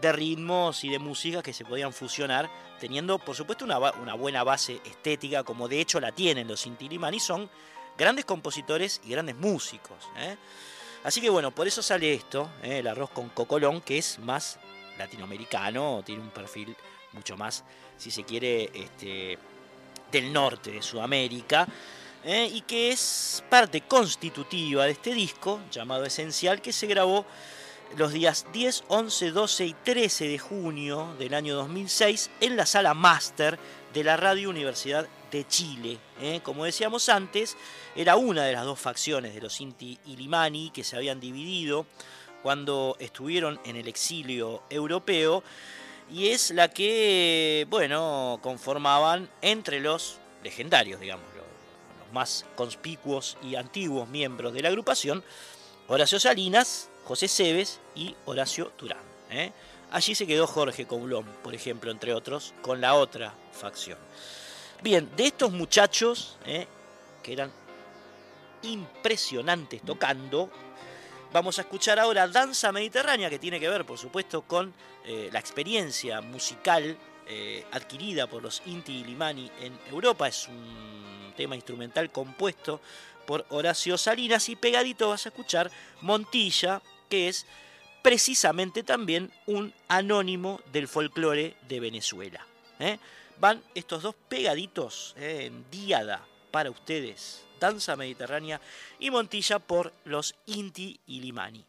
de 0.00 0.12
ritmos 0.12 0.84
y 0.84 0.88
de 0.88 0.98
música 0.98 1.42
que 1.42 1.52
se 1.52 1.64
podían 1.64 1.92
fusionar, 1.92 2.50
teniendo 2.78 3.18
por 3.18 3.34
supuesto 3.36 3.64
una, 3.64 3.78
una 3.78 4.14
buena 4.14 4.44
base 4.44 4.80
estética, 4.84 5.42
como 5.42 5.68
de 5.68 5.80
hecho 5.80 6.00
la 6.00 6.12
tienen 6.12 6.48
los 6.48 6.66
Inti 6.66 6.86
Illimani, 6.86 7.20
son 7.20 7.48
grandes 7.96 8.24
compositores 8.24 9.00
y 9.04 9.10
grandes 9.10 9.36
músicos. 9.36 10.08
¿eh? 10.16 10.36
Así 11.04 11.20
que 11.20 11.30
bueno, 11.30 11.50
por 11.50 11.66
eso 11.66 11.82
sale 11.82 12.14
esto, 12.14 12.48
¿eh? 12.62 12.78
el 12.78 12.86
arroz 12.86 13.10
con 13.10 13.28
cocolón, 13.30 13.80
que 13.80 13.98
es 13.98 14.18
más 14.20 14.58
latinoamericano, 14.98 16.02
tiene 16.04 16.22
un 16.22 16.30
perfil 16.30 16.76
mucho 17.12 17.36
más, 17.36 17.64
si 17.98 18.10
se 18.10 18.24
quiere, 18.24 18.70
este, 18.72 19.38
del 20.10 20.32
norte 20.32 20.70
de 20.70 20.82
Sudamérica, 20.82 21.66
¿eh? 22.24 22.48
y 22.52 22.60
que 22.62 22.92
es 22.92 23.42
parte 23.50 23.80
constitutiva 23.82 24.84
de 24.84 24.92
este 24.92 25.12
disco 25.12 25.60
llamado 25.70 26.04
Esencial, 26.04 26.60
que 26.60 26.72
se 26.72 26.86
grabó 26.86 27.26
los 27.96 28.12
días 28.12 28.46
10, 28.52 28.84
11, 28.88 29.30
12 29.32 29.66
y 29.66 29.74
13 29.74 30.28
de 30.28 30.38
junio 30.38 31.14
del 31.18 31.34
año 31.34 31.56
2006 31.56 32.30
en 32.40 32.56
la 32.56 32.64
sala 32.64 32.94
máster 32.94 33.58
de 33.92 34.04
la 34.04 34.16
Radio 34.16 34.48
Universidad 34.48 35.06
de 35.30 35.46
Chile. 35.46 35.98
Como 36.42 36.64
decíamos 36.64 37.10
antes, 37.10 37.56
era 37.94 38.16
una 38.16 38.44
de 38.44 38.52
las 38.52 38.64
dos 38.64 38.78
facciones 38.78 39.34
de 39.34 39.40
los 39.40 39.60
Inti 39.60 39.98
y 40.06 40.16
Limani 40.16 40.70
que 40.70 40.84
se 40.84 40.96
habían 40.96 41.20
dividido 41.20 41.86
cuando 42.42 42.96
estuvieron 42.98 43.60
en 43.64 43.76
el 43.76 43.88
exilio 43.88 44.62
europeo 44.70 45.42
y 46.10 46.28
es 46.28 46.50
la 46.50 46.68
que, 46.68 47.66
bueno, 47.70 48.38
conformaban 48.42 49.28
entre 49.40 49.80
los 49.80 50.18
legendarios, 50.42 51.00
digamos, 51.00 51.24
los, 51.36 52.12
más 52.12 52.44
conspicuos 52.54 53.38
y 53.42 53.54
antiguos 53.54 54.08
miembros 54.08 54.52
de 54.52 54.60
la 54.60 54.68
agrupación, 54.68 55.24
Horacio 55.88 56.20
Salinas, 56.20 56.90
José 57.04 57.28
Cebes 57.28 57.80
y 57.94 58.14
Horacio 58.26 58.66
Turán. 58.76 58.98
¿eh? 59.30 59.50
Allí 59.90 60.14
se 60.14 60.26
quedó 60.26 60.46
Jorge 60.46 60.86
Coulomb, 60.86 61.26
por 61.42 61.54
ejemplo, 61.54 61.90
entre 61.90 62.12
otros, 62.12 62.52
con 62.60 62.80
la 62.82 62.94
otra 62.94 63.34
facción. 63.52 63.98
Bien, 64.82 65.08
de 65.16 65.26
estos 65.26 65.52
muchachos, 65.52 66.36
¿eh? 66.44 66.66
que 67.22 67.32
eran 67.32 67.50
impresionantes 68.62 69.82
tocando, 69.82 70.50
vamos 71.32 71.58
a 71.58 71.62
escuchar 71.62 71.98
ahora 71.98 72.28
Danza 72.28 72.72
Mediterránea, 72.72 73.30
que 73.30 73.38
tiene 73.38 73.60
que 73.60 73.68
ver, 73.68 73.84
por 73.84 73.98
supuesto, 73.98 74.42
con 74.42 74.72
eh, 75.04 75.28
la 75.32 75.38
experiencia 75.38 76.20
musical 76.20 76.96
eh, 77.26 77.64
adquirida 77.72 78.26
por 78.26 78.42
los 78.42 78.62
Inti 78.66 79.00
y 79.00 79.04
Limani 79.04 79.50
en 79.60 79.78
Europa. 79.90 80.28
Es 80.28 80.48
un 80.48 81.32
tema 81.36 81.54
instrumental 81.54 82.10
compuesto 82.10 82.80
por 83.26 83.46
Horacio 83.50 83.96
Salinas 83.96 84.48
y 84.48 84.56
pegadito 84.56 85.08
vas 85.08 85.26
a 85.26 85.28
escuchar 85.28 85.70
Montilla, 86.00 86.82
que 87.08 87.28
es 87.28 87.46
precisamente 88.02 88.82
también 88.82 89.30
un 89.46 89.72
anónimo 89.88 90.60
del 90.72 90.88
folclore 90.88 91.54
de 91.68 91.80
Venezuela. 91.80 92.44
¿eh? 92.80 92.98
Van 93.38 93.62
estos 93.74 94.02
dos 94.02 94.14
pegaditos 94.28 95.14
en 95.16 95.64
diada 95.70 96.26
para 96.50 96.70
ustedes. 96.70 97.44
Danza 97.62 97.94
Mediterránea 97.94 98.60
y 98.98 99.12
Montilla 99.12 99.60
por 99.60 99.92
los 100.04 100.34
Inti 100.46 100.98
y 101.06 101.20
Limani. 101.20 101.64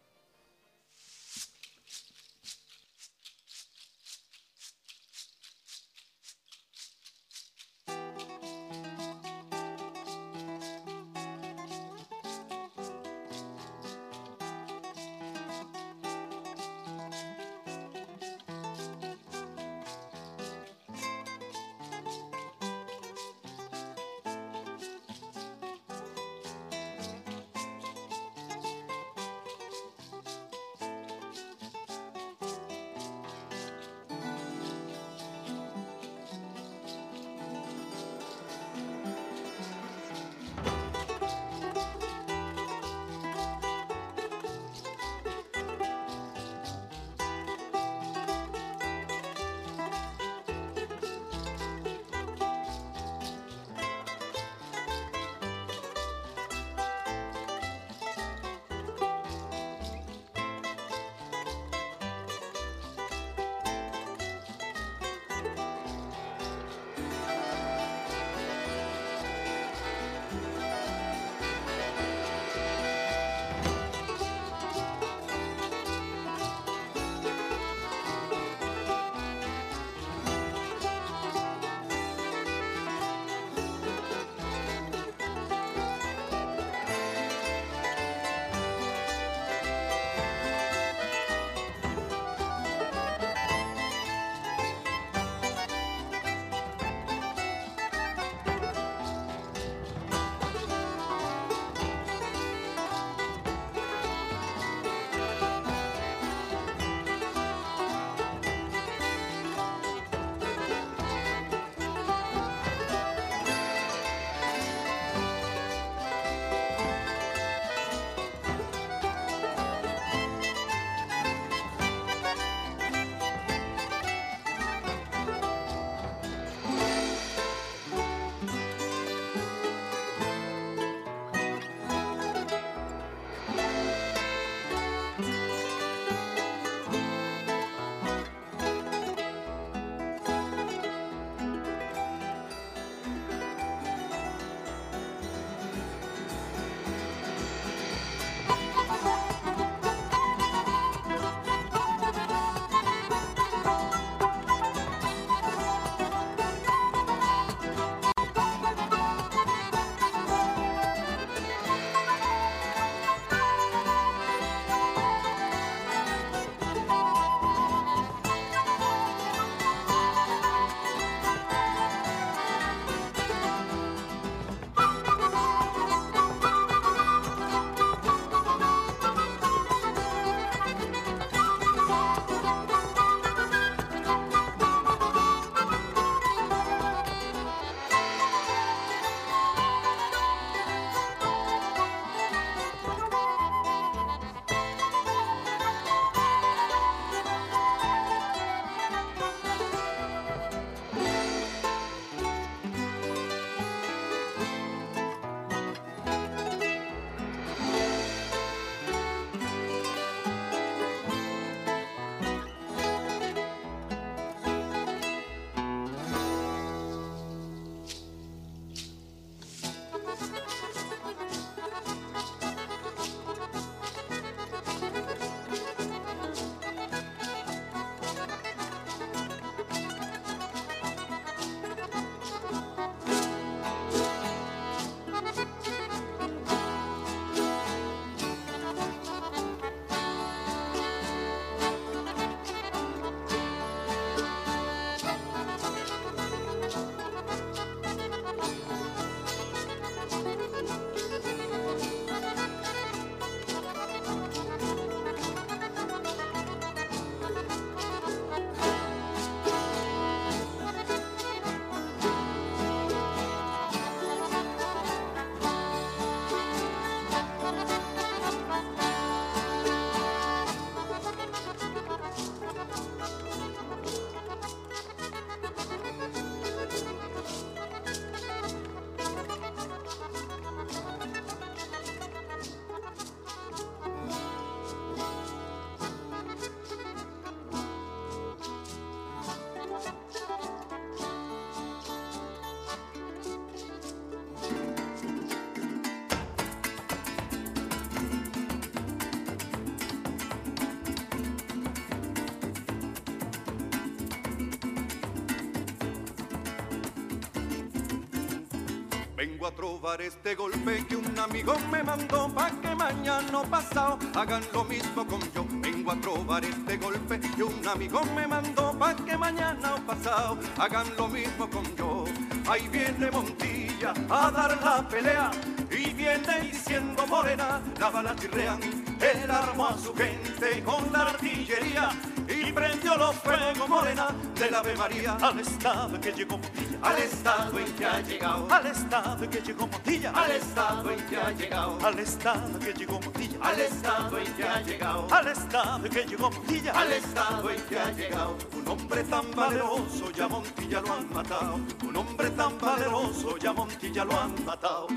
Vengo 309.26 309.48
a 309.48 309.52
trobar 309.52 310.02
este 310.02 310.36
golpe 310.36 310.86
que 310.86 310.98
un 310.98 311.18
amigo 311.18 311.56
me 311.72 311.82
mandó 311.82 312.28
pa' 312.34 312.52
que 312.62 312.76
mañana 312.76 313.42
pasado 313.50 313.98
hagan 314.16 314.44
lo 314.52 314.66
mismo 314.66 315.08
con 315.08 315.22
yo. 315.32 315.46
Vengo 315.62 315.92
a 315.94 315.96
trobar 316.02 316.44
este 316.44 316.76
golpe 316.76 317.22
que 317.22 317.42
un 317.42 317.66
amigo 317.66 318.02
me 318.18 318.28
mandó 318.28 318.78
pa' 318.78 318.94
que 318.94 319.16
mañana 319.16 319.78
pasado 319.88 320.38
hagan 320.58 320.88
lo 320.98 321.08
mismo 321.08 321.50
con 321.50 321.64
yo. 321.78 322.04
Ahí 322.50 322.68
viene 322.68 323.10
Montilla 323.12 323.94
a 324.10 324.30
dar 324.30 324.62
la 324.62 324.86
pelea 324.90 325.32
y 325.72 325.94
viene 325.94 326.42
diciendo 326.42 327.08
morena, 327.08 327.62
la 327.80 327.90
bala 327.90 328.14
chirrean. 328.18 328.60
Él 329.00 329.32
armó 329.32 329.68
a 329.68 329.78
su 329.78 329.96
gente 329.96 330.62
con 330.66 330.92
la 330.92 331.00
artillería 331.00 331.92
y 332.28 332.52
prendió 332.52 332.98
los 332.98 333.16
fuegos 333.16 333.70
morena 333.70 334.08
del 334.36 334.54
Ave 334.54 334.76
María 334.76 335.18
al 335.22 335.40
estado 335.40 336.00
que 336.02 336.12
llegó 336.12 336.40
al 336.84 336.98
estado 337.00 337.60
en 337.60 337.74
que 337.76 337.86
ha 337.86 338.02
llegado, 338.02 338.48
al 338.52 338.66
estado 338.66 339.30
que 339.30 339.42
llegó 339.42 339.68
Montilla, 339.68 340.12
al 340.12 340.32
estado 340.32 340.92
en 340.92 341.06
que 341.08 341.18
ha 341.18 341.32
llegado, 341.32 341.78
al 341.86 342.00
estado 342.00 342.60
que 342.60 342.74
llegó 342.74 343.00
Montilla, 343.00 343.38
al 343.42 343.60
estado 343.60 344.18
en 344.20 344.34
que 344.34 344.44
ha 344.44 344.62
llegado, 344.62 345.08
al 345.10 345.28
estado 345.28 345.90
que 345.90 346.06
llegó 346.06 346.32
Montilla, 346.32 346.72
al 346.74 346.92
estado 346.92 347.50
en 347.50 347.62
que 347.64 347.80
ha 347.80 347.92
llegado. 347.92 348.38
Un 348.54 348.68
hombre 348.68 349.04
tan 349.06 349.32
valeroso 349.32 350.12
ya 350.12 350.28
Montilla 350.28 350.82
lo 350.82 350.94
han 350.94 351.14
matado, 351.14 351.60
un 351.88 351.96
hombre 351.96 352.30
tan 352.32 352.58
valeroso 352.60 353.38
ya 353.38 353.54
Montilla 353.54 354.06
lo 354.06 354.20
han 354.20 354.46
matado. 354.46 354.88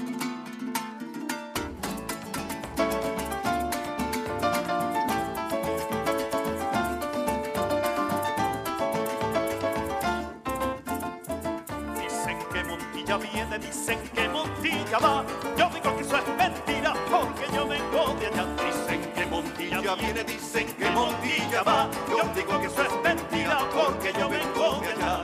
Montilla 13.07 13.33
viene, 13.33 13.59
dicen 13.61 13.99
que 14.15 14.29
Montilla 14.29 14.99
va. 14.99 15.25
Yo 15.57 15.71
digo 15.71 15.97
que 15.97 16.03
eso 16.03 16.17
es 16.17 16.29
mentira, 16.37 16.93
porque 17.09 17.47
yo 17.55 17.65
vengo 17.69 18.17
de 18.19 18.27
allá. 18.27 18.47
Dicen 18.67 19.13
que 19.15 19.27
Montilla 19.27 19.95
viene, 19.95 20.25
dicen 20.25 20.67
que 20.75 20.91
Montilla 20.91 21.63
va. 21.63 21.89
Yo 22.11 22.19
digo 22.35 22.61
que 22.61 22.67
eso 22.67 22.83
es 22.83 22.93
mentira, 23.05 23.59
porque 23.73 24.13
yo 24.19 24.29
vengo 24.29 24.81
de 24.81 24.89
allá. 24.89 25.23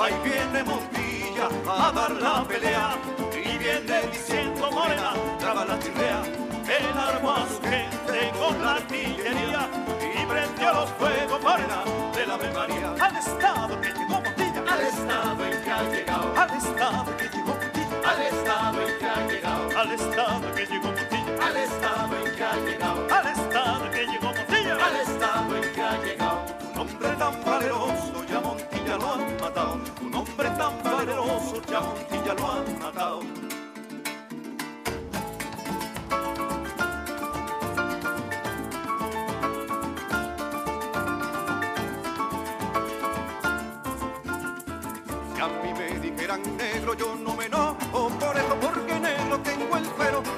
Ahí 0.00 0.14
viene 0.22 0.62
Montilla 0.62 1.48
a 1.66 1.90
dar 1.90 2.12
la 2.12 2.44
pelea. 2.44 2.96
Y 3.32 3.58
viene 3.58 4.06
diciendo 4.12 4.70
morena, 4.70 5.14
traba 5.40 5.64
la 5.64 5.76
tirrea. 5.80 6.22
Él 6.22 6.96
armó 6.96 7.32
a 7.32 7.48
su 7.48 7.60
gente 7.62 8.30
con 8.38 8.64
la 8.64 8.74
artillería 8.74 9.68
y 10.00 10.24
prendió 10.24 10.72
los 10.72 10.90
fuegos 10.90 11.42
morena 11.42 11.82
de 12.14 12.26
la 12.26 12.36
María. 12.36 12.94
Al 13.00 13.16
estado 13.16 13.80
que 13.80 13.88
llegó 13.88 14.13
estado 14.94 15.44
en 15.44 15.62
que 15.62 15.70
ha 15.70 15.82
llegado, 15.90 16.34
al 16.36 16.50
estado 16.56 17.16
que 17.16 17.28
llegó 17.28 17.54
Montilla, 17.54 18.10
al 18.10 18.22
estado 18.22 18.80
en 18.86 18.98
que 18.98 19.06
ha 19.06 19.26
llegado, 19.26 19.78
al 19.78 19.92
estado 19.92 20.54
que 20.54 20.66
llegó 20.66 20.88
Montilla, 20.88 21.46
al 21.46 21.56
estado 21.56 22.16
en 22.16 22.36
que 22.36 22.44
ha 22.44 22.56
llegado, 22.56 23.14
al 23.14 23.26
estado 23.26 23.90
que 23.90 24.06
llegó 24.06 24.26
Montilla, 24.26 24.86
al 24.86 24.96
estado 24.96 25.56
en 25.56 25.72
que 25.74 25.82
ha 25.82 26.04
llegado. 26.04 26.46
Un 26.72 26.78
hombre 26.78 27.08
tan 27.18 27.44
valeroso 27.44 28.24
ya 28.28 28.40
Montilla 28.40 28.96
lo 28.96 29.12
han 29.14 29.40
matado, 29.40 29.80
un 30.00 30.14
hombre 30.14 30.50
tan 30.50 30.82
valeroso 30.82 31.62
ya 31.68 31.80
Montilla 31.80 32.34
lo 32.34 32.52
han 32.52 32.78
matado. 32.78 33.20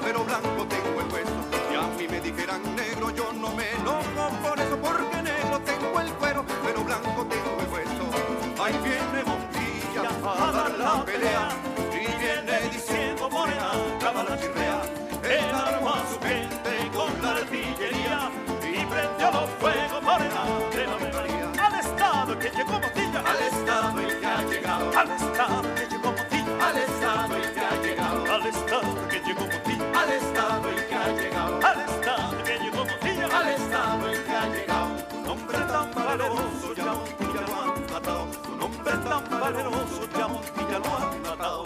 Pero, 0.02 0.24
blanco 0.24 0.66
tengo 0.68 1.00
el 1.00 1.12
hueso. 1.12 1.36
Y 1.72 1.74
a 1.76 1.82
mí 1.96 2.08
me 2.08 2.20
dijeran 2.20 2.62
negro, 2.74 3.10
yo 3.10 3.32
no 3.32 3.52
me 3.54 3.70
enojo 3.72 4.30
por 4.42 4.58
eso, 4.60 4.76
porque 4.78 5.22
negro 5.22 5.60
tengo 5.60 6.00
el 6.00 6.12
pero, 6.20 6.44
pero 6.64 6.84
blanco 6.84 7.26
tengo 7.26 7.60
el 7.60 7.68
hueso. 7.72 8.04
Ahí 8.62 8.78
viene 8.82 9.22
Montilla 9.24 10.02
a 10.24 10.52
dar 10.52 10.78
la 10.78 11.04
pelea, 11.04 11.48
y 11.92 12.06
viene 12.22 12.70
diciendo 12.70 13.28
morena, 13.30 13.70
la 14.00 14.38
chirrea. 14.38 14.82
Él 15.22 15.54
armó 15.54 15.90
a 15.90 16.02
su 16.10 16.18
gente 16.20 16.90
con 16.94 17.10
la 17.22 17.30
artillería, 17.32 18.30
y 18.62 18.84
prendió 18.86 19.30
los 19.32 19.50
fuegos 19.60 20.02
morena 20.02 20.42
de 20.72 20.86
la 20.86 20.96
María. 21.16 21.66
Al 21.66 21.74
estado 21.80 22.38
que 22.38 22.50
llegó 22.50 22.72
Montilla, 22.72 23.20
al 23.20 23.40
estado 23.42 24.00
en 24.00 24.20
que 24.20 24.26
ha 24.26 24.42
llegado, 24.42 24.98
al 24.98 25.10
estado 25.10 25.35
valeroso 36.06 36.72
ya 36.76 36.94
Montilla 36.94 37.42
lo 37.48 37.62
han 37.62 37.92
matado, 37.92 38.28
un 38.52 38.62
hombre 38.62 38.92
tan 38.92 39.40
valeroso 39.40 40.08
ya 40.16 40.28
Montilla 40.28 40.78
lo 40.78 40.96
han 40.96 41.22
matado. 41.22 41.64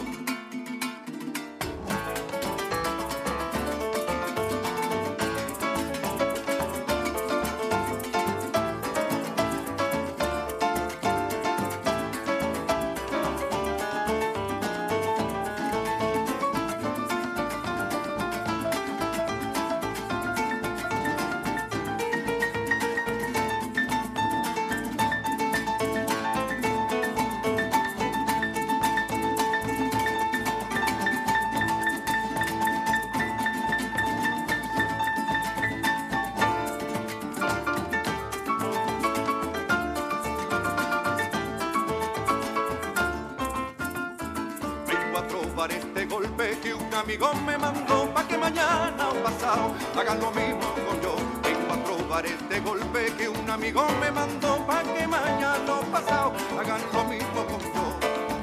Amigo 53.60 53.86
me 54.00 54.10
mandó 54.10 54.56
pa' 54.66 54.82
que 54.82 55.06
mañana 55.06 55.74
o 55.74 55.82
pasado 55.92 56.32
hagan 56.58 56.80
lo 56.94 57.04
mismo 57.04 57.44
con 57.44 57.60
yo. 57.60 57.84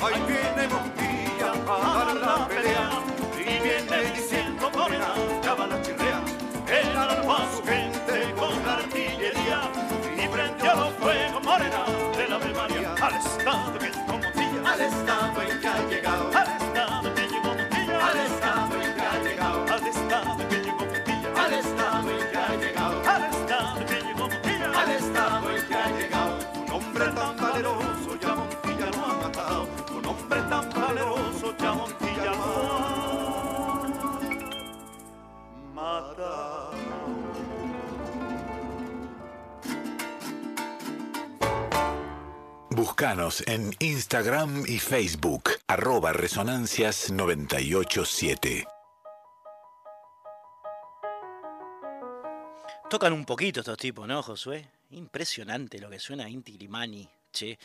Ahí 0.05 0.21
viene 0.27 0.67
Montilla 0.67 1.51
a 1.67 2.05
dar 2.05 2.15
la 2.15 2.47
pelea. 2.47 2.89
y 3.33 3.59
viene 3.65 4.11
diciendo 4.13 4.69
morena, 4.69 5.09
la 5.71 5.81
chirrea. 5.81 6.21
Él 6.67 6.95
armó 6.95 7.33
a 7.33 7.51
su 7.51 7.63
gente 7.63 8.35
con 8.37 8.53
la 8.63 8.73
artillería. 8.75 9.61
Y 10.23 10.27
prendió 10.27 10.75
los 10.75 10.93
fuegos 11.01 11.43
morena 11.43 11.83
de 12.15 12.27
la 12.27 12.35
Ave 12.35 12.53
María 12.53 12.93
al 13.01 13.15
estado 13.15 13.76
En 43.45 43.75
Instagram 43.79 44.63
y 44.67 44.79
Facebook, 44.79 45.49
arroba 45.67 46.13
Resonancias 46.13 47.11
987. 47.11 48.65
Tocan 52.89 53.11
un 53.11 53.25
poquito 53.25 53.59
estos 53.59 53.77
tipos, 53.77 54.07
¿no, 54.07 54.23
Josué? 54.23 54.69
Impresionante 54.91 55.79
lo 55.79 55.89
que 55.89 55.99
suena 55.99 56.29
Inti 56.29 56.53
Grimani. 56.53 57.09
Eh, 57.41 57.57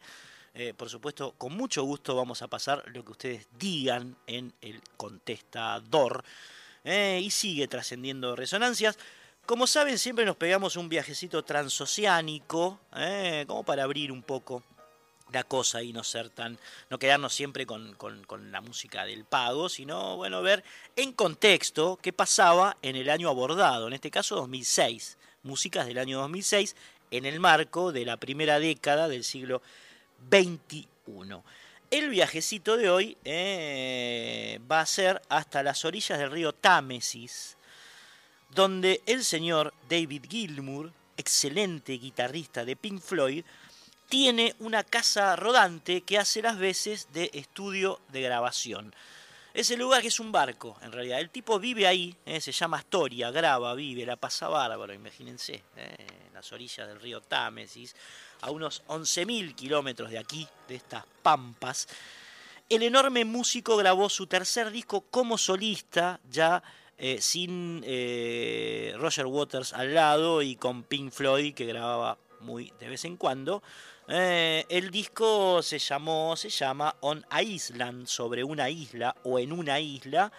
Eh, 0.55 0.73
por 0.77 0.89
supuesto, 0.89 1.33
con 1.33 1.57
mucho 1.57 1.83
gusto 1.85 2.15
vamos 2.17 2.41
a 2.43 2.49
pasar 2.49 2.83
lo 2.87 3.05
que 3.05 3.13
ustedes 3.13 3.47
digan 3.59 4.17
en 4.27 4.53
el 4.61 4.81
contestador. 4.97 6.25
¿eh? 6.85 7.21
y 7.23 7.31
sigue 7.31 7.69
trascendiendo 7.69 8.35
resonancias. 8.37 8.99
Como 9.45 9.67
saben, 9.67 9.99
siempre 9.99 10.25
nos 10.25 10.37
pegamos 10.37 10.77
un 10.77 10.89
viajecito 10.89 11.45
transoceánico, 11.45 12.81
como 13.47 13.65
para 13.65 13.85
abrir 13.85 14.11
un 14.11 14.23
poco 14.23 14.65
la 15.32 15.44
cosa 15.44 15.82
y 15.82 15.93
no 15.93 16.05
ser 16.05 16.31
tan, 16.31 16.59
no 16.90 16.98
quedarnos 16.98 17.35
siempre 17.35 17.66
con, 17.66 17.97
la 18.51 18.61
música 18.61 19.05
del 19.05 19.24
pago, 19.24 19.69
sino, 19.69 20.16
bueno, 20.16 20.43
ver 20.43 20.65
en 20.94 21.12
contexto 21.12 21.98
qué 22.01 22.12
pasaba 22.12 22.77
en 22.82 22.97
el 22.97 23.11
año 23.11 23.28
abordado, 23.28 23.89
en 23.89 23.93
este 23.93 24.11
caso 24.11 24.36
2006, 24.36 25.19
músicas 25.43 25.86
del 25.86 25.98
año 25.98 26.20
2006, 26.20 26.77
en 27.11 27.24
el 27.24 27.40
marco 27.40 27.93
de 27.93 28.05
la 28.05 28.16
primera 28.16 28.59
década 28.59 29.09
del 29.09 29.24
siglo 29.24 29.62
XXI. 30.31 30.86
El 31.90 32.11
viajecito 32.11 32.77
de 32.77 32.90
hoy 32.90 33.16
eh, 33.24 34.61
va 34.70 34.81
a 34.81 34.86
ser 34.86 35.23
hasta 35.28 35.62
las 35.62 35.85
orillas 35.85 36.19
del 36.19 36.32
río 36.32 36.53
Támesis, 36.53 37.57
donde 38.51 39.03
el 39.07 39.24
señor 39.24 39.73
David 39.89 40.24
Gilmour, 40.28 40.93
excelente 41.16 41.93
guitarrista 41.93 42.65
de 42.65 42.74
Pink 42.74 43.01
Floyd, 43.01 43.44
tiene 44.09 44.55
una 44.61 44.85
casa 44.85 45.37
rodante 45.37 46.03
que 46.03 46.19
hace 46.19 46.43
las 46.43 46.59
veces 46.59 47.09
de 47.12 47.31
estudio 47.35 48.01
de 48.09 48.23
grabación. 48.23 48.95
Ese 49.57 49.78
lugar 49.78 50.03
que 50.03 50.09
es 50.09 50.20
un 50.20 50.33
barco, 50.33 50.77
en 50.83 50.93
realidad. 50.93 51.19
El 51.19 51.31
tipo 51.31 51.59
vive 51.59 51.87
ahí, 51.87 52.15
eh, 52.27 52.43
se 52.43 52.53
llama 52.53 52.77
Astoria, 52.77 53.31
graba, 53.31 53.73
vive, 53.73 54.05
la 54.05 54.16
pasa 54.16 54.49
bárbaro, 54.49 54.93
imagínense, 54.93 55.62
eh, 55.77 55.97
en 56.27 56.35
las 56.35 56.53
orillas 56.53 56.87
del 56.87 57.01
río 57.01 57.23
Támesis, 57.23 57.97
a 58.43 58.51
unos 58.51 58.83
11.000 58.89 59.55
kilómetros 59.55 60.11
de 60.11 60.19
aquí, 60.19 60.47
de 60.69 60.74
estas 60.74 61.05
pampas. 61.23 61.89
El 62.69 62.83
enorme 62.83 63.24
músico 63.24 63.78
grabó 63.78 64.11
su 64.11 64.27
tercer 64.27 64.70
disco 64.70 65.07
como 65.11 65.39
solista, 65.39 66.20
ya 66.31 66.62
eh, 66.99 67.23
sin 67.23 67.81
Roger 69.01 69.24
Waters 69.24 69.73
al 69.73 69.95
lado 69.95 70.43
y 70.43 70.57
con 70.57 70.83
Pink 70.83 71.12
Floyd, 71.12 71.55
que 71.55 71.65
grababa 71.65 72.19
muy 72.41 72.74
de 72.78 72.91
vez 72.91 73.07
en 73.07 73.16
cuando. 73.16 73.62
Eh, 74.09 74.65
el 74.69 74.91
disco 74.91 75.62
se 75.62 75.78
llamó, 75.78 76.37
se 76.37 76.49
llama 76.49 76.95
On 77.01 77.24
Island, 77.43 78.07
sobre 78.07 78.45
una 78.45 78.70
isla 78.70 79.15
o 79.24 79.39
en 79.39 79.53
una 79.53 79.81
isla, 79.81 80.33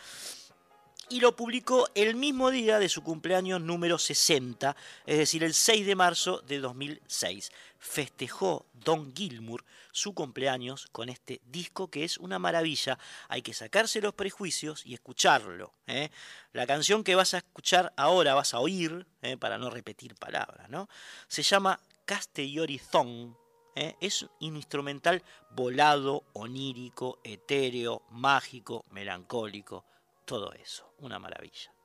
y 1.10 1.20
lo 1.20 1.36
publicó 1.36 1.88
el 1.96 2.16
mismo 2.16 2.50
día 2.50 2.80
de 2.80 2.90
su 2.90 3.02
cumpleaños 3.02 3.62
número 3.62 3.98
60, 3.98 4.76
es 5.06 5.18
decir, 5.18 5.44
el 5.44 5.54
6 5.54 5.86
de 5.86 5.96
marzo 5.96 6.42
de 6.42 6.60
2006. 6.60 7.52
Festejó 7.80 8.66
Don 8.74 9.14
Gilmour 9.16 9.64
su 9.92 10.14
cumpleaños 10.14 10.88
con 10.92 11.10
este 11.10 11.40
disco 11.46 11.90
que 11.90 12.04
es 12.04 12.18
una 12.18 12.40
maravilla. 12.40 13.00
Hay 13.30 13.42
que 13.42 13.54
sacarse 13.54 14.02
los 14.02 14.14
prejuicios 14.14 14.86
y 14.86 14.94
escucharlo. 14.94 15.74
¿eh? 15.88 16.10
La 16.52 16.68
canción 16.68 17.04
que 17.04 17.16
vas 17.16 17.34
a 17.34 17.38
escuchar 17.38 17.94
ahora, 17.96 18.34
vas 18.34 18.54
a 18.54 18.60
oír, 18.60 19.08
¿eh? 19.22 19.38
para 19.38 19.58
no 19.58 19.70
repetir 19.70 20.16
palabras, 20.16 20.70
¿no? 20.70 20.90
se 21.28 21.42
llama 21.44 21.80
Castellorizón 22.06 23.38
¿eh? 23.78 23.96
Es 24.02 24.24
un 24.42 24.56
instrumental 24.56 25.24
volado, 25.52 26.24
onírico, 26.34 27.20
etéreo, 27.24 28.04
mágico, 28.10 28.84
melancólico, 28.92 29.86
todo 30.26 30.52
eso, 30.54 30.94
una 31.00 31.20
maravilla. 31.20 31.77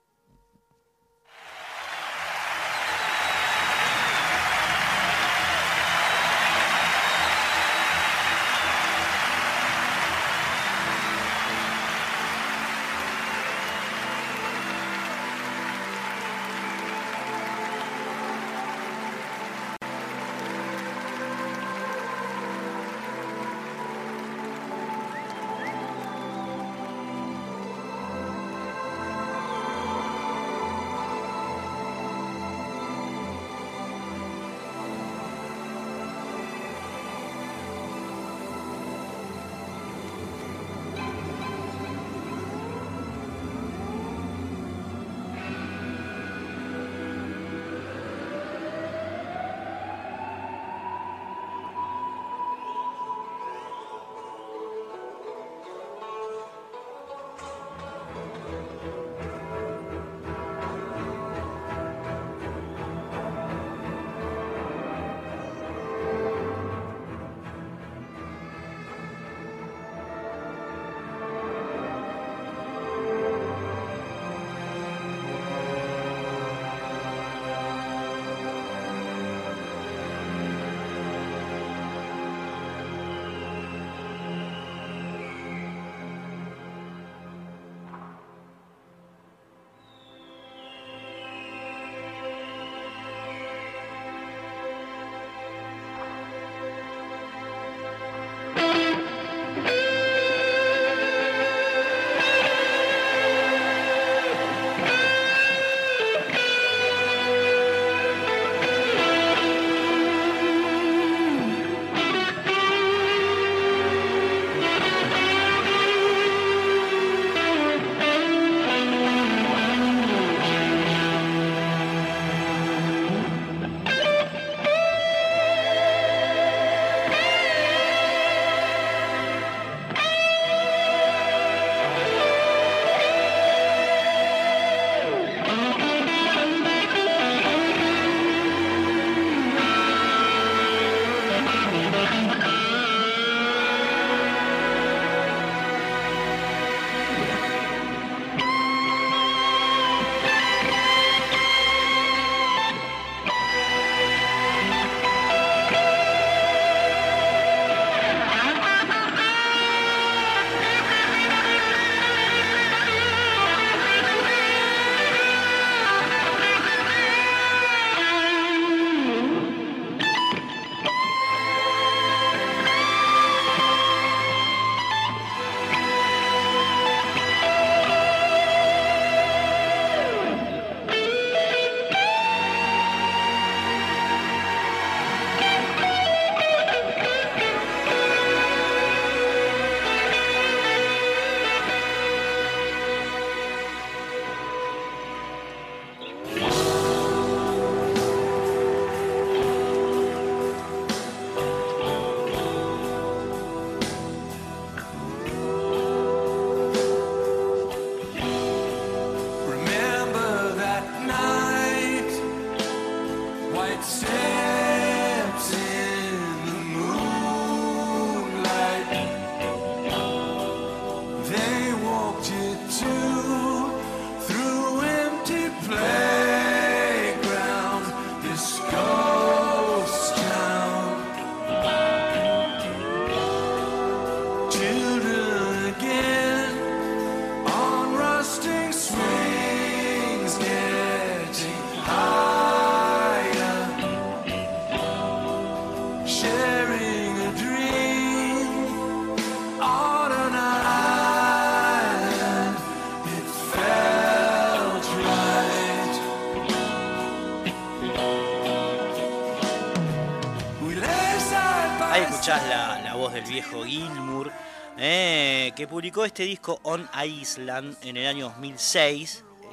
Este 266.01 266.23
disco 266.23 266.59
On 266.63 266.89
Island 267.05 267.77
en 267.83 267.97
el 267.97 268.07
año 268.07 268.29
2006 268.29 269.23
eh, 269.43 269.47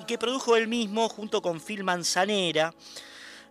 y 0.00 0.04
que 0.04 0.16
produjo 0.16 0.54
él 0.54 0.68
mismo 0.68 1.08
junto 1.08 1.42
con 1.42 1.60
Phil 1.60 1.82
Manzanera. 1.82 2.72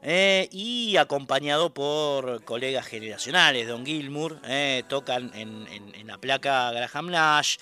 Eh, 0.03 0.49
y 0.51 0.97
acompañado 0.97 1.71
por 1.71 2.43
colegas 2.43 2.87
generacionales, 2.87 3.67
Don 3.67 3.85
Gilmour, 3.85 4.41
tocan 4.87 5.31
en, 5.35 6.07
la 6.07 6.17
placa 6.17 6.71
Graham 6.71 7.11
Nash, 7.11 7.57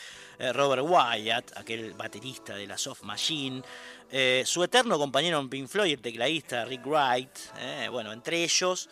Robert 0.54 0.84
Wyatt, 0.86 1.58
aquel 1.58 1.94
baterista 1.96 2.56
de 2.56 2.66
la 2.66 2.78
Soft 2.78 3.04
Machine, 3.04 3.62
su 4.46 4.64
eterno 4.64 4.98
compañero 4.98 5.38
en 5.38 5.50
Pink 5.50 5.68
Floyd, 5.68 5.96
el 5.96 6.02
tecladista 6.02 6.64
Rick 6.64 6.86
Wright, 6.86 7.30
bueno, 7.92 8.14
entre 8.14 8.42
ellos 8.42 8.90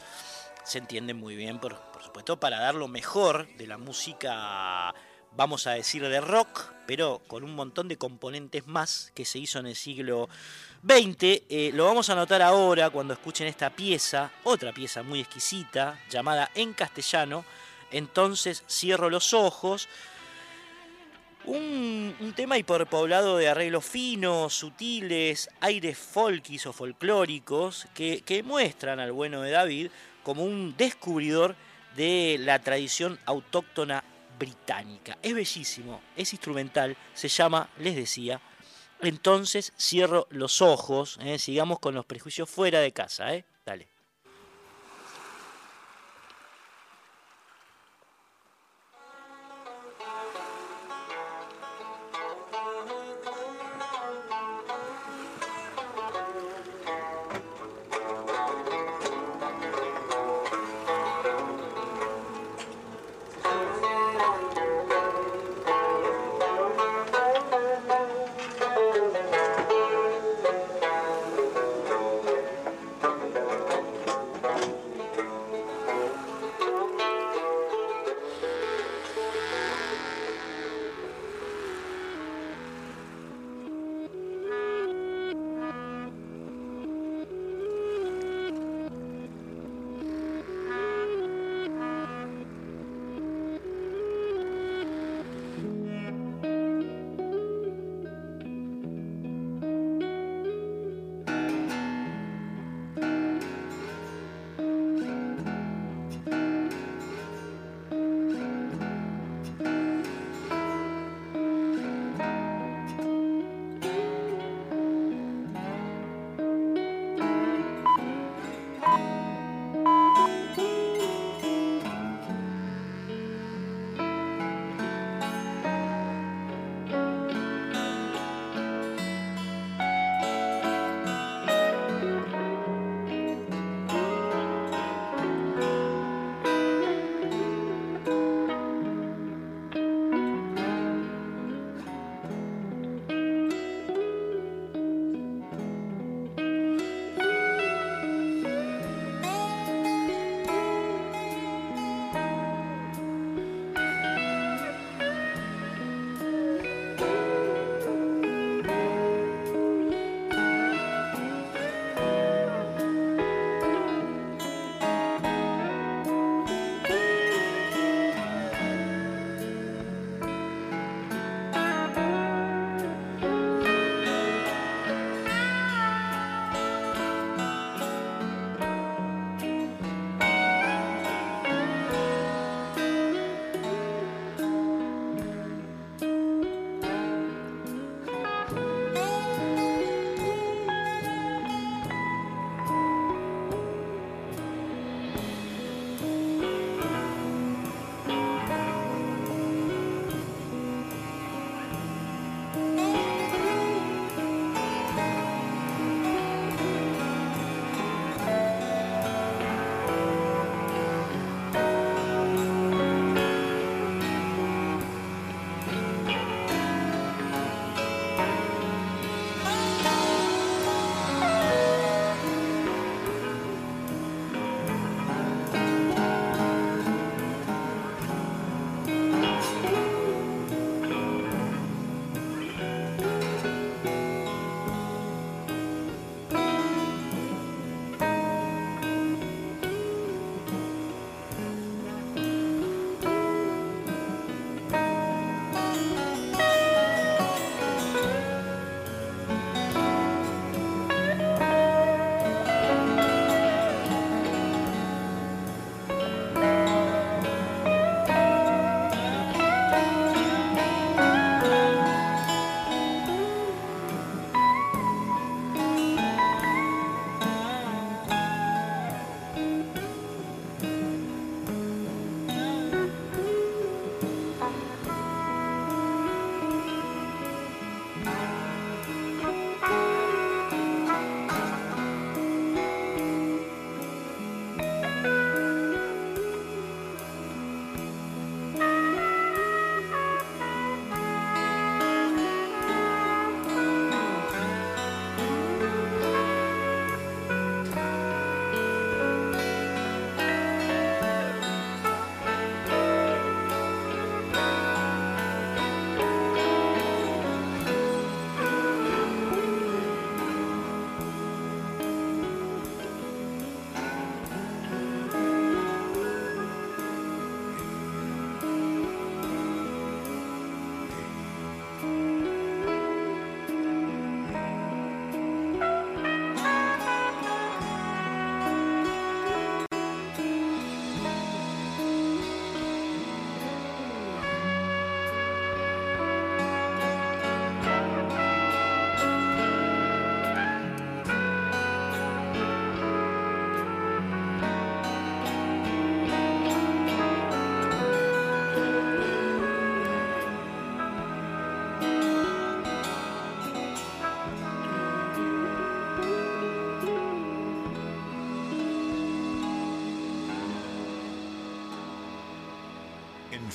se 0.67 0.79
entiende 0.79 1.13
muy 1.13 1.37
bien, 1.37 1.59
por, 1.59 1.79
supuesto, 2.03 2.37
para 2.39 2.59
dar 2.59 2.75
lo 2.75 2.89
mejor 2.89 3.47
de 3.55 3.67
la 3.67 3.77
música, 3.77 4.93
vamos 5.37 5.67
a 5.67 5.73
decir, 5.73 6.01
de 6.01 6.19
rock, 6.19 6.71
pero 6.87 7.21
con 7.27 7.43
un 7.43 7.53
montón 7.53 7.87
de 7.87 7.97
componentes 7.97 8.65
más 8.65 9.11
que 9.13 9.23
se 9.23 9.37
hizo 9.37 9.59
en 9.59 9.67
el 9.67 9.75
siglo 9.75 10.27
XX. 10.83 11.15
Eh, 11.21 11.71
lo 11.75 11.85
vamos 11.85 12.09
a 12.09 12.15
notar 12.15 12.41
ahora 12.41 12.89
cuando 12.89 13.13
escuchen 13.13 13.45
esta 13.45 13.69
pieza, 13.69 14.31
otra 14.43 14.73
pieza 14.73 15.03
muy 15.03 15.19
exquisita, 15.19 15.99
llamada 16.09 16.49
en 16.55 16.73
castellano, 16.73 17.45
entonces 17.91 18.63
cierro 18.67 19.11
los 19.11 19.33
ojos. 19.35 19.87
Un, 21.45 22.15
un, 22.19 22.33
tema 22.33 22.57
hiperpoblado 22.57 23.37
de 23.37 23.47
arreglos 23.47 23.85
finos, 23.85 24.53
sutiles, 24.53 25.49
aires 25.61 25.97
folkis 25.97 26.65
o 26.65 26.73
folclóricos 26.73 27.87
que, 27.93 28.21
que 28.21 28.43
muestran 28.43 28.99
al 28.99 29.13
bueno 29.13 29.41
de 29.43 29.51
David 29.51 29.91
como 30.23 30.43
un 30.43 30.75
descubridor 30.75 31.55
de 31.95 32.37
la 32.39 32.59
tradición 32.59 33.17
autóctona 33.25 34.03
británica. 34.37 35.17
Es 35.21 35.33
bellísimo, 35.33 36.01
es 36.15 36.33
instrumental, 36.33 36.95
se 37.13 37.27
llama, 37.27 37.69
les 37.79 37.95
decía, 37.95 38.41
entonces 39.01 39.73
cierro 39.79 40.27
los 40.29 40.61
ojos, 40.61 41.19
¿eh? 41.21 41.39
sigamos 41.39 41.79
con 41.79 41.95
los 41.95 42.05
prejuicios 42.05 42.49
fuera 42.49 42.79
de 42.79 42.91
casa, 42.91 43.33
¿eh? 43.33 43.45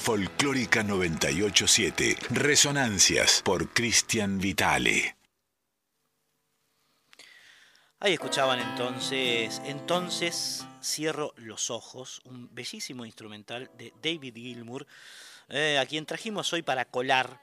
Folclórica 0.02 0.82
987. 0.82 2.16
Resonancias 2.30 3.40
por 3.44 3.72
Cristian 3.72 4.40
Vitale. 4.40 5.16
Ahí 8.00 8.14
escuchaban 8.14 8.58
entonces, 8.58 9.62
entonces 9.64 10.66
cierro 10.82 11.32
los 11.36 11.70
ojos, 11.70 12.20
un 12.24 12.52
bellísimo 12.52 13.06
instrumental 13.06 13.70
de 13.78 13.92
David 14.02 14.34
Gilmour, 14.34 14.88
eh, 15.48 15.78
a 15.78 15.86
quien 15.86 16.04
trajimos 16.04 16.52
hoy 16.52 16.62
para 16.62 16.84
colar 16.86 17.40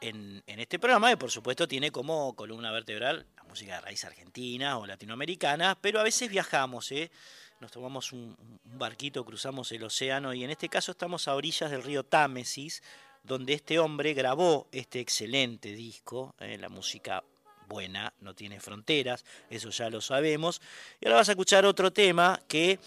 en, 0.00 0.42
este 0.46 0.80
programa, 0.80 1.12
y 1.12 1.16
por 1.16 1.30
supuesto 1.30 1.68
tiene 1.68 1.92
como 1.92 2.34
columna 2.34 2.72
vertebral 2.72 3.24
la 3.36 3.44
música 3.44 3.76
de 3.76 3.80
raíz 3.82 4.04
argentina 4.04 4.78
o 4.78 4.86
latinoamericana, 4.86 5.78
pero 5.80 6.00
a 6.00 6.02
veces 6.02 6.28
viajamos, 6.28 6.90
¿eh? 6.90 7.12
Nos 7.64 7.72
tomamos 7.72 8.12
un, 8.12 8.36
barquito, 8.76 9.24
cruzamos 9.24 9.72
el 9.72 9.84
océano 9.84 10.34
y 10.34 10.44
en 10.44 10.50
este 10.50 10.68
caso 10.68 10.92
estamos 10.92 11.28
a 11.28 11.34
orillas 11.34 11.70
del 11.70 11.82
río 11.82 12.04
Támesis, 12.04 12.82
donde 13.22 13.54
este 13.54 13.78
hombre 13.78 14.12
grabó 14.12 14.68
este 14.70 15.00
excelente 15.00 15.72
disco, 15.72 16.34
eh, 16.40 16.58
la 16.58 16.68
música 16.68 17.24
buena, 17.66 18.12
no 18.20 18.34
tiene 18.34 18.60
fronteras, 18.60 19.24
eso 19.48 19.70
ya 19.70 19.88
lo 19.88 20.02
sabemos. 20.02 20.60
Y 21.00 21.06
ahora 21.06 21.20
vas 21.20 21.30
a 21.30 21.32
escuchar 21.32 21.64
otro 21.64 21.90
tema 21.90 22.38
que 22.46 22.78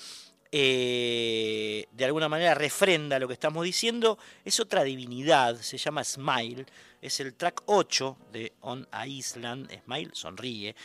eh, 0.52 1.88
de 1.92 2.06
alguna 2.06 2.30
manera 2.30 2.54
refrenda 2.54 3.18
lo 3.18 3.28
que 3.28 3.34
estamos 3.34 3.66
diciendo, 3.66 4.20
es 4.46 4.60
otra 4.60 4.84
divinidad, 4.84 5.56
se 5.56 5.80
llama 5.80 6.04
Smile, 6.04 6.68
es 7.02 7.20
el 7.20 7.34
track 7.34 7.64
8 7.66 8.18
de 8.32 8.54
On 8.62 8.88
Island, 9.08 9.72
Smile 9.86 10.12
sonríe, 10.14 10.76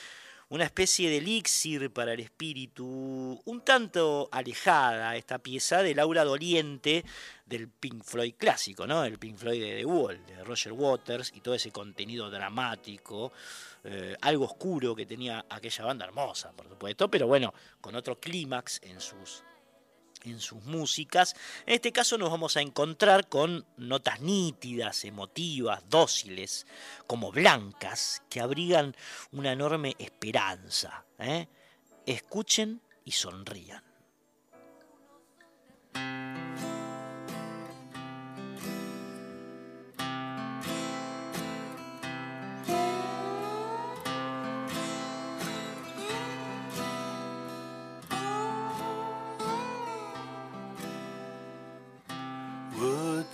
una 0.52 0.64
especie 0.64 1.08
de 1.08 1.16
elixir 1.16 1.90
para 1.90 2.12
el 2.12 2.20
espíritu, 2.20 3.40
un 3.42 3.60
tanto 3.62 4.28
alejada 4.30 5.16
esta 5.16 5.38
pieza 5.38 5.82
del 5.82 5.98
aura 5.98 6.24
doliente 6.24 7.06
del 7.46 7.68
Pink 7.68 8.04
Floyd 8.04 8.34
clásico, 8.36 8.86
¿no? 8.86 9.02
El 9.02 9.18
Pink 9.18 9.38
Floyd 9.38 9.62
de 9.62 9.76
The 9.78 9.86
Wall, 9.86 10.26
de 10.26 10.44
Roger 10.44 10.74
Waters 10.74 11.32
y 11.34 11.40
todo 11.40 11.54
ese 11.54 11.72
contenido 11.72 12.28
dramático, 12.30 13.32
eh, 13.82 14.14
algo 14.20 14.44
oscuro 14.44 14.94
que 14.94 15.06
tenía 15.06 15.46
aquella 15.48 15.86
banda 15.86 16.04
hermosa, 16.04 16.52
por 16.52 16.68
supuesto, 16.68 17.10
pero 17.10 17.26
bueno, 17.26 17.54
con 17.80 17.94
otro 17.94 18.20
clímax 18.20 18.82
en 18.82 19.00
sus 19.00 19.42
en 20.24 20.40
sus 20.40 20.62
músicas. 20.64 21.34
En 21.66 21.74
este 21.74 21.92
caso 21.92 22.18
nos 22.18 22.30
vamos 22.30 22.56
a 22.56 22.60
encontrar 22.60 23.28
con 23.28 23.66
notas 23.76 24.20
nítidas, 24.20 25.04
emotivas, 25.04 25.82
dóciles, 25.88 26.66
como 27.06 27.32
blancas, 27.32 28.22
que 28.28 28.40
abrigan 28.40 28.96
una 29.32 29.52
enorme 29.52 29.94
esperanza. 29.98 31.04
¿eh? 31.18 31.48
Escuchen 32.06 32.80
y 33.04 33.12
sonrían. 33.12 33.82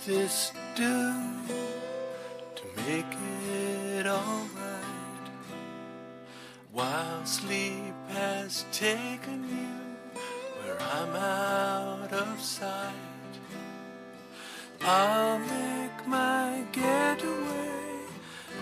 This 0.09 0.51
do 0.75 1.13
to 2.55 2.63
make 2.77 3.13
it 3.47 4.07
alright? 4.07 5.27
While 6.71 7.23
sleep 7.25 7.93
has 8.07 8.65
taken 8.71 9.39
you 9.55 9.75
where 10.57 10.81
I'm 10.81 11.15
out 11.15 12.11
of 12.11 12.41
sight, 12.41 13.35
I'll 14.81 15.37
make 15.37 16.07
my 16.07 16.63
getaway 16.71 17.99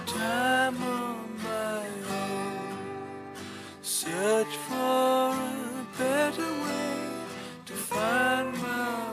time 0.06 0.84
on 0.84 1.44
my 1.44 1.88
own. 2.10 2.78
Search 3.82 4.54
for 4.68 5.32
a 5.32 5.88
better 5.98 6.52
way 6.66 7.00
to 7.68 7.74
find 7.74 8.52
my 8.62 9.07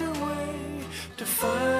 away 0.00 0.84
to 1.16 1.24
find. 1.24 1.73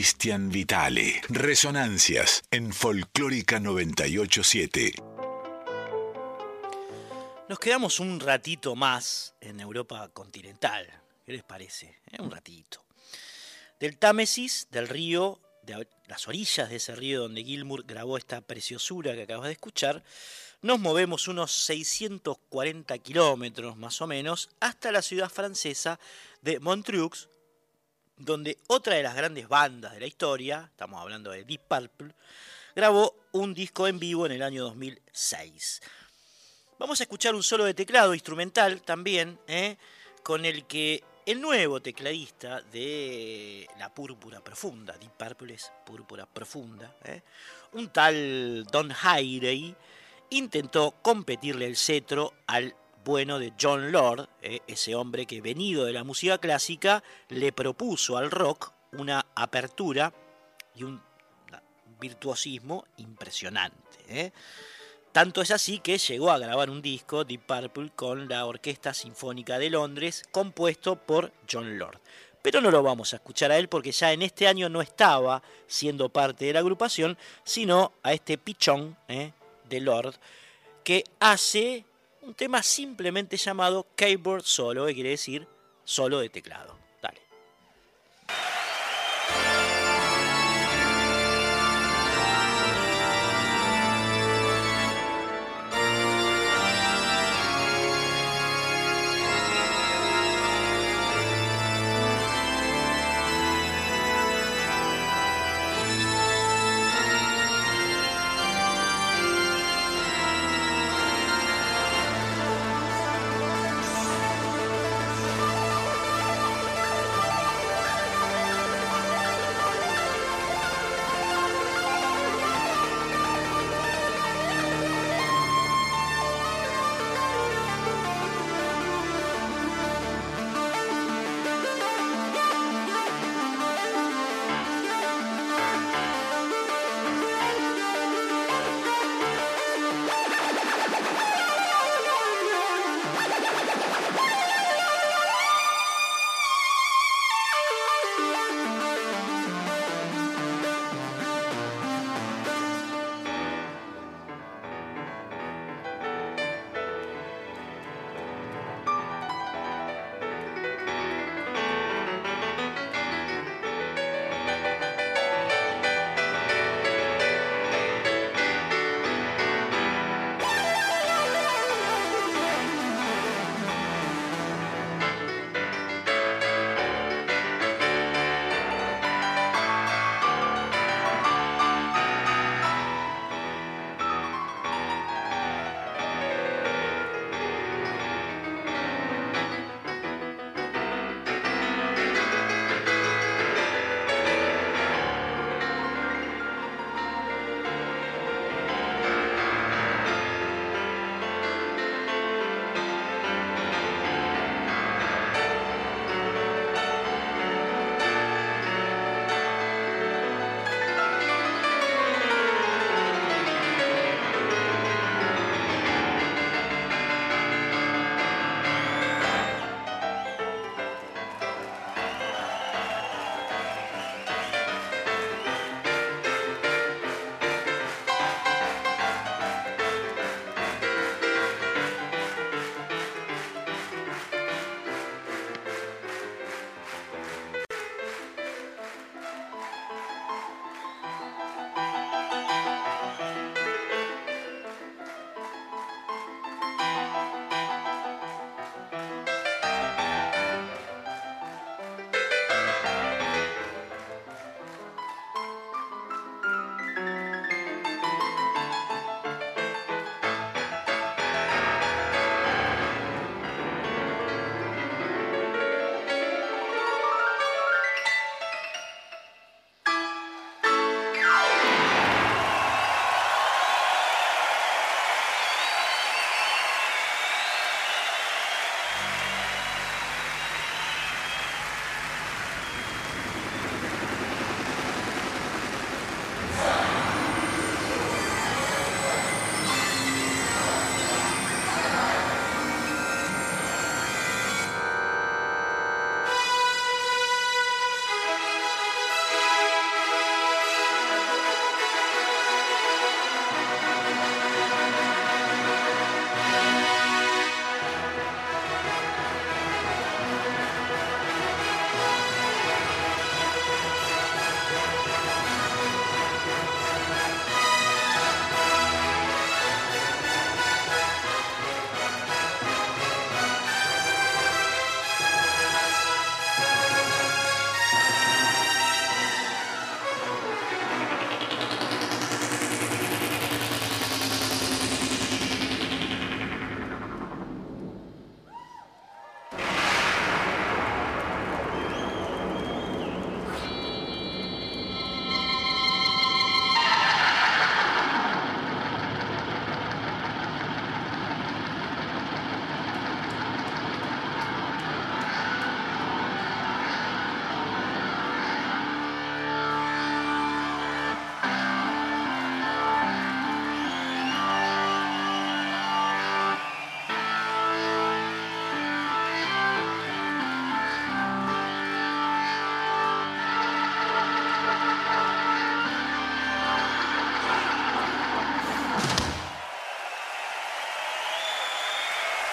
Cristian 0.00 0.48
Vitale. 0.48 1.20
Resonancias 1.28 2.42
en 2.50 2.72
Folclórica 2.72 3.60
987. 3.60 4.94
Nos 7.50 7.58
quedamos 7.58 8.00
un 8.00 8.18
ratito 8.18 8.74
más 8.74 9.34
en 9.42 9.60
Europa 9.60 10.08
continental. 10.14 10.86
¿Qué 11.26 11.32
les 11.32 11.42
parece? 11.42 12.00
Eh, 12.10 12.16
un 12.18 12.30
ratito. 12.30 12.82
Del 13.78 13.98
Támesis, 13.98 14.68
del 14.70 14.88
río, 14.88 15.38
de 15.64 15.86
las 16.08 16.26
orillas 16.26 16.70
de 16.70 16.76
ese 16.76 16.96
río 16.96 17.20
donde 17.20 17.44
Gilmour 17.44 17.84
grabó 17.84 18.16
esta 18.16 18.40
preciosura 18.40 19.12
que 19.12 19.24
acabas 19.24 19.48
de 19.48 19.52
escuchar, 19.52 20.02
nos 20.62 20.80
movemos 20.80 21.28
unos 21.28 21.52
640 21.52 22.96
kilómetros 23.00 23.76
más 23.76 24.00
o 24.00 24.06
menos 24.06 24.48
hasta 24.60 24.92
la 24.92 25.02
ciudad 25.02 25.28
francesa 25.28 26.00
de 26.40 26.58
Montreux, 26.58 27.28
donde 28.20 28.58
otra 28.68 28.94
de 28.94 29.02
las 29.02 29.14
grandes 29.14 29.48
bandas 29.48 29.94
de 29.94 30.00
la 30.00 30.06
historia, 30.06 30.68
estamos 30.70 31.00
hablando 31.00 31.30
de 31.30 31.44
Deep 31.44 31.62
Purple, 31.66 32.14
grabó 32.76 33.14
un 33.32 33.54
disco 33.54 33.88
en 33.88 33.98
vivo 33.98 34.26
en 34.26 34.32
el 34.32 34.42
año 34.42 34.62
2006. 34.64 35.80
Vamos 36.78 37.00
a 37.00 37.04
escuchar 37.04 37.34
un 37.34 37.42
solo 37.42 37.64
de 37.64 37.74
teclado 37.74 38.14
instrumental 38.14 38.82
también, 38.82 39.38
¿eh? 39.48 39.76
con 40.22 40.44
el 40.44 40.66
que 40.66 41.02
el 41.26 41.40
nuevo 41.40 41.80
tecladista 41.80 42.60
de 42.60 43.66
La 43.78 43.92
Púrpura 43.92 44.42
Profunda, 44.42 44.96
Deep 44.98 45.12
Purple 45.12 45.54
es 45.54 45.72
Púrpura 45.84 46.26
Profunda, 46.26 46.94
¿eh? 47.04 47.22
un 47.72 47.88
tal 47.88 48.64
Don 48.70 48.92
Hairey, 48.92 49.74
intentó 50.30 50.92
competirle 51.02 51.66
el 51.66 51.76
cetro 51.76 52.34
al 52.46 52.74
bueno 53.04 53.38
de 53.38 53.52
John 53.60 53.92
Lord, 53.92 54.28
eh, 54.42 54.60
ese 54.66 54.94
hombre 54.94 55.26
que 55.26 55.40
venido 55.40 55.84
de 55.84 55.92
la 55.92 56.04
música 56.04 56.38
clásica 56.38 57.02
le 57.28 57.52
propuso 57.52 58.16
al 58.16 58.30
rock 58.30 58.72
una 58.92 59.26
apertura 59.34 60.12
y 60.74 60.84
un 60.84 61.00
virtuosismo 62.00 62.84
impresionante. 62.96 63.98
¿eh? 64.08 64.32
Tanto 65.12 65.42
es 65.42 65.50
así 65.50 65.80
que 65.80 65.98
llegó 65.98 66.30
a 66.30 66.38
grabar 66.38 66.70
un 66.70 66.82
disco, 66.82 67.24
Deep 67.24 67.42
Purple, 67.46 67.90
con 67.94 68.28
la 68.28 68.46
Orquesta 68.46 68.94
Sinfónica 68.94 69.58
de 69.58 69.70
Londres, 69.70 70.22
compuesto 70.30 70.96
por 70.96 71.32
John 71.50 71.78
Lord. 71.78 72.00
Pero 72.42 72.60
no 72.60 72.70
lo 72.70 72.82
vamos 72.82 73.12
a 73.12 73.16
escuchar 73.16 73.50
a 73.52 73.58
él 73.58 73.68
porque 73.68 73.92
ya 73.92 74.12
en 74.12 74.22
este 74.22 74.48
año 74.48 74.68
no 74.68 74.80
estaba 74.80 75.42
siendo 75.66 76.08
parte 76.08 76.46
de 76.46 76.54
la 76.54 76.60
agrupación, 76.60 77.18
sino 77.44 77.92
a 78.02 78.14
este 78.14 78.38
pichón 78.38 78.96
¿eh? 79.08 79.32
de 79.68 79.80
Lord, 79.80 80.14
que 80.84 81.04
hace 81.18 81.84
un 82.22 82.34
tema 82.34 82.62
simplemente 82.62 83.36
llamado 83.36 83.86
keyboard 83.96 84.42
solo, 84.42 84.86
que 84.86 84.94
quiere 84.94 85.10
decir 85.10 85.46
solo 85.84 86.20
de 86.20 86.28
teclado. 86.28 86.78
Dale. 87.02 87.20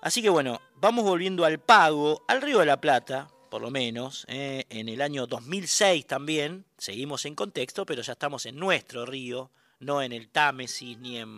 Así 0.00 0.22
que 0.22 0.30
bueno, 0.30 0.62
vamos 0.76 1.04
volviendo 1.04 1.44
al 1.44 1.58
pago, 1.58 2.24
al 2.28 2.40
Río 2.40 2.60
de 2.60 2.66
la 2.66 2.80
Plata, 2.80 3.28
por 3.50 3.60
lo 3.60 3.70
menos, 3.70 4.24
eh, 4.28 4.64
en 4.70 4.88
el 4.88 5.02
año 5.02 5.26
2006 5.26 6.06
también, 6.06 6.64
seguimos 6.78 7.24
en 7.24 7.34
contexto, 7.34 7.84
pero 7.84 8.00
ya 8.00 8.12
estamos 8.12 8.46
en 8.46 8.56
nuestro 8.56 9.04
río, 9.04 9.50
no 9.80 10.00
en 10.00 10.12
el 10.12 10.28
Támesis 10.28 10.96
ni 10.98 11.18
en 11.18 11.28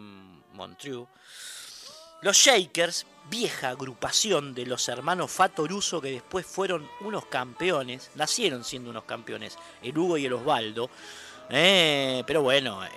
Montreux. 0.52 1.08
Los 2.20 2.36
Shakers, 2.36 3.06
vieja 3.30 3.70
agrupación 3.70 4.54
de 4.54 4.66
los 4.66 4.88
hermanos 4.88 5.30
Fatoruso 5.30 6.00
que 6.00 6.12
después 6.12 6.44
fueron 6.44 6.88
unos 7.00 7.24
campeones, 7.26 8.10
nacieron 8.14 8.62
siendo 8.62 8.90
unos 8.90 9.04
campeones, 9.04 9.58
el 9.82 9.96
Hugo 9.96 10.18
y 10.18 10.26
el 10.26 10.34
Osvaldo, 10.34 10.90
eh, 11.48 12.22
pero 12.26 12.42
bueno, 12.42 12.84
eh, 12.84 12.90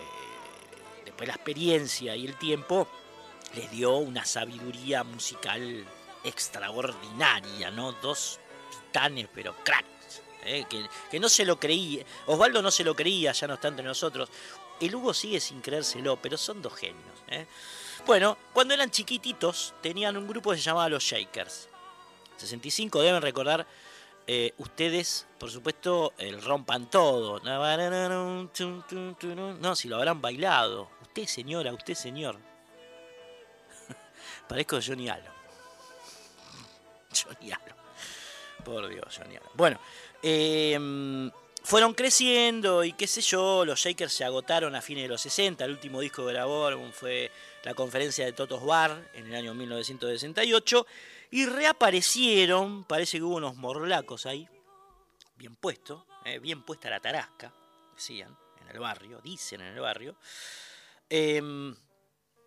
después 1.06 1.28
la 1.28 1.36
experiencia 1.36 2.16
y 2.18 2.26
el 2.26 2.36
tiempo 2.36 2.88
les 3.56 3.72
dio 3.72 3.96
una 3.96 4.26
sabiduría 4.26 5.06
musical 5.06 5.86
extraordinaria, 6.26 7.72
¿no? 7.72 7.94
Dos 7.94 8.40
pero 9.34 9.56
cracks, 9.64 10.22
¿eh? 10.44 10.66
que, 11.10 11.20
no 11.20 11.30
se 11.30 11.46
lo 11.46 11.60
creía. 11.60 12.06
Osvaldo 12.28 12.62
no 12.62 12.72
se 12.72 12.84
lo 12.84 12.96
creía, 12.96 13.32
ya 13.32 13.48
no 13.48 13.56
está 13.56 13.68
entre 13.68 13.86
nosotros. 13.86 14.30
El 14.80 14.96
Hugo 14.96 15.14
sigue 15.14 15.40
sin 15.40 15.62
creérselo, 15.62 16.18
pero 16.18 16.38
son 16.38 16.62
dos 16.62 16.76
genios. 16.76 17.24
¿eh? 17.28 17.46
Bueno, 18.06 18.38
cuando 18.54 18.74
eran 18.74 18.92
chiquititos 18.92 19.74
tenían 19.82 20.18
un 20.18 20.28
grupo 20.28 20.52
que 20.52 20.58
se 20.58 20.64
llamaba 20.64 20.90
Los 20.90 21.04
Shakers. 21.04 21.70
65 22.38 23.02
deben 23.02 23.22
recordar 23.22 23.66
eh, 24.28 24.54
ustedes, 24.58 25.28
por 25.38 25.52
supuesto, 25.52 26.14
el 26.18 26.42
rompan 26.42 26.90
todo. 26.90 27.40
No, 27.40 29.76
si 29.76 29.88
lo 29.88 29.98
habrán 29.98 30.22
bailado. 30.22 30.90
Usted 31.02 31.26
señora, 31.26 31.74
usted 31.74 31.96
señor. 31.96 32.38
Parezco 34.48 34.80
Johnny 34.86 35.10
Allen. 35.10 35.32
Johnny 37.14 37.52
Allen. 37.52 37.75
Por 38.66 38.90
Dios, 38.90 39.22
Bueno, 39.54 39.80
em, 40.24 41.32
fueron 41.64 41.94
creciendo 41.94 42.84
y 42.84 42.94
qué 42.94 43.06
sé 43.06 43.22
yo, 43.22 43.64
los 43.64 43.80
Shakers 43.80 44.12
se 44.12 44.26
agotaron 44.26 44.76
a 44.76 44.82
fines 44.82 45.04
de 45.04 45.10
los 45.10 45.22
60, 45.22 45.64
el 45.64 45.72
último 45.72 46.02
disco 46.02 46.26
que 46.26 46.34
grabaron 46.34 46.92
fue 46.92 47.32
la 47.64 47.76
conferencia 47.76 48.26
de 48.26 48.34
Totos 48.34 48.66
Bar 48.66 49.12
en 49.14 49.28
el 49.28 49.36
año 49.36 49.54
1968 49.54 50.88
y 51.30 51.46
reaparecieron, 51.46 52.84
parece 52.86 53.18
que 53.18 53.24
hubo 53.24 53.36
unos 53.36 53.56
morlacos 53.56 54.26
ahí, 54.26 54.48
bien 55.38 55.56
puesto, 55.56 56.08
eh, 56.26 56.40
bien 56.40 56.64
puesta 56.64 56.90
la 56.90 57.00
tarasca, 57.00 57.54
decían 57.94 58.36
en 58.62 58.70
el 58.70 58.80
barrio, 58.80 59.22
dicen 59.24 59.62
en 59.62 59.76
el 59.76 59.80
barrio. 59.80 60.16
Em, 61.08 61.76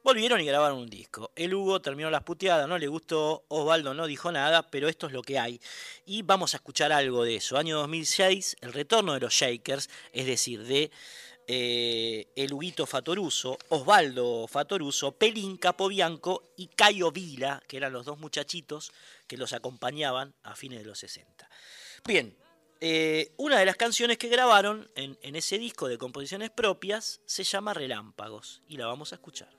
Volvieron 0.08 0.40
y 0.40 0.46
grabaron 0.46 0.78
un 0.78 0.88
disco. 0.88 1.32
El 1.36 1.52
Hugo 1.52 1.82
terminó 1.82 2.08
las 2.08 2.22
puteadas, 2.22 2.66
no 2.66 2.78
le 2.78 2.88
gustó, 2.88 3.44
Osvaldo 3.48 3.92
no 3.92 4.06
dijo 4.06 4.32
nada, 4.32 4.62
pero 4.70 4.88
esto 4.88 5.06
es 5.06 5.12
lo 5.12 5.20
que 5.20 5.38
hay. 5.38 5.60
Y 6.06 6.22
vamos 6.22 6.54
a 6.54 6.56
escuchar 6.56 6.92
algo 6.92 7.24
de 7.24 7.36
eso. 7.36 7.58
Año 7.58 7.76
2006, 7.80 8.56
el 8.62 8.72
retorno 8.72 9.12
de 9.12 9.20
los 9.20 9.34
Shakers, 9.34 9.90
es 10.14 10.24
decir, 10.24 10.64
de 10.64 10.90
eh, 11.46 12.26
el 12.36 12.54
Huguito 12.54 12.86
Fatoruso, 12.86 13.58
Osvaldo 13.68 14.48
Fatoruso, 14.48 15.12
Pelín 15.12 15.58
Capobianco 15.58 16.42
y 16.56 16.68
Cayo 16.68 17.12
Vila, 17.12 17.62
que 17.68 17.76
eran 17.76 17.92
los 17.92 18.06
dos 18.06 18.18
muchachitos 18.18 18.92
que 19.26 19.36
los 19.36 19.52
acompañaban 19.52 20.32
a 20.42 20.56
fines 20.56 20.78
de 20.78 20.86
los 20.86 20.98
60. 21.00 21.50
Bien, 22.06 22.34
eh, 22.80 23.32
una 23.36 23.58
de 23.58 23.66
las 23.66 23.76
canciones 23.76 24.16
que 24.16 24.28
grabaron 24.28 24.90
en 24.94 25.36
ese 25.36 25.58
disco 25.58 25.86
de 25.86 25.98
composiciones 25.98 26.48
propias 26.48 27.20
se 27.26 27.44
llama 27.44 27.74
Relámpagos 27.74 28.62
y 28.68 28.78
la 28.78 28.86
vamos 28.86 29.12
a 29.12 29.16
escuchar. 29.16 29.57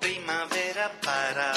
Primavera 0.00 0.90
para 1.00 1.52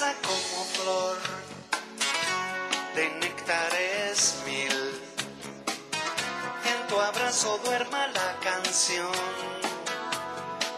como 0.00 0.64
flor 0.72 1.18
de 2.94 3.10
néctares 3.20 4.36
mil. 4.46 4.72
En 6.64 6.86
tu 6.88 6.98
abrazo 6.98 7.60
duerma 7.62 8.06
la 8.06 8.38
canción 8.40 9.12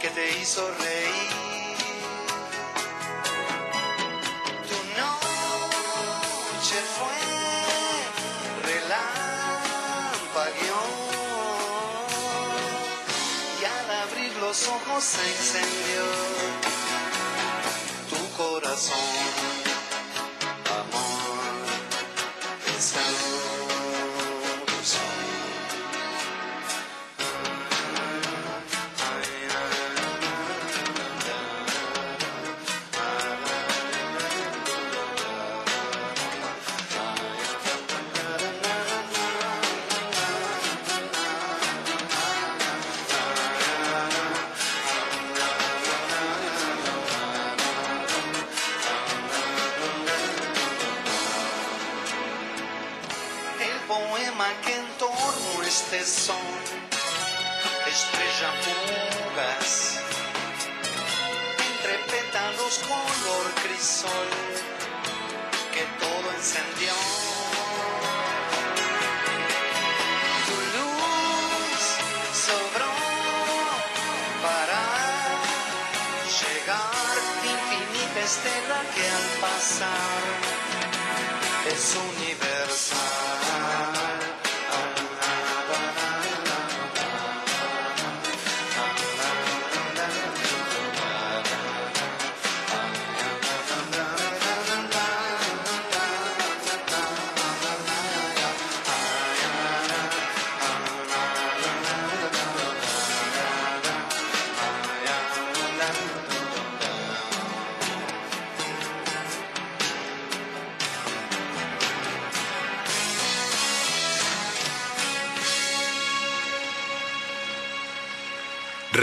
que 0.00 0.08
te 0.08 0.38
hizo 0.38 0.68
reír. 0.68 1.76
Tu 4.68 4.78
noche 5.00 6.78
fue 6.96 7.18
relampagueó 8.72 10.02
y 13.60 13.64
al 13.64 13.90
abrir 14.08 14.32
los 14.38 14.66
ojos 14.66 15.04
se 15.04 15.22
encendió 15.22 16.73
corazón. 18.74 19.63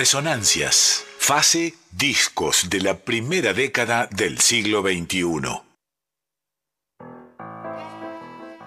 Resonancias, 0.02 1.06
fase 1.20 1.76
discos 1.92 2.72
de 2.72 2.82
la 2.82 2.98
primera 2.98 3.54
década 3.54 4.08
del 4.10 4.40
siglo 4.40 4.82
XXI. 4.82 5.62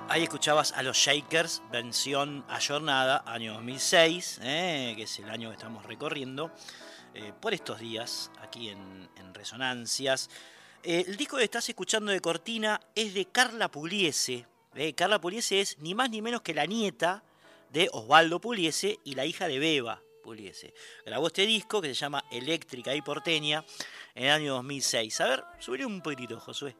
Ahí 0.08 0.22
escuchabas 0.22 0.70
a 0.70 0.84
los 0.84 0.96
Shakers, 0.96 1.60
versión 1.72 2.44
ayornada, 2.48 3.24
año 3.26 3.54
2006, 3.54 4.38
eh, 4.44 4.94
que 4.96 5.02
es 5.02 5.18
el 5.18 5.28
año 5.28 5.48
que 5.48 5.56
estamos 5.56 5.84
recorriendo, 5.86 6.52
eh, 7.14 7.32
por 7.40 7.52
estos 7.52 7.80
días, 7.80 8.30
aquí 8.40 8.68
en, 8.68 9.08
Resonancias. 9.34 10.30
Eh, 10.84 11.02
el 11.08 11.16
disco 11.16 11.38
que 11.38 11.42
estás 11.42 11.68
escuchando 11.68 12.12
de 12.12 12.20
Cortina 12.20 12.80
es 12.94 13.12
de 13.12 13.24
Carla 13.24 13.68
Pugliese. 13.72 14.46
Carla 14.94 15.20
Pugliese 15.20 15.60
es 15.60 15.78
ni 15.80 15.96
más 15.96 16.10
ni 16.10 16.22
menos 16.22 16.42
que 16.42 16.54
la 16.54 16.66
nieta 16.66 17.24
de 17.70 17.88
Osvaldo 17.92 18.40
Pugliese 18.40 19.00
y 19.02 19.16
la 19.16 19.26
hija 19.26 19.48
de 19.48 19.58
Beba. 19.58 20.00
Puliese. 20.24 20.74
Grabó 21.04 21.26
este 21.26 21.44
disco 21.46 21.82
que 21.82 21.88
se 21.88 21.94
llama 21.94 22.24
Eléctrica 22.30 22.94
y 22.94 23.02
Porteña 23.02 23.64
en 24.14 24.24
el 24.24 24.30
año 24.30 24.54
2006. 24.54 25.20
A 25.20 25.26
ver, 25.28 25.44
subiré 25.60 25.84
un 25.84 26.00
poquitito, 26.00 26.40
Josué. 26.40 26.74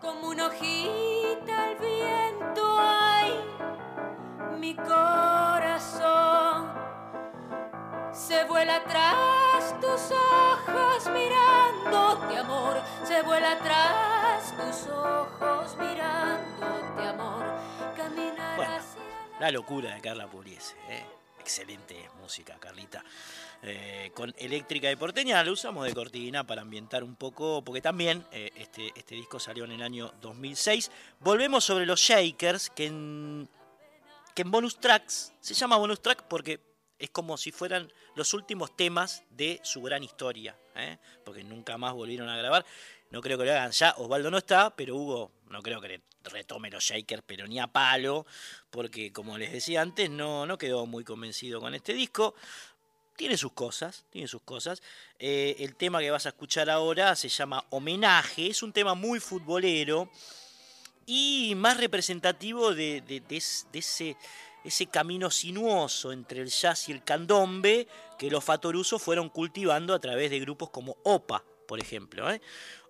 Como 0.00 0.28
una 0.28 0.46
hojita 0.46 1.64
al 1.64 1.76
viento 1.76 2.78
hay 2.78 3.34
mi 4.60 4.76
corazón. 4.76 6.68
Se 8.12 8.44
vuela 8.44 8.76
atrás 8.76 9.74
tus 9.80 10.12
ojos 10.12 11.10
mirándote, 11.12 12.38
amor. 12.38 12.80
Se 13.04 13.22
vuela 13.22 13.52
atrás 13.52 14.54
tus 14.56 14.86
ojos 14.92 15.76
mirándote, 15.78 17.08
amor. 17.08 17.44
Caminar 17.96 18.60
hacia 18.60 19.02
la 19.40 19.50
locura 19.50 19.94
de 19.94 20.00
Carla 20.00 20.28
Puliese, 20.28 20.76
¿eh? 20.88 21.04
Excelente 21.48 22.10
música, 22.20 22.58
Carlita. 22.60 23.02
Eh, 23.62 24.10
con 24.12 24.34
Eléctrica 24.36 24.90
y 24.92 24.96
Porteña 24.96 25.42
lo 25.42 25.52
usamos 25.52 25.86
de 25.86 25.94
cortina 25.94 26.46
para 26.46 26.60
ambientar 26.60 27.02
un 27.02 27.16
poco, 27.16 27.64
porque 27.64 27.80
también 27.80 28.22
eh, 28.32 28.50
este, 28.54 28.92
este 28.94 29.14
disco 29.14 29.40
salió 29.40 29.64
en 29.64 29.72
el 29.72 29.80
año 29.80 30.12
2006. 30.20 30.90
Volvemos 31.20 31.64
sobre 31.64 31.86
los 31.86 32.00
Shakers, 32.00 32.68
que 32.68 32.84
en, 32.84 33.48
que 34.34 34.42
en 34.42 34.50
bonus 34.50 34.78
tracks, 34.78 35.32
se 35.40 35.54
llama 35.54 35.78
bonus 35.78 36.02
track 36.02 36.24
porque 36.24 36.60
es 36.98 37.08
como 37.08 37.38
si 37.38 37.50
fueran 37.50 37.90
los 38.14 38.34
últimos 38.34 38.76
temas 38.76 39.22
de 39.30 39.58
su 39.62 39.80
gran 39.80 40.04
historia, 40.04 40.54
¿eh? 40.74 40.98
porque 41.24 41.44
nunca 41.44 41.78
más 41.78 41.94
volvieron 41.94 42.28
a 42.28 42.36
grabar. 42.36 42.66
No 43.10 43.20
creo 43.20 43.38
que 43.38 43.44
lo 43.44 43.52
hagan 43.52 43.72
ya. 43.72 43.94
Osvaldo 43.96 44.30
no 44.30 44.38
está, 44.38 44.74
pero 44.74 44.96
Hugo 44.96 45.32
no 45.50 45.62
creo 45.62 45.80
que 45.80 46.00
retome 46.24 46.70
los 46.70 46.84
Shakers, 46.84 47.22
pero 47.26 47.46
ni 47.46 47.58
a 47.58 47.66
palo, 47.66 48.26
porque 48.70 49.12
como 49.12 49.38
les 49.38 49.52
decía 49.52 49.82
antes, 49.82 50.10
no, 50.10 50.46
no 50.46 50.58
quedó 50.58 50.86
muy 50.86 51.04
convencido 51.04 51.60
con 51.60 51.74
este 51.74 51.94
disco. 51.94 52.34
Tiene 53.16 53.36
sus 53.36 53.52
cosas, 53.52 54.04
tiene 54.10 54.28
sus 54.28 54.42
cosas. 54.42 54.82
Eh, 55.18 55.56
el 55.58 55.74
tema 55.74 56.00
que 56.00 56.10
vas 56.10 56.26
a 56.26 56.30
escuchar 56.30 56.70
ahora 56.70 57.16
se 57.16 57.28
llama 57.28 57.64
Homenaje, 57.70 58.48
es 58.48 58.62
un 58.62 58.72
tema 58.72 58.94
muy 58.94 59.18
futbolero 59.18 60.10
y 61.04 61.54
más 61.56 61.78
representativo 61.78 62.74
de, 62.74 63.02
ese, 63.32 64.86
camino 64.86 65.30
sinuoso 65.30 66.12
entre 66.12 66.42
el 66.42 66.50
jazz 66.50 66.88
y 66.90 66.92
el 66.92 67.02
candombe 67.02 67.88
que 68.18 68.30
los 68.30 68.44
fatorusos 68.44 69.02
fueron 69.02 69.30
cultivando 69.30 69.94
a 69.94 69.98
través 69.98 70.30
de 70.30 70.38
grupos 70.38 70.70
como 70.70 70.98
OPA, 71.02 71.42
por 71.66 71.80
ejemplo. 71.80 72.30
¿eh? 72.30 72.40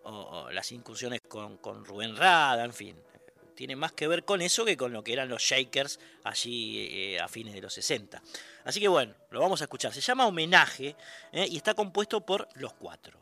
O, 0.04 0.50
las 0.50 0.72
incursiones 0.72 1.20
con, 1.20 1.58
Rubén 1.84 2.16
Rada, 2.16 2.64
en 2.64 2.72
fin. 2.72 2.96
Tiene 3.54 3.74
más 3.74 3.92
que 3.92 4.06
ver 4.06 4.24
con 4.24 4.40
eso 4.40 4.64
que 4.64 4.76
con 4.76 4.92
lo 4.92 5.02
que 5.02 5.12
eran 5.12 5.28
los 5.28 5.42
Shakers 5.42 5.98
allí 6.22 6.86
eh, 6.90 7.20
a 7.20 7.26
fines 7.26 7.54
de 7.54 7.60
los 7.60 7.72
60. 7.74 8.22
Así 8.64 8.78
que 8.78 8.86
bueno, 8.86 9.14
lo 9.30 9.40
vamos 9.40 9.60
a 9.60 9.64
escuchar. 9.64 9.92
Se 9.92 10.00
llama 10.00 10.26
Homenaje 10.26 10.94
eh, 11.32 11.46
y 11.50 11.56
está 11.56 11.74
compuesto 11.74 12.24
por 12.24 12.48
los 12.54 12.74
cuatro. 12.74 13.18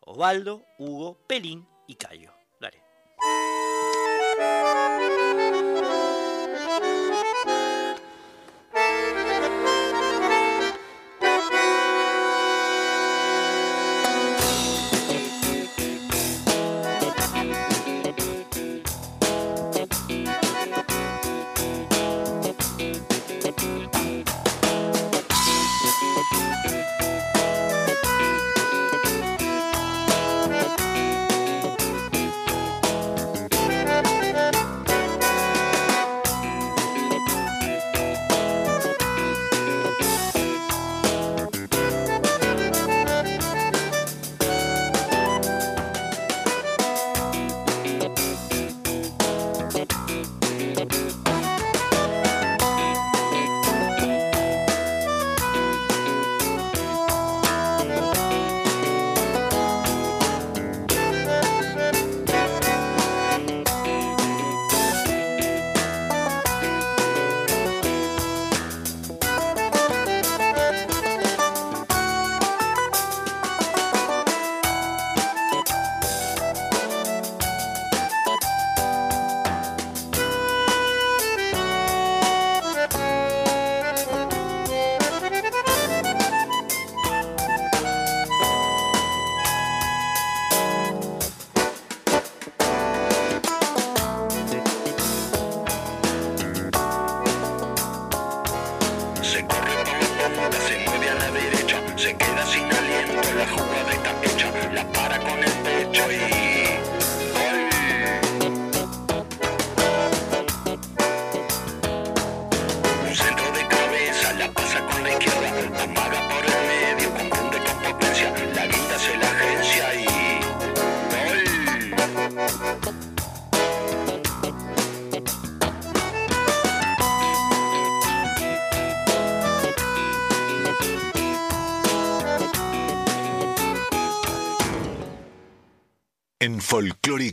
Osvaldo, 0.00 0.66
Hugo, 0.78 1.18
Pelín 1.26 1.66
y 1.86 1.94
Cayo. 1.94 2.32
Dale. 2.60 2.82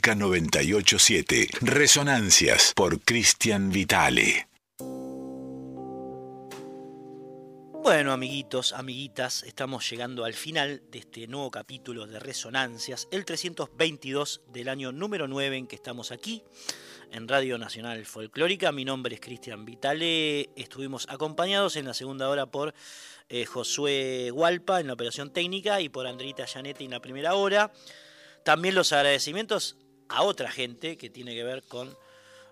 Folclórica 0.08 0.16
987. 0.16 1.48
Resonancias 1.62 2.74
por 2.76 3.02
Cristian 3.02 3.72
Vitale. 3.72 4.48
Bueno, 7.84 8.12
amiguitos, 8.12 8.74
amiguitas, 8.74 9.44
estamos 9.44 9.90
llegando 9.90 10.26
al 10.26 10.34
final 10.34 10.82
de 10.92 11.00
este 11.00 11.28
nuevo 11.28 11.52
capítulo 11.52 12.06
de 12.06 12.20
Resonancias, 12.20 13.08
el 13.12 13.26
322 13.26 14.42
del 14.52 14.70
año 14.70 14.92
número 14.92 15.28
9 15.28 15.58
en 15.58 15.68
que 15.68 15.76
estamos 15.76 16.12
aquí 16.12 16.44
en 17.12 17.28
Radio 17.28 17.58
Nacional 17.58 18.06
Folclórica. 18.06 18.72
Mi 18.72 18.86
nombre 18.86 19.16
es 19.16 19.22
Cristian 19.22 19.66
Vitale. 19.66 20.50
Estuvimos 20.56 21.08
acompañados 21.10 21.76
en 21.76 21.86
la 21.86 21.94
segunda 21.94 22.30
hora 22.30 22.46
por 22.46 22.74
eh, 23.30 23.46
Josué 23.46 24.32
Hualpa 24.32 24.80
en 24.80 24.88
la 24.88 24.94
operación 24.94 25.32
técnica 25.32 25.82
y 25.82 25.90
por 25.90 26.08
Andrita 26.08 26.46
Janetti 26.46 26.86
en 26.86 26.92
la 26.92 27.02
primera 27.02 27.36
hora. 27.36 27.72
También 28.44 28.76
los 28.76 28.94
agradecimientos 28.94 29.78
a 30.10 30.24
otra 30.24 30.52
gente 30.52 30.98
que 30.98 31.10
tiene 31.10 31.34
que 31.36 31.44
ver 31.44 31.64
con 31.64 31.96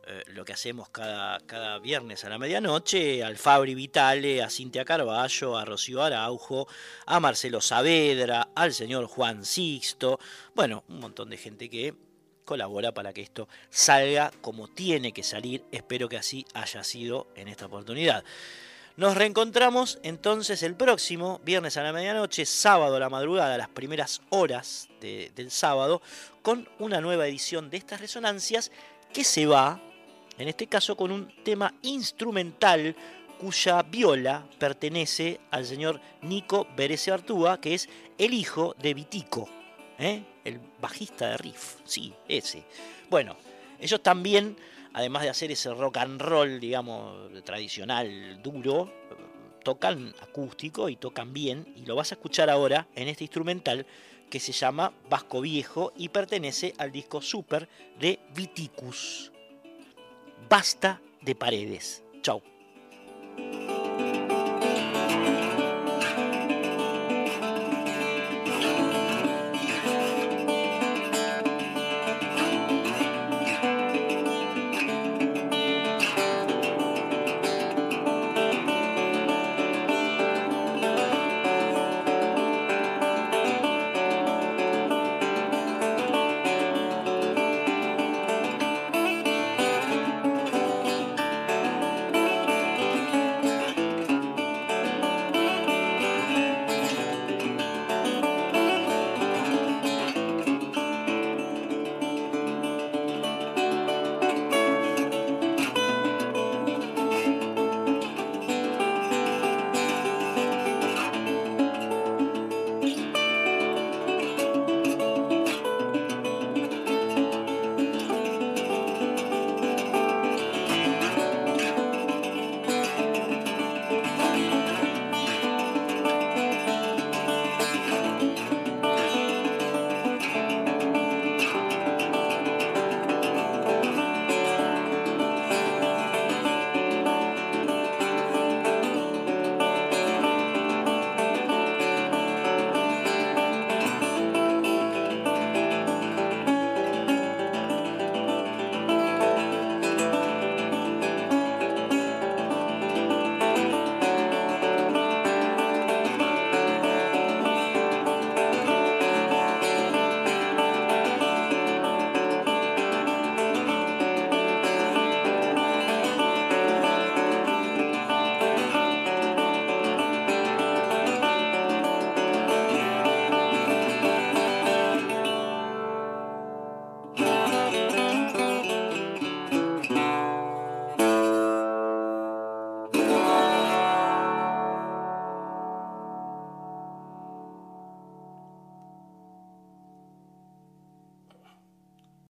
eh, 0.07 0.23
lo 0.27 0.45
que 0.45 0.53
hacemos 0.53 0.89
cada, 0.89 1.39
cada 1.47 1.79
viernes 1.79 2.23
a 2.25 2.29
la 2.29 2.37
medianoche, 2.37 3.23
al 3.23 3.37
Fabri 3.37 3.73
Vitale, 3.73 4.43
a 4.43 4.49
Cintia 4.51 4.85
Carballo, 4.85 5.57
a 5.57 5.65
Rocío 5.65 6.03
Araujo, 6.03 6.67
a 7.07 7.19
Marcelo 7.19 7.59
Saavedra, 7.59 8.49
al 8.53 8.73
señor 8.73 9.07
Juan 9.07 9.43
Sixto, 9.43 10.19
bueno, 10.53 10.83
un 10.89 10.99
montón 10.99 11.31
de 11.31 11.37
gente 11.37 11.69
que 11.69 11.95
colabora 12.45 12.93
para 12.93 13.13
que 13.13 13.21
esto 13.21 13.49
salga 13.71 14.31
como 14.41 14.67
tiene 14.67 15.11
que 15.11 15.23
salir, 15.23 15.63
espero 15.71 16.07
que 16.07 16.17
así 16.17 16.45
haya 16.53 16.83
sido 16.83 17.27
en 17.35 17.47
esta 17.47 17.65
oportunidad. 17.65 18.23
Nos 18.97 19.15
reencontramos 19.15 19.99
entonces 20.03 20.63
el 20.63 20.75
próximo 20.75 21.41
viernes 21.43 21.75
a 21.77 21.83
la 21.83 21.91
medianoche, 21.91 22.45
sábado 22.45 22.95
a 22.95 22.99
la 22.99 23.09
madrugada, 23.09 23.57
las 23.57 23.67
primeras 23.67 24.21
horas 24.29 24.87
del 25.01 25.51
sábado, 25.51 26.01
con 26.41 26.67
una 26.79 27.01
nueva 27.01 27.27
edición 27.27 27.69
de 27.69 27.77
estas 27.77 27.99
resonancias 27.99 28.71
que 29.11 29.23
se 29.23 29.45
va 29.45 29.81
en 30.37 30.47
este 30.47 30.67
caso 30.67 30.97
con 30.97 31.11
un 31.11 31.31
tema 31.43 31.73
instrumental 31.81 32.95
cuya 33.39 33.81
viola 33.83 34.47
pertenece 34.57 35.39
al 35.51 35.65
señor 35.65 35.99
Nico 36.21 36.67
Berese 36.75 37.11
Artúa, 37.11 37.59
que 37.59 37.73
es 37.73 37.89
el 38.17 38.33
hijo 38.33 38.75
de 38.81 38.93
Vitico, 38.93 39.49
¿eh? 39.99 40.23
el 40.43 40.59
bajista 40.81 41.29
de 41.29 41.37
Riff, 41.37 41.75
sí, 41.83 42.13
ese. 42.27 42.63
Bueno, 43.09 43.35
ellos 43.79 44.01
también, 44.01 44.57
además 44.95 45.23
de 45.23 45.29
hacer 45.29 45.51
ese 45.51 45.73
rock 45.73 45.97
and 45.97 46.21
roll, 46.21 46.57
digamos, 46.59 47.29
tradicional, 47.43 48.41
duro, 48.41 48.89
tocan 49.61 50.15
acústico 50.21 50.87
y 50.87 50.95
tocan 50.95 51.33
bien, 51.33 51.67
y 51.75 51.85
lo 51.85 51.97
vas 51.97 52.13
a 52.13 52.15
escuchar 52.15 52.49
ahora 52.49 52.87
en 52.95 53.09
este 53.09 53.25
instrumental 53.25 53.85
que 54.29 54.39
se 54.39 54.53
llama 54.53 54.93
Vasco 55.09 55.41
Viejo 55.41 55.91
y 55.97 56.09
pertenece 56.09 56.73
al 56.77 56.93
disco 56.93 57.21
Super 57.21 57.67
de 57.99 58.19
Viticus. 58.33 59.33
Basta 60.49 61.01
de 61.21 61.35
paredes. 61.35 62.01
Chau. 62.21 62.41